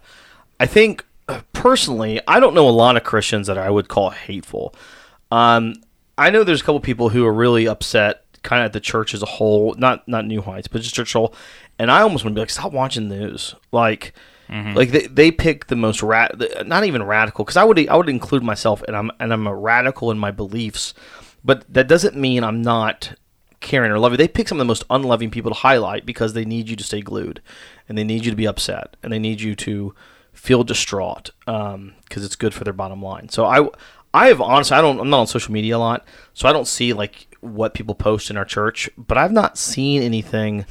I 0.60 0.66
think 0.66 1.06
personally, 1.54 2.20
I 2.28 2.40
don't 2.40 2.54
know 2.54 2.68
a 2.68 2.72
lot 2.72 2.98
of 2.98 3.04
Christians 3.04 3.48
that 3.48 3.58
I 3.58 3.70
would 3.70 3.88
call 3.88 4.10
hateful. 4.10 4.76
Um, 5.32 5.76
I 6.18 6.30
know 6.30 6.44
there's 6.44 6.62
a 6.62 6.64
couple 6.64 6.80
people 6.82 7.10
who 7.10 7.26
are 7.26 7.34
really 7.34 7.68
upset, 7.68 8.24
kind 8.44 8.62
of 8.62 8.68
at 8.68 8.74
the 8.74 8.80
church 8.80 9.14
as 9.14 9.22
a 9.22 9.26
whole, 9.26 9.74
not 9.78 10.08
not 10.08 10.26
New 10.26 10.42
Heights, 10.42 10.68
but 10.68 10.82
just 10.82 10.96
church 10.96 11.14
whole. 11.14 11.34
And 11.80 11.92
I 11.92 12.02
almost 12.02 12.24
want 12.24 12.34
to 12.34 12.40
be 12.40 12.42
like, 12.42 12.50
stop 12.50 12.72
watching 12.72 13.10
the 13.10 13.16
news. 13.18 13.56
Like, 13.72 14.14
like 14.76 14.92
they, 14.92 15.08
they 15.08 15.32
pick 15.32 15.68
the 15.68 15.76
most 15.76 16.04
rat, 16.04 16.68
not 16.68 16.86
even 16.86 17.04
radical, 17.04 17.44
because 17.44 17.58
I 17.58 17.64
would 17.64 17.88
I 17.90 17.96
would 17.96 18.10
include 18.10 18.44
myself, 18.44 18.82
and 18.84 18.96
I'm 18.96 19.12
and 19.20 19.34
I'm 19.34 19.48
a 19.48 19.56
radical 19.56 20.12
in 20.12 20.20
my 20.20 20.32
beliefs, 20.32 20.94
but 21.46 21.64
that 21.72 21.88
doesn't 21.88 22.16
mean 22.16 22.44
I'm 22.44 22.62
not 22.62 23.14
caring 23.62 23.92
or 23.92 24.00
loving. 24.00 24.18
They 24.18 24.28
pick 24.28 24.48
some 24.48 24.58
of 24.58 24.60
the 24.60 24.66
most 24.66 24.84
unloving 24.90 25.32
people 25.32 25.52
to 25.52 25.60
highlight 25.60 26.06
because 26.06 26.34
they 26.34 26.46
need 26.46 26.70
you 26.70 26.76
to 26.76 26.84
stay 26.84 27.02
glued, 27.02 27.42
and 27.88 27.98
they 27.98 28.04
need 28.04 28.26
you 28.26 28.32
to 28.32 28.38
be 28.38 28.48
upset, 28.48 28.98
and 29.04 29.14
they 29.14 29.20
need 29.20 29.42
you 29.42 29.56
to 29.56 29.94
feel 30.34 30.64
distraught 30.64 31.30
um, 31.48 31.94
because 32.04 32.26
it's 32.26 32.36
good 32.36 32.54
for 32.54 32.64
their 32.64 32.74
bottom 32.74 33.02
line. 33.02 33.30
So 33.30 33.46
I, 33.46 33.70
I 34.14 34.28
have 34.28 34.42
honestly, 34.42 34.76
I 34.76 34.82
don't, 34.82 35.00
I'm 35.00 35.10
not 35.10 35.22
on 35.22 35.28
social 35.28 35.54
media 35.54 35.78
a 35.78 35.80
lot, 35.80 36.06
so 36.34 36.50
I 36.50 36.54
don't 36.54 36.68
see 36.68 36.94
like 36.94 37.28
what 37.42 37.74
people 37.74 37.96
post 37.96 38.30
in 38.30 38.38
our 38.38 38.46
church, 38.46 38.90
but 38.98 39.18
I've 39.18 39.32
not 39.32 39.58
seen 39.58 40.02
anything 40.02 40.66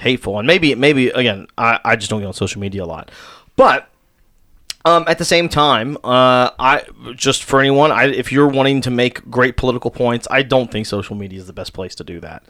hateful, 0.00 0.38
and 0.38 0.46
maybe, 0.46 0.74
maybe 0.74 1.08
again, 1.10 1.46
I, 1.58 1.78
I 1.84 1.96
just 1.96 2.10
don't 2.10 2.20
get 2.20 2.26
on 2.26 2.32
social 2.32 2.60
media 2.60 2.84
a 2.84 2.86
lot, 2.86 3.10
but. 3.56 3.90
Um, 4.86 5.04
at 5.08 5.18
the 5.18 5.24
same 5.24 5.48
time, 5.48 5.96
uh, 6.04 6.50
I 6.58 6.84
just 7.16 7.42
for 7.44 7.60
anyone, 7.60 7.90
I, 7.90 8.04
if 8.04 8.30
you're 8.30 8.48
wanting 8.48 8.80
to 8.82 8.90
make 8.90 9.28
great 9.28 9.56
political 9.56 9.90
points, 9.90 10.28
I 10.30 10.42
don't 10.42 10.70
think 10.70 10.86
social 10.86 11.16
media 11.16 11.40
is 11.40 11.46
the 11.48 11.52
best 11.52 11.72
place 11.72 11.94
to 11.96 12.04
do 12.04 12.20
that. 12.20 12.44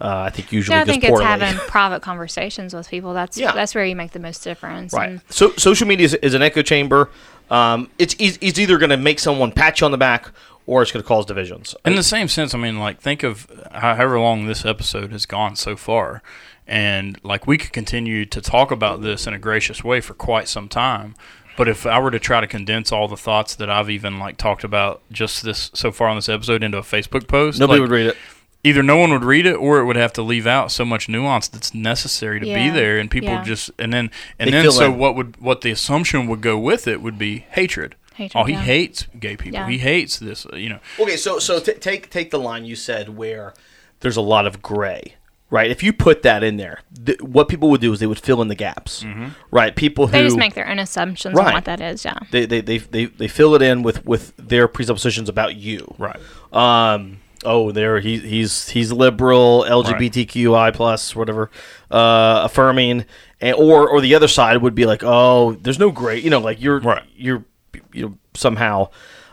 Uh, 0.00 0.24
I 0.26 0.30
think 0.30 0.52
usually 0.52 0.74
Yeah, 0.76 0.82
I 0.82 0.84
just 0.84 0.92
think 0.92 1.04
it's 1.04 1.10
poorly. 1.10 1.24
having 1.24 1.54
private 1.68 2.00
conversations 2.02 2.74
with 2.74 2.88
people. 2.88 3.12
That's 3.14 3.36
Yeah. 3.38 3.52
that's 3.52 3.74
where 3.74 3.84
you 3.84 3.96
make 3.96 4.12
the 4.12 4.18
most 4.18 4.44
difference. 4.44 4.92
Right. 4.92 5.10
And 5.10 5.20
So 5.30 5.52
social 5.56 5.86
media 5.86 6.04
is, 6.06 6.14
is 6.14 6.34
an 6.34 6.42
echo 6.42 6.62
chamber. 6.62 7.10
Um, 7.50 7.90
it's 7.98 8.14
it's 8.18 8.38
it's 8.40 8.58
either 8.58 8.78
going 8.78 8.90
to 8.90 8.96
make 8.96 9.18
someone 9.18 9.50
pat 9.52 9.80
you 9.80 9.84
on 9.86 9.90
the 9.90 9.98
back 9.98 10.30
or 10.66 10.82
it's 10.82 10.92
going 10.92 11.02
to 11.02 11.08
cause 11.08 11.26
divisions. 11.26 11.74
In 11.84 11.96
the 11.96 12.02
same 12.02 12.28
sense, 12.28 12.54
I 12.54 12.58
mean, 12.58 12.78
like 12.78 13.00
think 13.00 13.22
of 13.22 13.50
however 13.72 14.20
long 14.20 14.46
this 14.46 14.64
episode 14.64 15.10
has 15.12 15.26
gone 15.26 15.56
so 15.56 15.76
far, 15.76 16.22
and 16.66 17.18
like 17.24 17.46
we 17.46 17.58
could 17.58 17.72
continue 17.72 18.24
to 18.26 18.40
talk 18.40 18.70
about 18.70 19.02
this 19.02 19.26
in 19.26 19.34
a 19.34 19.38
gracious 19.38 19.82
way 19.82 20.00
for 20.00 20.14
quite 20.14 20.46
some 20.48 20.68
time. 20.68 21.14
But 21.60 21.68
if 21.68 21.84
I 21.84 21.98
were 21.98 22.10
to 22.10 22.18
try 22.18 22.40
to 22.40 22.46
condense 22.46 22.90
all 22.90 23.06
the 23.06 23.18
thoughts 23.18 23.54
that 23.56 23.68
I've 23.68 23.90
even 23.90 24.18
like 24.18 24.38
talked 24.38 24.64
about 24.64 25.02
just 25.12 25.42
this 25.42 25.70
so 25.74 25.92
far 25.92 26.08
on 26.08 26.16
this 26.16 26.30
episode 26.30 26.62
into 26.62 26.78
a 26.78 26.82
Facebook 26.82 27.28
post, 27.28 27.60
Nobody 27.60 27.80
like, 27.80 27.90
would 27.90 27.94
read 27.94 28.06
it. 28.06 28.16
either 28.64 28.82
no 28.82 28.96
one 28.96 29.10
would 29.12 29.24
read 29.24 29.44
it 29.44 29.56
or 29.56 29.78
it 29.78 29.84
would 29.84 29.96
have 29.96 30.14
to 30.14 30.22
leave 30.22 30.46
out 30.46 30.72
so 30.72 30.86
much 30.86 31.06
nuance 31.06 31.48
that's 31.48 31.74
necessary 31.74 32.40
to 32.40 32.46
be 32.46 32.70
there 32.70 32.98
and 32.98 33.10
people 33.10 33.28
Yeah. 33.28 33.42
just 33.44 33.70
and 33.78 33.92
then 33.92 34.10
and 34.38 34.48
They 34.48 34.52
then 34.52 34.72
so 34.72 34.86
in. 34.86 34.96
what 34.96 35.14
would 35.16 35.38
what 35.38 35.60
the 35.60 35.70
assumption 35.70 36.26
would 36.28 36.40
go 36.40 36.58
with 36.58 36.88
it 36.88 37.02
would 37.02 37.18
be 37.18 37.44
hatred. 37.50 37.94
Hatred, 38.14 38.40
oh, 38.40 38.44
he 38.46 38.54
yeah. 38.54 38.60
hates 38.62 39.06
gay 39.18 39.36
people. 39.36 39.60
Yeah. 39.60 39.68
He 39.68 39.76
hates 39.76 40.18
this, 40.18 40.46
uh, 40.46 40.56
you 40.56 40.70
know. 40.70 40.78
Okay, 40.98 41.18
so 41.18 41.38
so 41.38 41.60
t- 41.60 41.74
take 41.74 42.08
take 42.08 42.30
the 42.30 42.38
line 42.40 42.64
you 42.64 42.74
said 42.74 43.18
where 43.18 43.52
there's 44.00 44.16
a 44.16 44.22
lot 44.22 44.46
of 44.46 44.62
gray, 44.62 45.16
right? 45.50 45.70
If 45.70 45.82
you 45.82 45.92
put 45.92 46.22
that 46.22 46.42
in 46.42 46.56
there, 46.56 46.80
th- 47.04 47.20
what 47.20 47.48
people 47.48 47.68
would 47.70 47.80
do 47.80 47.92
is 47.92 47.98
they 48.00 48.06
would 48.06 48.18
fill 48.20 48.40
in 48.42 48.48
the 48.48 48.54
gaps, 48.54 49.04
right? 49.50 49.74
People 49.74 50.06
who 50.06 50.12
they 50.12 50.22
just 50.22 50.36
make 50.38 50.54
their 50.54 50.68
own 50.68 50.78
assumptions 50.78 51.34
Right. 51.34 51.48
on 51.48 51.54
what 51.54 51.64
that 51.66 51.80
is. 51.80 52.04
Yeah. 52.04 52.18
they, 52.30 52.46
they, 52.46 52.60
they, 52.60 52.78
they, 52.78 53.04
they 53.06 53.28
fill 53.28 53.54
it 53.54 53.62
in 53.62 53.82
with, 53.82 54.04
with 54.06 54.32
their 54.36 54.68
presuppositions 54.68 55.28
about 55.28 55.56
you. 55.56 55.92
Right. 55.98 56.18
Um, 56.52 57.18
oh, 57.44 57.72
there 57.72 58.00
he, 58.00 58.18
he's 58.18 58.68
he's 58.68 58.92
liberal, 58.92 59.64
LGBTQI 59.68 60.74
plus 60.74 61.14
whatever, 61.16 61.50
uh, 61.90 62.42
affirming, 62.44 63.04
and 63.40 63.54
or 63.56 63.88
or 63.88 64.00
the 64.00 64.14
other 64.14 64.28
side 64.28 64.58
would 64.62 64.74
be 64.74 64.86
like, 64.86 65.02
oh, 65.04 65.52
there's 65.52 65.78
no 65.78 65.90
gray, 65.90 66.18
you 66.18 66.30
know, 66.30 66.40
like 66.40 66.60
you're 66.60 66.80
Right. 66.80 67.02
you're 67.16 67.44
you 67.92 68.08
know 68.08 68.18
somehow 68.34 68.90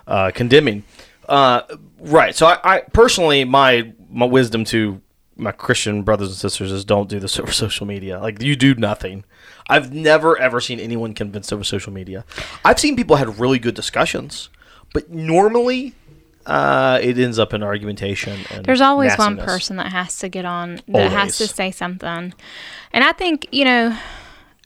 uh, 0.07 0.31
condemning. 0.33 0.83
Uh, 1.27 1.61
right. 1.99 2.33
So 2.35 2.45
I, 2.47 2.57
I 2.63 2.79
personally, 2.93 3.43
my 3.43 3.91
my 4.09 4.25
wisdom 4.25 4.63
to 4.65 5.01
my 5.37 5.51
Christian 5.51 6.03
brothers 6.03 6.29
and 6.29 6.37
sisters 6.37 6.71
is 6.71 6.83
don't 6.83 7.09
do 7.09 7.19
this 7.19 7.39
over 7.39 7.51
social 7.65 7.85
media. 7.85 8.19
Like 8.19 8.41
you 8.41 8.55
do 8.55 8.75
nothing. 8.75 9.23
I've 9.69 9.93
never 9.93 10.37
ever 10.37 10.59
seen 10.61 10.79
anyone 10.79 11.13
convinced 11.13 11.51
over 11.53 11.63
social 11.63 11.93
media. 11.93 12.25
I've 12.63 12.79
seen 12.79 12.95
people 12.95 13.15
had 13.17 13.39
really 13.39 13.59
good 13.59 13.75
discussions, 13.75 14.49
but 14.93 15.09
normally 15.11 15.93
uh, 16.45 16.99
it 17.01 17.17
ends 17.17 17.37
up 17.37 17.53
in 17.53 17.61
argumentation. 17.61 18.39
And 18.51 18.65
There's 18.65 18.81
always 18.81 19.17
one 19.17 19.37
person 19.37 19.75
that 19.77 19.91
has 19.91 20.17
to 20.19 20.29
get 20.29 20.45
on 20.45 20.81
that 20.87 21.11
has 21.11 21.37
to 21.37 21.47
say 21.47 21.71
something, 21.71 22.33
and 22.93 23.03
I 23.03 23.11
think 23.11 23.47
you 23.51 23.65
know, 23.65 23.97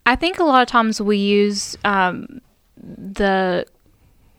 I 0.06 0.16
think 0.16 0.40
a 0.40 0.44
lot 0.44 0.62
of 0.62 0.68
times 0.68 1.02
we 1.02 1.18
use 1.18 1.76
um, 1.84 2.42
the 2.78 3.66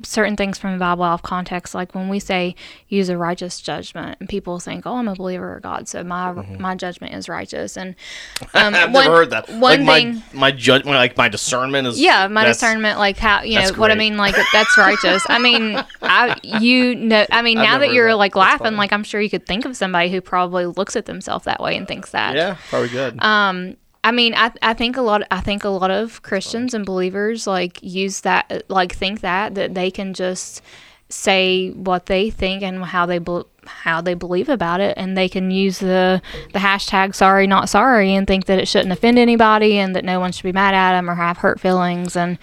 certain 0.04 0.36
things 0.36 0.58
from 0.58 0.72
the 0.72 0.78
Bible 0.78 1.04
out 1.04 1.14
of 1.14 1.22
context. 1.22 1.74
Like 1.74 1.94
when 1.94 2.08
we 2.08 2.18
say 2.18 2.54
use 2.88 3.08
a 3.08 3.16
righteous 3.16 3.60
judgment, 3.60 4.16
and 4.20 4.28
people 4.28 4.58
think, 4.58 4.86
"Oh, 4.86 4.96
I'm 4.96 5.08
a 5.08 5.14
believer 5.14 5.56
of 5.56 5.62
God, 5.62 5.88
so 5.88 6.02
my 6.04 6.32
my 6.58 6.74
judgment 6.74 7.14
is 7.14 7.28
righteous." 7.28 7.76
And 7.76 7.94
um, 8.54 8.74
I've 8.74 8.92
one- 8.92 9.04
never 9.04 9.16
heard 9.16 9.30
that. 9.30 9.48
One 9.48 9.60
like 9.60 9.80
my 9.80 10.00
thing, 10.00 10.22
my 10.32 10.50
judgment, 10.50 10.96
like 10.96 11.16
my 11.16 11.28
discernment 11.28 11.86
is 11.88 12.00
yeah, 12.00 12.28
my 12.28 12.44
discernment, 12.44 12.98
like 12.98 13.16
how 13.16 13.42
you 13.42 13.58
know 13.58 13.72
what 13.74 13.90
I 13.90 13.94
mean, 13.94 14.16
like 14.16 14.36
that's 14.52 14.76
righteous. 14.76 15.22
I 15.28 15.38
mean, 15.38 15.82
I 16.02 16.36
you 16.42 16.94
know, 16.94 17.26
I 17.30 17.42
mean, 17.42 17.58
I've 17.62 17.64
now 17.64 17.78
that 17.78 17.92
you're 17.92 18.08
that. 18.08 18.16
like 18.16 18.36
laughing, 18.36 18.76
like 18.76 18.92
I'm 18.92 19.04
sure 19.04 19.20
you 19.20 19.30
could 19.30 19.46
think 19.46 19.64
of 19.64 19.76
somebody 19.76 20.10
who 20.10 20.20
probably 20.20 20.66
looks 20.66 20.96
at 20.96 21.06
themselves 21.06 21.44
that 21.44 21.60
way 21.60 21.76
and 21.76 21.86
thinks 21.86 22.10
that. 22.10 22.34
Yeah, 22.34 22.56
probably 22.70 22.88
good. 22.88 23.22
Um, 23.22 23.76
I 24.04 24.10
mean, 24.10 24.34
I 24.34 24.50
I 24.62 24.74
think 24.74 24.96
a 24.96 25.02
lot. 25.02 25.22
I 25.30 25.40
think 25.40 25.64
a 25.64 25.68
lot 25.68 25.90
of 25.90 26.22
Christians 26.22 26.74
and 26.74 26.84
believers 26.84 27.46
like 27.46 27.78
use 27.82 28.22
that, 28.22 28.64
like 28.68 28.94
think 28.94 29.20
that 29.20 29.54
that 29.54 29.74
they 29.74 29.90
can 29.90 30.12
just 30.12 30.62
say 31.08 31.70
what 31.70 32.06
they 32.06 32.30
think 32.30 32.62
and 32.62 32.82
how 32.84 33.06
they 33.06 33.18
bel 33.18 33.46
how 33.64 34.00
they 34.00 34.14
believe 34.14 34.48
about 34.48 34.80
it, 34.80 34.94
and 34.96 35.16
they 35.16 35.28
can 35.28 35.50
use 35.52 35.78
the 35.78 36.20
the 36.52 36.58
hashtag 36.58 37.14
sorry 37.14 37.46
not 37.46 37.68
sorry 37.68 38.14
and 38.14 38.26
think 38.26 38.46
that 38.46 38.58
it 38.58 38.66
shouldn't 38.66 38.92
offend 38.92 39.18
anybody 39.18 39.78
and 39.78 39.94
that 39.94 40.04
no 40.04 40.18
one 40.18 40.32
should 40.32 40.42
be 40.42 40.52
mad 40.52 40.74
at 40.74 40.92
them 40.92 41.08
or 41.08 41.14
have 41.14 41.38
hurt 41.38 41.60
feelings 41.60 42.16
and 42.16 42.38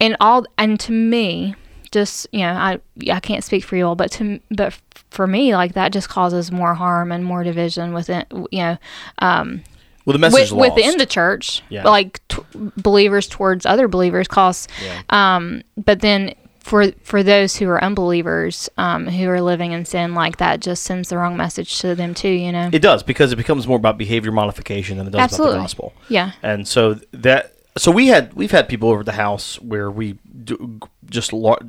and 0.00 0.16
all 0.20 0.44
and 0.58 0.80
to 0.80 0.92
me 0.92 1.54
just 1.92 2.26
you 2.32 2.40
know 2.40 2.52
i 2.52 2.78
i 3.10 3.20
can't 3.20 3.44
speak 3.44 3.64
for 3.64 3.76
you 3.76 3.86
all 3.86 3.94
but 3.94 4.10
to 4.10 4.40
but 4.50 4.78
for 5.10 5.26
me 5.26 5.54
like 5.54 5.74
that 5.74 5.92
just 5.92 6.08
causes 6.08 6.50
more 6.50 6.74
harm 6.74 7.12
and 7.12 7.24
more 7.24 7.44
division 7.44 7.94
within 7.94 8.24
you 8.50 8.58
know 8.58 8.76
um 9.20 9.62
well, 10.06 10.12
the 10.14 10.18
message 10.18 10.50
with, 10.52 10.72
within 10.74 10.96
the 10.96 11.04
church 11.06 11.62
Yeah. 11.68 11.84
like 11.84 12.26
t- 12.28 12.42
believers 12.78 13.26
towards 13.28 13.66
other 13.66 13.88
believers 13.88 14.26
cause 14.28 14.66
Yeah. 14.82 15.02
um 15.10 15.62
but 15.76 16.00
then 16.00 16.34
for 16.60 16.90
for 17.02 17.22
those 17.22 17.54
who 17.56 17.68
are 17.68 17.82
unbelievers 17.84 18.68
um 18.78 19.06
who 19.06 19.28
are 19.28 19.40
living 19.40 19.72
in 19.72 19.84
sin 19.84 20.14
like 20.14 20.38
that 20.38 20.60
just 20.60 20.82
sends 20.84 21.10
the 21.10 21.18
wrong 21.18 21.36
message 21.36 21.78
to 21.80 21.94
them 21.94 22.14
too 22.14 22.28
you 22.30 22.50
know 22.50 22.70
It 22.72 22.80
does 22.82 23.02
because 23.02 23.32
it 23.32 23.36
becomes 23.36 23.66
more 23.68 23.76
about 23.76 23.98
behavior 23.98 24.32
modification 24.32 24.96
than 24.98 25.06
it 25.08 25.10
does 25.10 25.20
Absolutely. 25.20 25.56
about 25.58 25.60
the 25.60 25.64
gospel. 25.64 25.92
yeah 26.08 26.32
And 26.42 26.66
so 26.66 26.94
that 27.12 27.52
so 27.76 27.90
we 27.90 28.06
had 28.06 28.32
we've 28.34 28.50
had 28.52 28.68
people 28.68 28.88
over 28.88 29.00
at 29.00 29.06
the 29.06 29.12
house 29.12 29.60
where 29.60 29.90
we 29.90 30.18
do, 30.44 30.80
just 31.10 31.32
lar- 31.32 31.60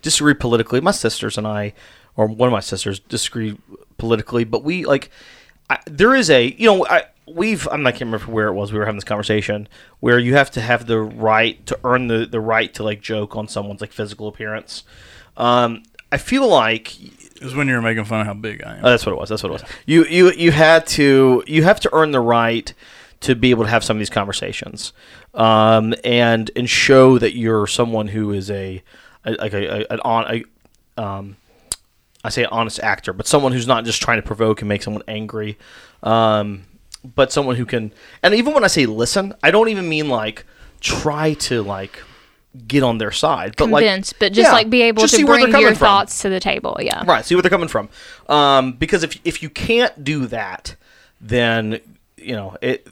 disagree 0.00 0.32
politically. 0.34 0.80
My 0.80 0.90
sisters 0.90 1.36
and 1.36 1.46
I, 1.46 1.74
or 2.16 2.26
one 2.26 2.46
of 2.48 2.52
my 2.52 2.60
sisters, 2.60 2.98
disagree 2.98 3.58
politically, 3.98 4.44
but 4.44 4.64
we 4.64 4.86
like. 4.86 5.10
I, 5.70 5.78
there 5.86 6.14
is 6.14 6.30
a 6.30 6.54
you 6.58 6.66
know 6.66 6.86
I, 6.86 7.04
we've 7.26 7.68
I'm 7.70 7.82
not 7.82 7.92
can't 7.94 8.10
remember 8.10 8.32
where 8.32 8.48
it 8.48 8.54
was 8.54 8.72
we 8.72 8.78
were 8.78 8.84
having 8.86 8.96
this 8.96 9.04
conversation 9.04 9.68
where 10.00 10.18
you 10.18 10.34
have 10.34 10.50
to 10.52 10.60
have 10.60 10.86
the 10.86 10.98
right 10.98 11.64
to 11.66 11.78
earn 11.84 12.06
the 12.08 12.26
the 12.26 12.40
right 12.40 12.72
to 12.74 12.82
like 12.82 13.00
joke 13.00 13.36
on 13.36 13.48
someone's 13.48 13.80
like 13.80 13.92
physical 13.92 14.28
appearance. 14.28 14.84
Um, 15.36 15.82
I 16.10 16.16
feel 16.16 16.48
like 16.48 16.98
It 17.00 17.42
was 17.44 17.54
when 17.54 17.68
you 17.68 17.74
were 17.74 17.82
making 17.82 18.04
fun 18.04 18.22
of 18.22 18.26
how 18.26 18.34
big 18.34 18.62
I 18.64 18.76
am. 18.78 18.84
Oh, 18.84 18.90
that's 18.90 19.04
what 19.04 19.12
it 19.12 19.18
was. 19.18 19.28
That's 19.28 19.42
what 19.42 19.50
it 19.50 19.52
was. 19.52 19.64
You 19.86 20.04
you 20.06 20.32
you 20.32 20.52
had 20.52 20.86
to 20.88 21.44
you 21.46 21.62
have 21.64 21.80
to 21.80 21.90
earn 21.92 22.12
the 22.12 22.20
right 22.20 22.72
to 23.20 23.34
be 23.34 23.50
able 23.50 23.64
to 23.64 23.70
have 23.70 23.82
some 23.84 23.96
of 23.96 23.98
these 23.98 24.10
conversations, 24.10 24.92
um, 25.34 25.92
and 26.04 26.50
and 26.56 26.70
show 26.70 27.18
that 27.18 27.36
you're 27.36 27.66
someone 27.66 28.08
who 28.08 28.32
is 28.32 28.50
a, 28.50 28.82
a 29.24 29.32
like 29.32 29.52
a, 29.52 29.82
a 29.82 29.86
an 29.90 30.00
on 30.00 30.24
a 30.34 31.02
um, 31.02 31.36
I 32.24 32.30
say 32.30 32.44
honest 32.44 32.80
actor, 32.80 33.12
but 33.12 33.26
someone 33.26 33.52
who's 33.52 33.66
not 33.66 33.84
just 33.84 34.02
trying 34.02 34.18
to 34.18 34.26
provoke 34.26 34.60
and 34.60 34.68
make 34.68 34.82
someone 34.82 35.02
angry, 35.06 35.56
um, 36.02 36.64
but 37.04 37.32
someone 37.32 37.56
who 37.56 37.64
can. 37.64 37.92
And 38.22 38.34
even 38.34 38.54
when 38.54 38.64
I 38.64 38.66
say 38.66 38.86
listen, 38.86 39.34
I 39.42 39.50
don't 39.50 39.68
even 39.68 39.88
mean 39.88 40.08
like 40.08 40.44
try 40.80 41.34
to 41.34 41.62
like 41.62 42.02
get 42.66 42.82
on 42.82 42.98
their 42.98 43.12
side, 43.12 43.54
but 43.56 43.68
like 43.68 43.84
but 44.18 44.32
just 44.32 44.48
yeah, 44.48 44.52
like 44.52 44.68
be 44.68 44.82
able 44.82 45.02
to 45.02 45.08
see 45.08 45.24
where 45.24 45.38
they're 45.38 45.48
bring 45.48 45.62
your 45.62 45.70
from. 45.70 45.78
thoughts 45.78 46.22
to 46.22 46.28
the 46.28 46.40
table. 46.40 46.76
Yeah. 46.80 47.04
Right, 47.06 47.24
see 47.24 47.34
where 47.34 47.42
they're 47.42 47.50
coming 47.50 47.68
from. 47.68 47.88
Um, 48.28 48.72
because 48.72 49.02
if 49.04 49.18
if 49.24 49.42
you 49.42 49.50
can't 49.50 50.02
do 50.02 50.26
that, 50.26 50.76
then 51.20 51.80
you 52.16 52.34
know 52.34 52.56
it. 52.60 52.86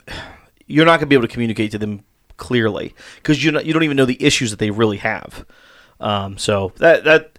You're 0.68 0.84
not 0.84 0.98
going 0.98 1.00
to 1.02 1.06
be 1.06 1.14
able 1.14 1.28
to 1.28 1.32
communicate 1.32 1.70
to 1.72 1.78
them 1.78 2.02
clearly 2.38 2.94
because 3.16 3.42
you 3.42 3.58
you 3.60 3.72
don't 3.72 3.84
even 3.84 3.96
know 3.96 4.04
the 4.04 4.22
issues 4.22 4.50
that 4.50 4.58
they 4.58 4.70
really 4.70 4.98
have. 4.98 5.46
Um, 6.00 6.38
so 6.38 6.72
that 6.76 7.04
that 7.04 7.35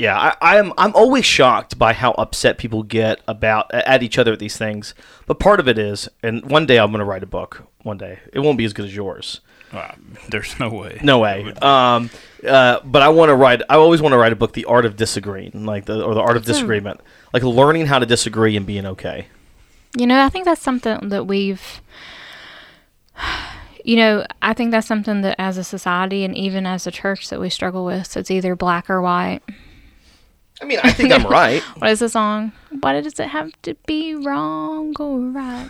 yeah, 0.00 0.34
I, 0.40 0.56
I'm 0.56 0.72
I'm 0.78 0.94
always 0.94 1.26
shocked 1.26 1.78
by 1.78 1.92
how 1.92 2.12
upset 2.12 2.56
people 2.56 2.82
get 2.82 3.20
about 3.28 3.70
at 3.74 4.02
each 4.02 4.16
other 4.16 4.32
at 4.32 4.38
these 4.38 4.56
things. 4.56 4.94
But 5.26 5.38
part 5.38 5.60
of 5.60 5.68
it 5.68 5.78
is, 5.78 6.08
and 6.22 6.50
one 6.50 6.64
day 6.64 6.78
I'm 6.78 6.90
going 6.90 7.00
to 7.00 7.04
write 7.04 7.22
a 7.22 7.26
book. 7.26 7.68
One 7.82 7.98
day 7.98 8.18
it 8.32 8.40
won't 8.40 8.56
be 8.56 8.64
as 8.64 8.72
good 8.72 8.86
as 8.86 8.96
yours. 8.96 9.42
Uh, 9.70 9.92
there's 10.30 10.58
no 10.58 10.70
way. 10.70 10.98
No 11.02 11.18
way. 11.18 11.52
Um, 11.60 12.08
uh, 12.48 12.80
but 12.82 13.02
I 13.02 13.10
want 13.10 13.28
to 13.28 13.34
write. 13.34 13.60
I 13.68 13.74
always 13.74 14.00
want 14.00 14.14
to 14.14 14.18
write 14.18 14.32
a 14.32 14.36
book, 14.36 14.54
The 14.54 14.64
Art 14.64 14.86
of 14.86 14.96
Disagreeing, 14.96 15.66
like 15.66 15.84
the 15.84 16.02
or 16.02 16.14
the 16.14 16.22
Art 16.22 16.38
of 16.38 16.46
Disagreement, 16.46 17.02
like 17.34 17.42
learning 17.42 17.84
how 17.84 17.98
to 17.98 18.06
disagree 18.06 18.56
and 18.56 18.64
being 18.64 18.86
okay. 18.86 19.26
You 19.98 20.06
know, 20.06 20.24
I 20.24 20.30
think 20.30 20.46
that's 20.46 20.62
something 20.62 21.10
that 21.10 21.26
we've, 21.26 21.82
you 23.84 23.96
know, 23.96 24.24
I 24.40 24.54
think 24.54 24.70
that's 24.70 24.86
something 24.86 25.20
that 25.20 25.36
as 25.38 25.58
a 25.58 25.64
society 25.64 26.24
and 26.24 26.34
even 26.34 26.64
as 26.64 26.86
a 26.86 26.90
church 26.90 27.28
that 27.28 27.38
we 27.38 27.50
struggle 27.50 27.84
with. 27.84 28.06
So 28.06 28.20
it's 28.20 28.30
either 28.30 28.56
black 28.56 28.88
or 28.88 29.02
white. 29.02 29.42
I 30.60 30.64
mean, 30.64 30.78
I 30.82 30.92
think 30.92 31.12
I'm 31.12 31.26
right. 31.30 31.62
What 31.78 31.90
is 31.90 32.00
the 32.00 32.08
song? 32.08 32.52
Why 32.80 33.00
does 33.00 33.18
it 33.18 33.28
have 33.28 33.50
to 33.62 33.74
be 33.86 34.14
wrong 34.14 34.94
or 35.00 35.18
right? 35.20 35.68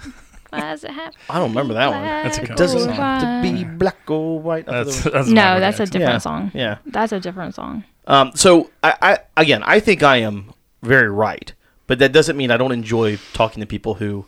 Why 0.50 0.60
does 0.60 0.82
it 0.84 0.90
have? 0.90 1.14
I 1.28 1.38
don't 1.38 1.50
remember 1.50 1.74
that 1.74 1.90
one. 1.90 2.02
That's 2.02 2.38
a 2.38 2.40
black 2.40 2.48
country 2.48 2.54
It 2.54 2.58
doesn't 2.58 2.92
have 2.92 3.44
to 3.44 3.52
be 3.52 3.64
black 3.64 4.10
or 4.10 4.40
white. 4.40 4.66
That's, 4.66 5.04
That's 5.04 5.14
that's 5.14 5.28
No, 5.28 5.42
Michael 5.42 5.60
that's 5.60 5.80
a 5.80 5.86
Jackson. 5.86 5.92
different 6.00 6.14
Yeah, 6.14 6.18
song. 6.18 6.50
yeah. 6.54 6.78
That's 6.86 7.12
a 7.12 7.20
different 7.20 7.54
song. 7.54 7.84
um, 8.08 8.32
so 8.34 8.70
I, 8.82 8.94
I 9.00 9.18
again, 9.36 9.62
I 9.62 9.78
think 9.80 10.02
I 10.02 10.16
am 10.16 10.52
very 10.82 11.08
right, 11.08 11.52
but 11.86 11.98
that 12.00 12.10
doesn't 12.12 12.36
mean 12.36 12.50
I 12.50 12.56
don't 12.56 12.72
enjoy 12.72 13.18
talking 13.32 13.60
to 13.60 13.66
people 13.66 13.94
who 13.94 14.24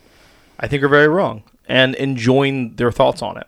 I 0.59 0.67
think 0.67 0.81
are 0.83 0.87
very 0.87 1.07
wrong 1.09 1.43
and 1.67 1.93
enjoying 1.95 2.75
their 2.75 2.91
thoughts 2.91 3.21
on 3.21 3.37
it. 3.37 3.47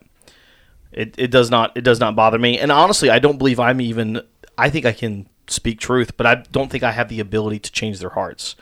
It, 0.91 1.15
it 1.17 1.31
does 1.31 1.49
not 1.49 1.75
it 1.77 1.81
does 1.85 1.99
not 2.01 2.15
bother 2.15 2.39
me, 2.39 2.59
and 2.59 2.71
honestly, 2.73 3.09
I 3.09 3.19
don't 3.19 3.37
believe 3.37 3.59
I'm 3.59 3.79
even. 3.79 4.21
I 4.57 4.69
think 4.69 4.85
I 4.85 4.91
can 4.93 5.27
speak 5.47 5.79
truth, 5.79 6.17
but 6.17 6.25
I 6.25 6.35
don't 6.35 6.71
think 6.71 6.83
I 6.83 6.91
have 6.91 7.09
the 7.09 7.19
ability 7.19 7.59
to 7.59 7.71
change 7.71 7.99
their 7.99 8.11
hearts. 8.11 8.55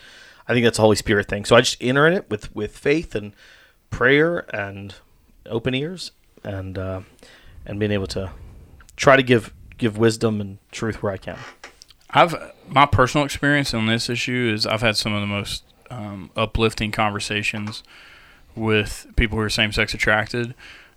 I 0.47 0.53
think 0.53 0.65
that's 0.65 0.79
a 0.79 0.81
Holy 0.81 0.95
Spirit 0.95 1.27
thing. 1.27 1.45
So 1.45 1.55
I 1.55 1.61
just 1.61 1.77
enter 1.81 2.05
in 2.07 2.13
it 2.13 2.29
with 2.29 2.53
with 2.55 2.77
faith 2.77 3.15
and 3.15 3.33
prayer 3.89 4.45
and 4.53 4.95
open 5.45 5.73
ears 5.73 6.11
and 6.43 6.77
uh, 6.77 7.01
and 7.65 7.79
being 7.79 7.91
able 7.91 8.07
to 8.07 8.31
try 8.95 9.15
to 9.15 9.23
give 9.23 9.53
give 9.77 9.97
wisdom 9.97 10.41
and 10.41 10.57
truth 10.71 11.01
where 11.01 11.11
I 11.11 11.17
can. 11.17 11.37
I've 12.09 12.53
my 12.67 12.85
personal 12.85 13.25
experience 13.25 13.73
on 13.73 13.87
this 13.87 14.09
issue 14.09 14.51
is 14.53 14.65
I've 14.65 14.81
had 14.81 14.97
some 14.97 15.13
of 15.13 15.21
the 15.21 15.27
most 15.27 15.63
um, 15.89 16.31
uplifting 16.35 16.91
conversations 16.91 17.83
with 18.55 19.07
people 19.15 19.37
who 19.37 19.43
are 19.43 19.49
same 19.49 19.71
sex 19.71 19.93
attracted 19.93 20.53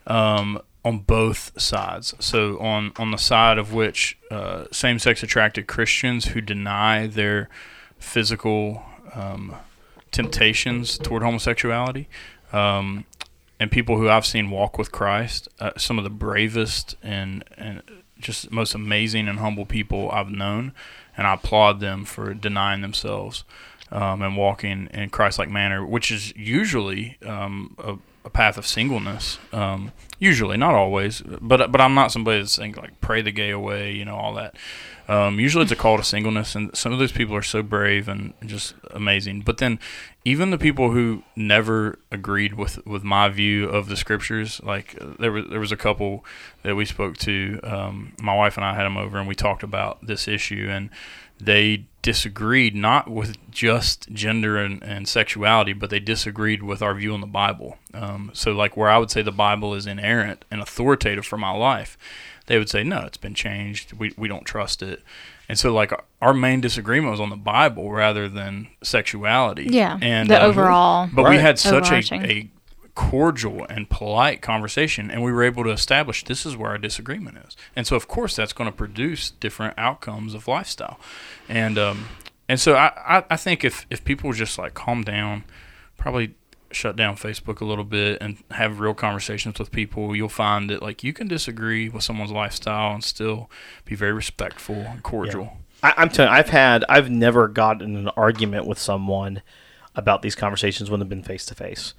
um, 0.07 0.61
on 0.87 1.01
both 1.01 1.61
sides. 1.61 2.15
So 2.21 2.59
on 2.61 2.93
on 2.97 3.11
the 3.11 3.19
side 3.19 3.59
of 3.59 3.73
which 3.73 4.17
uh, 4.31 4.65
same 4.71 4.99
sex 4.99 5.23
attracted 5.23 5.67
Christians 5.67 6.27
who 6.27 6.41
deny 6.41 7.09
their 7.09 7.49
physical 7.99 8.83
um, 9.13 9.57
temptations 10.13 10.97
toward 10.99 11.23
homosexuality. 11.23 12.07
Um, 12.53 13.05
and 13.59 13.71
people 13.71 13.97
who 13.97 14.09
I've 14.09 14.27
seen 14.27 14.51
walk 14.51 14.79
with 14.79 14.93
Christ, 14.93 15.49
uh, 15.59 15.73
some 15.77 15.99
of 15.99 16.05
the 16.05 16.11
bravest 16.11 16.95
and, 17.03 17.43
and 17.57 17.83
just 18.19 18.53
most 18.53 18.75
amazing 18.75 19.29
and 19.29 19.39
humble 19.39 19.67
people 19.67 20.11
I've 20.11 20.31
known, 20.31 20.73
and 21.17 21.27
I 21.27 21.35
applaud 21.35 21.81
them 21.81 22.05
for 22.05 22.35
denying 22.35 22.83
themselves 22.83 23.45
um, 23.91 24.23
and 24.23 24.37
walking 24.37 24.89
in 24.93 25.09
Christ-like 25.11 25.51
manner, 25.51 25.85
which 25.85 26.11
is 26.11 26.37
usually 26.37 27.17
um, 27.25 27.75
a, 27.79 27.97
a 28.27 28.31
path 28.31 28.59
of 28.59 28.67
singleness. 28.67 29.39
Um, 29.53 29.93
usually, 30.19 30.57
not 30.57 30.75
always, 30.75 31.23
but 31.23 31.71
but 31.73 31.81
I'm 31.81 31.95
not 31.95 32.13
somebody 32.13 32.41
that's 32.41 32.53
saying 32.53 32.75
like 32.75 33.01
pray 33.01 33.23
the 33.23 33.31
gay 33.31 33.51
away, 33.51 33.93
you 33.93 34.05
know, 34.05 34.17
all 34.17 34.35
that. 34.35 34.57
Um, 35.09 35.39
usually, 35.39 35.63
it's 35.63 35.73
a 35.73 35.77
call 35.77 35.97
to 35.97 36.03
singleness, 36.03 36.57
and 36.57 36.77
some 36.77 36.93
of 36.93 36.99
those 36.99 37.13
people 37.13 37.37
are 37.37 37.43
so 37.43 37.63
brave 37.63 38.09
and 38.09 38.35
just 38.45 38.75
amazing. 38.91 39.43
But 39.43 39.59
then, 39.59 39.79
even 40.25 40.51
the 40.51 40.59
people 40.59 40.91
who 40.91 41.23
never 41.37 42.01
agreed 42.11 42.55
with, 42.55 42.85
with 42.85 43.05
my 43.05 43.29
view 43.29 43.69
of 43.69 43.89
the 43.89 43.97
scriptures, 43.97 44.61
like 44.65 44.99
there 45.21 45.31
was 45.31 45.45
there 45.49 45.61
was 45.61 45.71
a 45.71 45.77
couple 45.77 46.25
that 46.65 46.75
we 46.75 46.85
spoke 46.85 47.17
to. 47.19 47.61
Um, 47.63 48.15
my 48.21 48.35
wife 48.35 48.57
and 48.57 48.67
I 48.67 48.75
had 48.75 48.83
them 48.83 48.97
over, 48.97 49.19
and 49.19 49.29
we 49.29 49.37
talked 49.37 49.63
about 49.63 50.05
this 50.05 50.27
issue, 50.27 50.67
and 50.69 50.91
they 51.41 51.87
disagreed 52.07 52.73
not 52.73 53.11
with 53.11 53.37
just 53.51 54.09
gender 54.13 54.59
and, 54.59 54.81
and 54.81 55.09
sexuality, 55.09 55.73
but 55.73 55.91
they 55.91 55.99
disagreed 55.99 56.63
with 56.63 56.81
our 56.81 56.95
view 56.95 57.13
on 57.13 57.21
the 57.21 57.27
Bible. 57.27 57.79
Um, 57.93 58.31
so, 58.33 58.53
like 58.53 58.77
where 58.77 58.89
I 58.89 58.97
would 58.97 59.11
say 59.11 59.23
the 59.23 59.33
Bible 59.33 59.75
is 59.75 59.89
inerrant 59.89 60.45
and 60.49 60.61
authoritative 60.61 61.27
for 61.27 61.37
my 61.37 61.51
life, 61.51 61.99
they 62.47 62.59
would 62.59 62.71
say 62.71 62.85
no, 62.85 63.01
it's 63.01 63.17
been 63.17 63.35
changed. 63.35 63.93
We 63.93 64.15
we 64.17 64.29
don't 64.29 64.45
trust 64.45 64.85
it. 64.85 65.03
And 65.49 65.59
so, 65.59 65.75
like 65.75 65.93
our 66.23 66.33
main 66.33 66.61
disagreement 66.61 67.11
was 67.11 67.19
on 67.21 67.31
the 67.31 67.35
Bible 67.35 67.91
rather 67.91 68.29
than 68.29 68.69
sexuality. 68.85 69.67
Yeah. 69.69 69.99
and 70.01 70.31
the 70.31 70.41
um, 70.41 70.49
overall. 70.49 71.11
but 71.13 71.29
we 71.29 71.39
had 71.39 71.59
such 71.59 71.91
a, 71.91 72.15
a 72.15 72.49
cordial 72.97 73.65
and 73.69 73.89
polite 73.89 74.43
conversation, 74.43 75.11
and 75.11 75.23
we 75.23 75.31
were 75.31 75.45
able 75.45 75.63
to 75.63 75.71
establish 75.71 76.25
this 76.25 76.45
is 76.45 76.57
where 76.57 76.71
our 76.71 76.79
disagreement 76.79 77.39
is. 77.47 77.57
And 77.77 77.87
so, 77.87 77.95
of 77.95 78.09
course, 78.09 78.35
that's 78.35 78.53
going 78.53 78.69
to 78.69 78.77
produce 78.77 79.31
different 79.31 79.75
outcomes 79.79 80.35
of 80.35 80.49
lifestyle. 80.49 80.99
And 81.49 81.79
um, 81.79 82.09
and 82.49 82.59
so, 82.59 82.75
I, 82.75 83.19
I, 83.19 83.25
I 83.31 83.37
think 83.37 83.63
if 83.65 83.87
if 83.91 84.03
people 84.03 84.33
just 84.33 84.59
like 84.59 84.75
calm 84.75 85.03
down, 85.03 85.45
probably 85.97 86.35
shut 86.73 86.97
down 86.97 87.17
Facebook 87.17 87.61
a 87.61 87.65
little 87.65 87.85
bit 87.85 88.19
and 88.21 88.39
have 88.51 88.81
real 88.81 88.95
conversations 88.95 89.59
with 89.59 89.71
people, 89.71 90.17
you'll 90.17 90.29
find 90.29 90.69
that 90.71 90.83
like 90.83 91.05
you 91.05 91.13
can 91.13 91.29
disagree 91.29 91.89
with 91.89 92.03
someone's 92.03 92.33
lifestyle 92.33 92.95
and 92.95 93.05
still 93.05 93.51
be 93.85 93.95
very 93.95 94.13
respectful 94.13 94.75
and 94.75 95.03
cordial. 95.03 95.59
I, 95.83 95.93
I'm 95.99 96.09
telling 96.09 96.33
you, 96.33 96.39
I've 96.39 96.49
had 96.49 96.85
I've 96.89 97.11
never 97.11 97.47
gotten 97.47 97.95
an 97.95 98.09
argument 98.17 98.67
with 98.67 98.79
someone 98.79 99.43
about 99.95 100.23
these 100.23 100.35
conversations 100.35 100.91
when 100.91 101.01
they've 101.01 101.09
been 101.09 101.23
face 101.23 101.45
to 101.47 101.55
face. 101.55 101.93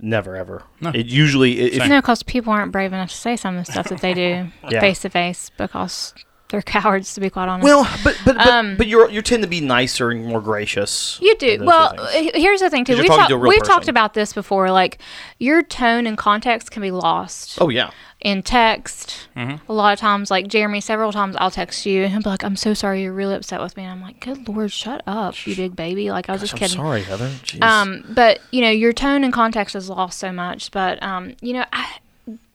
Never 0.00 0.36
ever. 0.36 0.64
No. 0.80 0.90
It 0.90 1.06
usually 1.06 1.60
it, 1.60 1.74
if 1.74 1.88
No, 1.88 2.00
because 2.00 2.22
people 2.22 2.52
aren't 2.52 2.72
brave 2.72 2.92
enough 2.92 3.10
to 3.10 3.16
say 3.16 3.36
some 3.36 3.56
of 3.56 3.66
the 3.66 3.72
stuff 3.72 3.88
that 3.88 4.00
they 4.00 4.14
do 4.14 4.48
face 4.80 5.00
to 5.02 5.10
face 5.10 5.50
because 5.56 6.12
they're 6.52 6.62
cowards, 6.80 7.14
to 7.14 7.20
be 7.20 7.30
quite 7.30 7.48
honest. 7.48 7.64
Well, 7.64 7.88
but 8.04 8.20
but 8.24 8.36
but, 8.36 8.46
Um, 8.46 8.76
but 8.76 8.86
you're 8.86 9.10
you 9.10 9.22
tend 9.22 9.42
to 9.42 9.48
be 9.48 9.60
nicer 9.60 10.10
and 10.10 10.24
more 10.24 10.40
gracious. 10.40 11.18
You 11.20 11.34
do. 11.36 11.58
Well, 11.64 11.96
here's 12.12 12.60
the 12.60 12.70
thing 12.70 12.84
too. 12.84 12.96
We've, 12.96 13.06
to 13.06 13.36
we've 13.36 13.62
talked 13.64 13.88
about 13.88 14.14
this 14.14 14.32
before. 14.32 14.70
Like 14.70 14.98
your 15.38 15.62
tone 15.62 16.06
and 16.06 16.16
context 16.16 16.70
can 16.70 16.82
be 16.82 16.92
lost 16.92 17.58
oh 17.60 17.70
yeah, 17.70 17.90
in 18.20 18.42
text. 18.42 19.28
Mm-hmm. 19.34 19.70
A 19.70 19.74
lot 19.74 19.94
of 19.94 19.98
times, 19.98 20.30
like 20.30 20.46
Jeremy, 20.46 20.80
several 20.80 21.10
times 21.10 21.34
I'll 21.38 21.50
text 21.50 21.86
you 21.86 22.04
and 22.04 22.12
he'll 22.12 22.22
be 22.22 22.28
like, 22.28 22.44
"I'm 22.44 22.56
so 22.56 22.74
sorry, 22.74 23.02
you're 23.02 23.12
really 23.12 23.34
upset 23.34 23.60
with 23.60 23.76
me." 23.76 23.84
And 23.84 23.92
I'm 23.92 24.02
like, 24.02 24.20
"Good 24.20 24.46
lord, 24.46 24.70
shut 24.70 25.02
up, 25.06 25.46
you 25.46 25.56
big 25.56 25.74
baby!" 25.74 26.10
Like 26.10 26.28
I 26.28 26.32
was 26.32 26.42
just 26.42 26.52
I'm 26.52 26.58
kidding. 26.58 26.76
sorry, 26.76 27.02
Heather. 27.02 27.28
Jeez. 27.28 27.62
Um, 27.62 28.04
but 28.10 28.40
you 28.50 28.60
know, 28.60 28.70
your 28.70 28.92
tone 28.92 29.24
and 29.24 29.32
context 29.32 29.74
is 29.74 29.88
lost 29.88 30.18
so 30.18 30.32
much. 30.32 30.70
But 30.70 31.02
um, 31.02 31.34
you 31.40 31.54
know, 31.54 31.64
I, 31.72 31.96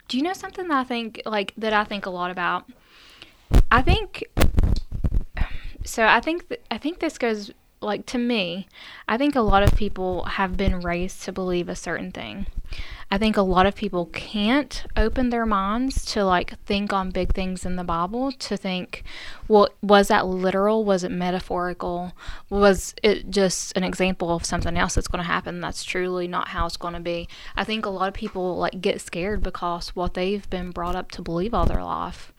do 0.07 0.17
you 0.17 0.23
know 0.23 0.33
something 0.33 0.67
that 0.67 0.77
I 0.77 0.83
think 0.83 1.21
like 1.25 1.53
that 1.57 1.73
I 1.73 1.83
think 1.83 2.05
a 2.05 2.11
lot 2.11 2.29
about? 2.31 2.65
I 3.71 3.81
think 3.81 4.23
so. 5.83 6.05
I 6.05 6.19
think 6.19 6.47
th- 6.49 6.61
I 6.71 6.77
think 6.77 6.99
this 6.99 7.17
goes 7.17 7.51
like 7.81 8.05
to 8.07 8.17
me. 8.17 8.67
I 9.07 9.17
think 9.17 9.35
a 9.35 9.41
lot 9.41 9.63
of 9.63 9.75
people 9.75 10.23
have 10.23 10.57
been 10.57 10.79
raised 10.79 11.23
to 11.23 11.31
believe 11.31 11.69
a 11.69 11.75
certain 11.75 12.11
thing. 12.11 12.47
I 13.09 13.17
think 13.17 13.37
a 13.37 13.41
lot 13.41 13.65
of 13.65 13.75
people 13.75 14.07
can't 14.07 14.83
open 14.97 15.29
their 15.29 15.45
minds 15.45 16.03
to 16.07 16.25
like 16.25 16.59
think 16.65 16.91
on 16.91 17.11
big 17.11 17.33
things 17.33 17.65
in 17.65 17.77
the 17.77 17.83
Bible 17.85 18.33
to 18.33 18.57
think, 18.57 19.03
well, 19.47 19.69
was 19.81 20.09
that 20.09 20.27
literal? 20.27 20.83
Was 20.83 21.05
it 21.05 21.11
metaphorical? 21.11 22.11
Was 22.49 22.93
it 23.01 23.29
just 23.29 23.77
an 23.77 23.85
example 23.85 24.29
of 24.35 24.43
something 24.43 24.75
else 24.77 24.95
that's 24.95 25.07
going 25.07 25.23
to 25.23 25.27
happen? 25.27 25.61
That's 25.61 25.85
truly 25.85 26.27
not 26.27 26.49
how 26.49 26.65
it's 26.65 26.75
going 26.75 26.95
to 26.95 26.99
be. 26.99 27.29
I 27.55 27.63
think 27.63 27.85
a 27.85 27.89
lot 27.89 28.09
of 28.09 28.13
people 28.13 28.57
like 28.57 28.81
get 28.81 28.99
scared 28.99 29.41
because 29.41 29.89
what 29.89 30.13
they've 30.13 30.49
been 30.49 30.71
brought 30.71 30.95
up 30.97 31.09
to 31.11 31.21
believe 31.21 31.53
all 31.53 31.65
their 31.65 31.83
life, 31.83 32.33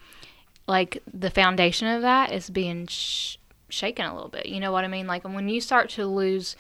like 0.69 1.03
the 1.13 1.31
foundation 1.31 1.89
of 1.89 2.03
that 2.03 2.31
is 2.31 2.49
being 2.51 2.87
sh- 2.87 3.37
shaken 3.71 4.05
a 4.07 4.15
little 4.15 4.29
bit. 4.29 4.47
You 4.47 4.61
know 4.61 4.71
what 4.71 4.85
I 4.85 4.89
mean? 4.89 5.07
Like 5.09 5.25
when 5.25 5.49
you 5.49 5.61
start 5.61 5.89
to 5.91 6.07
lose 6.07 6.55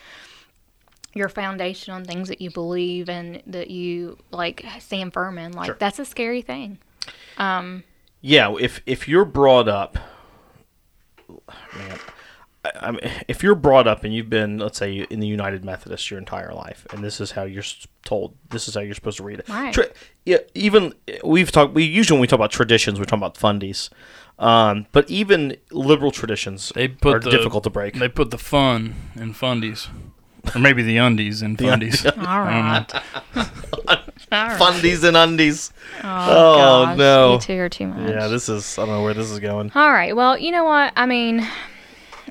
your 1.15 1.29
foundation 1.29 1.93
on 1.95 2.05
things 2.05 2.29
that 2.29 2.41
you 2.41 2.51
believe 2.51 3.09
and 3.09 3.43
that 3.47 3.71
you 3.71 4.19
like 4.31 4.65
stand 4.81 5.13
firm 5.13 5.39
in, 5.39 5.53
like 5.53 5.67
Sure. 5.67 5.77
that's 5.79 5.99
a 5.99 6.05
scary 6.05 6.43
thing. 6.43 6.79
Um, 7.37 7.85
Yeah, 8.21 8.55
if 8.59 8.81
if 8.87 9.07
you're 9.07 9.25
brought 9.25 9.69
up, 9.69 9.97
man, 11.29 11.99
I, 12.65 12.71
I 12.81 12.91
mean, 12.91 13.01
if 13.29 13.43
you're 13.43 13.55
brought 13.55 13.87
up 13.87 14.05
and 14.05 14.15
you've 14.15 14.31
been, 14.31 14.59
let's 14.59 14.79
say, 14.79 15.07
in 15.11 15.21
the 15.21 15.27
United 15.27 15.65
Methodist 15.65 16.11
your 16.11 16.19
entire 16.19 16.53
life, 16.53 16.87
and 16.93 17.03
this 17.05 17.21
is 17.21 17.33
how 17.33 17.45
you're 17.45 17.65
told, 18.05 18.35
this 18.51 18.69
is 18.69 18.75
how 18.75 18.81
you're 18.81 18.95
supposed 18.95 19.19
to 19.19 19.23
read 19.25 19.41
it. 19.41 19.49
Right. 19.49 19.73
Tra- 19.73 19.89
yeah, 20.25 20.39
even 20.55 20.95
we've 21.25 21.51
talked. 21.53 21.75
We 21.75 21.85
usually 21.85 22.17
when 22.17 22.23
we 22.23 22.27
talk 22.27 22.39
about 22.39 22.51
traditions, 22.51 22.99
we're 22.99 23.05
talking 23.07 23.23
about 23.25 23.35
fundies. 23.37 23.89
Um, 24.39 24.87
but 24.93 25.11
even 25.11 25.57
liberal 25.73 26.13
traditions 26.13 26.71
They 26.75 26.87
put 26.87 27.17
are 27.17 27.19
the, 27.19 27.31
difficult 27.31 27.65
to 27.65 27.71
break. 27.71 27.95
They 27.95 28.09
put 28.09 28.31
the 28.31 28.39
fun 28.39 28.95
in 29.17 29.35
fundies, 29.35 29.89
or 30.55 30.61
maybe 30.61 30.83
the 30.85 30.97
undies 30.99 31.43
in 31.43 31.57
fundies. 31.57 32.07
all 32.07 32.41
right. 32.43 32.87
all 33.37 33.97
right. 34.31 34.61
fundies 34.61 35.03
and 35.03 35.17
undies. 35.17 35.73
Oh, 36.05 36.05
Oh, 36.05 36.85
gosh, 36.85 36.99
no. 36.99 37.33
You 37.33 37.39
two 37.41 37.59
are 37.59 37.69
too 37.69 37.89
much. 37.89 38.11
Yeah, 38.11 38.29
this 38.29 38.49
is. 38.49 38.79
I 38.79 38.85
don't 38.87 38.95
know 38.95 39.03
where 39.03 39.15
this 39.15 39.29
is 39.31 39.41
going. 39.41 39.73
All 39.75 39.91
right. 39.91 40.15
Well, 40.15 40.39
you 40.39 40.53
know 40.53 40.65
what? 40.65 40.93
I 40.95 41.07
mean, 41.07 41.45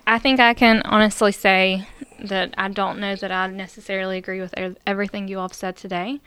I 0.09 0.19
think 0.19 0.39
I 0.39 0.53
can 0.53 0.81
honestly 0.83 1.33
say 1.33 1.85
that 2.21 2.53
I 2.57 2.69
don't 2.69 2.99
know 2.99 3.17
that 3.17 3.29
I 3.29 3.45
necessarily 3.47 4.17
agree 4.17 4.39
with 4.39 4.53
everything 4.87 5.27
you 5.27 5.37
all 5.37 5.49
have 5.49 5.53
said 5.53 5.75
today. 5.75 6.21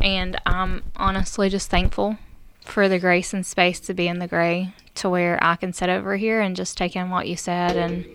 And 0.00 0.40
I'm 0.46 0.82
honestly 0.96 1.50
just 1.50 1.68
thankful 1.68 2.16
for 2.64 2.88
the 2.88 2.98
grace 2.98 3.34
and 3.34 3.44
space 3.44 3.80
to 3.80 3.92
be 3.92 4.08
in 4.08 4.18
the 4.18 4.26
gray 4.26 4.72
to 4.94 5.10
where 5.10 5.38
I 5.42 5.56
can 5.56 5.74
sit 5.74 5.90
over 5.90 6.16
here 6.16 6.40
and 6.40 6.56
just 6.56 6.78
take 6.78 6.96
in 6.96 7.10
what 7.10 7.28
you 7.28 7.36
said 7.36 7.76
and 7.76 8.06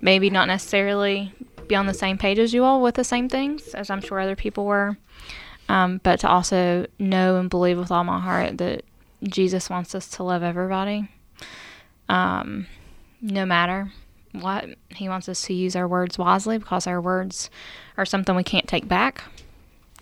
maybe 0.00 0.30
not 0.30 0.46
necessarily 0.46 1.34
be 1.66 1.74
on 1.74 1.86
the 1.86 1.92
same 1.92 2.16
page 2.16 2.38
as 2.38 2.54
you 2.54 2.62
all 2.62 2.80
with 2.80 2.94
the 2.94 3.04
same 3.04 3.28
things, 3.28 3.74
as 3.74 3.90
I'm 3.90 4.00
sure 4.00 4.20
other 4.20 4.36
people 4.36 4.64
were. 4.64 4.96
Um, 5.68 6.00
but 6.04 6.20
to 6.20 6.28
also 6.28 6.86
know 7.00 7.36
and 7.36 7.50
believe 7.50 7.78
with 7.78 7.90
all 7.90 8.04
my 8.04 8.20
heart 8.20 8.58
that 8.58 8.84
Jesus 9.24 9.68
wants 9.68 9.92
us 9.96 10.06
to 10.10 10.22
love 10.22 10.44
everybody 10.44 11.08
um, 12.08 12.68
no 13.20 13.44
matter 13.44 13.90
what. 14.32 14.66
He 14.90 15.08
wants 15.08 15.28
us 15.28 15.42
to 15.42 15.54
use 15.54 15.76
our 15.76 15.86
words 15.86 16.18
wisely 16.18 16.58
because 16.58 16.86
our 16.86 17.00
words 17.00 17.50
are 17.96 18.04
something 18.04 18.34
we 18.34 18.42
can't 18.42 18.68
take 18.68 18.88
back. 18.88 19.22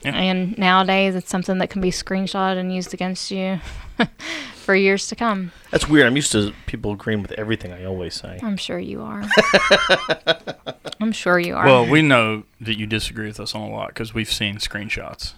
Yeah. 0.03 0.15
And 0.15 0.57
nowadays, 0.57 1.15
it's 1.15 1.29
something 1.29 1.59
that 1.59 1.69
can 1.69 1.83
be 1.83 1.91
screenshotted 1.91 2.57
and 2.59 2.75
used 2.75 2.95
against 2.95 3.31
you 3.31 3.61
for 4.55 4.75
years 4.75 5.09
to 5.09 5.17
come. 5.17 5.53
That's 5.71 5.89
weird. 5.89 6.07
I'm 6.07 6.17
used 6.17 6.33
to 6.33 6.55
people 6.67 6.93
agreeing 6.93 7.21
with 7.21 7.33
everything 7.33 7.73
I 7.73 7.85
always 7.85 8.15
say. 8.15 8.39
I'm 8.43 8.57
sure 8.57 8.79
you 8.79 9.03
are. 9.03 9.23
I'm 11.01 11.13
sure 11.13 11.39
you 11.39 11.55
are. 11.55 11.67
Well, 11.67 11.87
we 11.87 12.01
know 12.01 12.45
that 12.63 12.79
you 12.79 12.87
disagree 12.87 13.27
with 13.27 13.41
us 13.41 13.55
on 13.55 13.63
a 13.63 13.71
lot 13.71 13.89
because 13.89 14.15
we've 14.15 14.33
seen 14.33 14.57
screenshots 14.57 15.35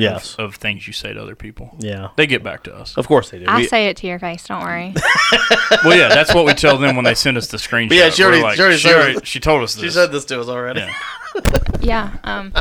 Yes. 0.00 0.34
of 0.36 0.54
things 0.56 0.86
you 0.86 0.92
say 0.92 1.12
to 1.12 1.20
other 1.22 1.34
people. 1.34 1.76
Yeah. 1.78 2.08
They 2.16 2.26
get 2.26 2.42
back 2.42 2.62
to 2.64 2.74
us. 2.74 2.96
Of 2.96 3.06
course 3.08 3.30
they 3.30 3.38
do. 3.38 3.46
I 3.46 3.58
We- 3.58 3.66
say 3.68 3.86
it 3.86 3.96
to 3.98 4.06
your 4.06 4.18
face. 4.18 4.44
Don't 4.46 4.62
worry. 4.62 4.94
well, 5.84 5.96
yeah, 5.96 6.08
that's 6.08 6.34
what 6.34 6.44
we 6.46 6.54
tell 6.54 6.78
them 6.78 6.96
when 6.96 7.04
they 7.04 7.14
send 7.14 7.36
us 7.36 7.48
the 7.48 7.56
screenshot. 7.66 7.92
yeah, 7.92 8.10
she 8.10 8.22
already- 8.22 8.42
like, 8.42 8.56
she 8.56 8.62
already 8.62 8.76
she, 8.78 8.88
already- 8.92 9.20
she 9.24 9.40
told 9.40 9.62
us 9.62 9.74
this. 9.74 9.84
she 9.84 9.90
said 9.90 10.12
this 10.12 10.24
to 10.26 10.40
us 10.40 10.48
already. 10.48 10.80
Yeah. 10.80 10.94
yeah. 11.80 12.16
Um, 12.24 12.52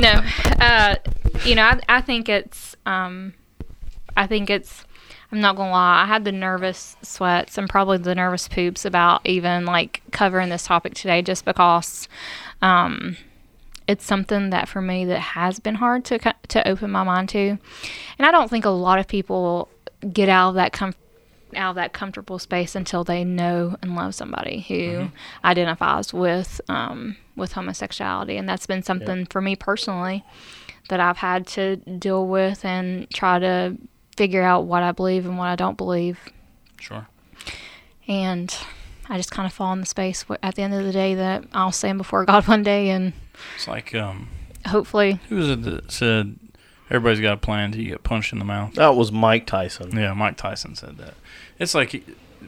no. 0.00 0.22
Uh, 0.60 0.96
you 1.44 1.54
know, 1.54 1.62
I, 1.64 1.80
I 1.88 2.00
think 2.00 2.28
it's. 2.28 2.76
Um, 2.86 3.34
I 4.16 4.26
think 4.26 4.50
it's. 4.50 4.84
I'm 5.32 5.40
not 5.40 5.56
gonna 5.56 5.70
lie. 5.70 6.02
I 6.02 6.06
had 6.06 6.24
the 6.24 6.32
nervous 6.32 6.96
sweats 7.02 7.56
and 7.56 7.68
probably 7.68 7.98
the 7.98 8.14
nervous 8.14 8.48
poops 8.48 8.84
about 8.84 9.24
even 9.26 9.64
like 9.64 10.02
covering 10.10 10.48
this 10.48 10.64
topic 10.64 10.94
today, 10.94 11.22
just 11.22 11.44
because. 11.44 12.08
Um, 12.62 13.16
it's 13.90 14.04
something 14.04 14.50
that 14.50 14.68
for 14.68 14.80
me 14.80 15.04
that 15.06 15.18
has 15.20 15.58
been 15.60 15.74
hard 15.76 16.04
to 16.06 16.18
to 16.48 16.68
open 16.68 16.90
my 16.90 17.02
mind 17.02 17.28
to, 17.30 17.58
and 18.18 18.26
I 18.26 18.30
don't 18.30 18.48
think 18.48 18.64
a 18.64 18.70
lot 18.70 18.98
of 18.98 19.06
people 19.08 19.68
get 20.12 20.28
out 20.28 20.50
of 20.50 20.54
that 20.54 20.72
com- 20.72 20.94
out 21.56 21.70
of 21.70 21.76
that 21.76 21.92
comfortable 21.92 22.38
space 22.38 22.76
until 22.76 23.02
they 23.04 23.24
know 23.24 23.76
and 23.82 23.96
love 23.96 24.14
somebody 24.14 24.60
who 24.68 25.10
identifies 25.44 26.14
with 26.14 26.60
um, 26.68 27.16
with 27.36 27.52
homosexuality, 27.52 28.36
and 28.36 28.48
that's 28.48 28.66
been 28.66 28.82
something 28.82 29.26
for 29.26 29.40
me 29.40 29.56
personally 29.56 30.24
that 30.88 31.00
I've 31.00 31.18
had 31.18 31.46
to 31.48 31.76
deal 31.76 32.26
with 32.26 32.64
and 32.64 33.08
try 33.10 33.38
to 33.38 33.76
figure 34.16 34.42
out 34.42 34.64
what 34.66 34.82
I 34.82 34.92
believe 34.92 35.24
and 35.26 35.38
what 35.38 35.46
I 35.48 35.56
don't 35.56 35.76
believe, 35.76 36.18
Sure. 36.78 37.06
and 38.08 38.54
I 39.10 39.16
just 39.16 39.30
kind 39.30 39.44
of 39.46 39.52
fall 39.52 39.72
in 39.72 39.80
the 39.80 39.86
space 39.86 40.28
where, 40.28 40.38
at 40.42 40.54
the 40.54 40.62
end 40.62 40.72
of 40.72 40.84
the 40.84 40.92
day 40.92 41.14
that 41.16 41.44
I'll 41.52 41.72
stand 41.72 41.98
before 41.98 42.24
God 42.26 42.46
one 42.48 42.62
day 42.62 42.90
and 42.90 43.12
It's 43.56 43.68
like 43.68 43.94
um, 43.94 44.28
hopefully 44.68 45.18
who 45.28 45.36
was 45.36 45.50
it 45.50 45.62
that 45.62 45.90
said 45.92 46.36
everybody's 46.88 47.20
got 47.20 47.34
a 47.34 47.36
plan 47.36 47.72
till 47.72 47.80
you 47.82 47.88
get 47.90 48.02
punched 48.02 48.32
in 48.32 48.38
the 48.38 48.44
mouth? 48.44 48.74
That 48.74 48.94
was 48.96 49.10
Mike 49.12 49.46
Tyson. 49.46 49.96
Yeah, 49.96 50.14
Mike 50.14 50.36
Tyson 50.36 50.74
said 50.76 50.96
that. 50.98 51.14
It's 51.58 51.74
like 51.74 52.04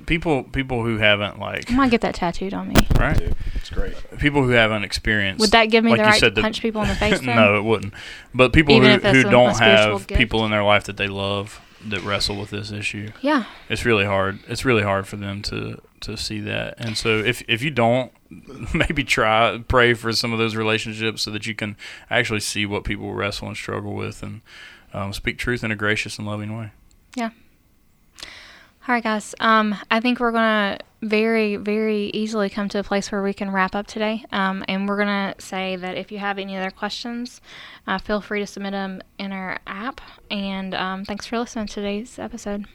people 0.07 0.43
people 0.45 0.83
who 0.85 0.99
haven't 0.99 1.39
like 1.39 1.71
I 1.71 1.75
might 1.75 1.91
get 1.91 2.01
that 2.01 2.15
tattooed 2.15 2.55
on 2.55 2.69
me. 2.69 2.75
right 2.99 3.17
Dude, 3.19 3.37
it's 3.55 3.69
great. 3.71 3.95
people 4.19 4.43
who 4.43 4.51
haven't 4.51 4.85
experienced 4.85 5.41
Would 5.41 5.51
that 5.51 5.67
give 5.67 5.85
me 5.85 5.91
like 5.91 5.99
the 5.99 6.05
you 6.05 6.11
right 6.11 6.21
said, 6.21 6.29
to 6.31 6.35
the- 6.37 6.43
punch 6.43 6.63
people 6.63 6.83
in 6.83 6.89
the 6.89 6.95
face? 6.95 7.21
No, 7.23 7.57
it 7.59 7.63
wouldn't. 7.63 7.93
But 8.35 8.53
people 8.53 8.75
Even 8.75 9.01
who, 9.01 9.09
who 9.11 9.23
don't 9.31 9.57
have 9.59 10.07
gift? 10.07 10.19
people 10.19 10.45
in 10.45 10.51
their 10.51 10.65
life 10.65 10.85
that 10.85 10.97
they 10.97 11.09
love 11.09 11.61
that 11.91 12.03
wrestle 12.03 12.37
with 12.39 12.51
this 12.51 12.71
issue, 12.73 13.11
Yeah. 13.21 13.45
it's 13.69 13.85
really 13.85 14.05
hard. 14.05 14.39
It's 14.49 14.65
really 14.65 14.83
hard 14.83 15.07
for 15.07 15.17
them 15.17 15.43
to 15.43 15.81
to 16.01 16.17
see 16.17 16.41
that. 16.41 16.75
And 16.79 16.97
so 16.97 17.19
if 17.19 17.43
if 17.49 17.63
you 17.63 17.71
don't, 17.71 18.13
maybe 18.75 19.05
try 19.05 19.63
pray 19.69 19.95
for 19.95 20.13
some 20.13 20.33
of 20.33 20.39
those 20.39 20.57
relationships 20.57 21.23
so 21.23 21.31
that 21.31 21.47
you 21.47 21.55
can 21.55 21.77
actually 22.11 22.41
see 22.41 22.67
what 22.67 22.85
people 22.85 23.13
wrestle 23.15 23.49
and 23.49 23.57
struggle 23.57 23.95
with 23.95 24.23
and 24.23 24.41
um, 24.93 25.13
speak 25.13 25.39
truth 25.39 25.63
in 25.65 25.71
a 25.71 25.77
gracious 25.77 26.19
and 26.19 26.27
loving 26.27 26.57
way. 26.57 26.71
Yeah. 27.17 27.31
All 28.89 28.95
right, 28.95 29.03
guys. 29.03 29.35
Um, 29.39 29.77
I 29.91 30.01
think 30.01 30.19
we're 30.19 30.33
gonna 30.33 30.79
very, 31.03 31.57
very 31.57 32.05
easily 32.15 32.49
come 32.49 32.69
to 32.71 32.79
a 32.79 32.85
place 32.85 33.11
where 33.11 33.23
we 33.23 33.35
can 33.35 33.51
wrap 33.51 33.75
up 33.75 33.87
today. 33.87 34.25
Um, 34.33 34.65
and 34.69 34.89
we're 34.89 34.97
gonna 34.97 35.35
say 35.39 35.77
that 35.77 35.97
if 35.97 36.13
you 36.13 36.19
have 36.19 36.39
any 36.39 36.57
other 36.57 36.71
questions, 36.71 37.41
uh, 37.87 37.99
feel 37.99 38.21
free 38.21 38.41
to 38.41 38.47
submit 38.47 38.73
them 38.73 39.03
in 39.19 39.33
our 39.33 39.59
app. 39.67 40.01
And 40.31 40.75
um, 40.75 41.05
thanks 41.05 41.27
for 41.27 41.39
listening 41.39 41.67
to 41.67 41.75
today's 41.75 42.19
episode. 42.19 42.67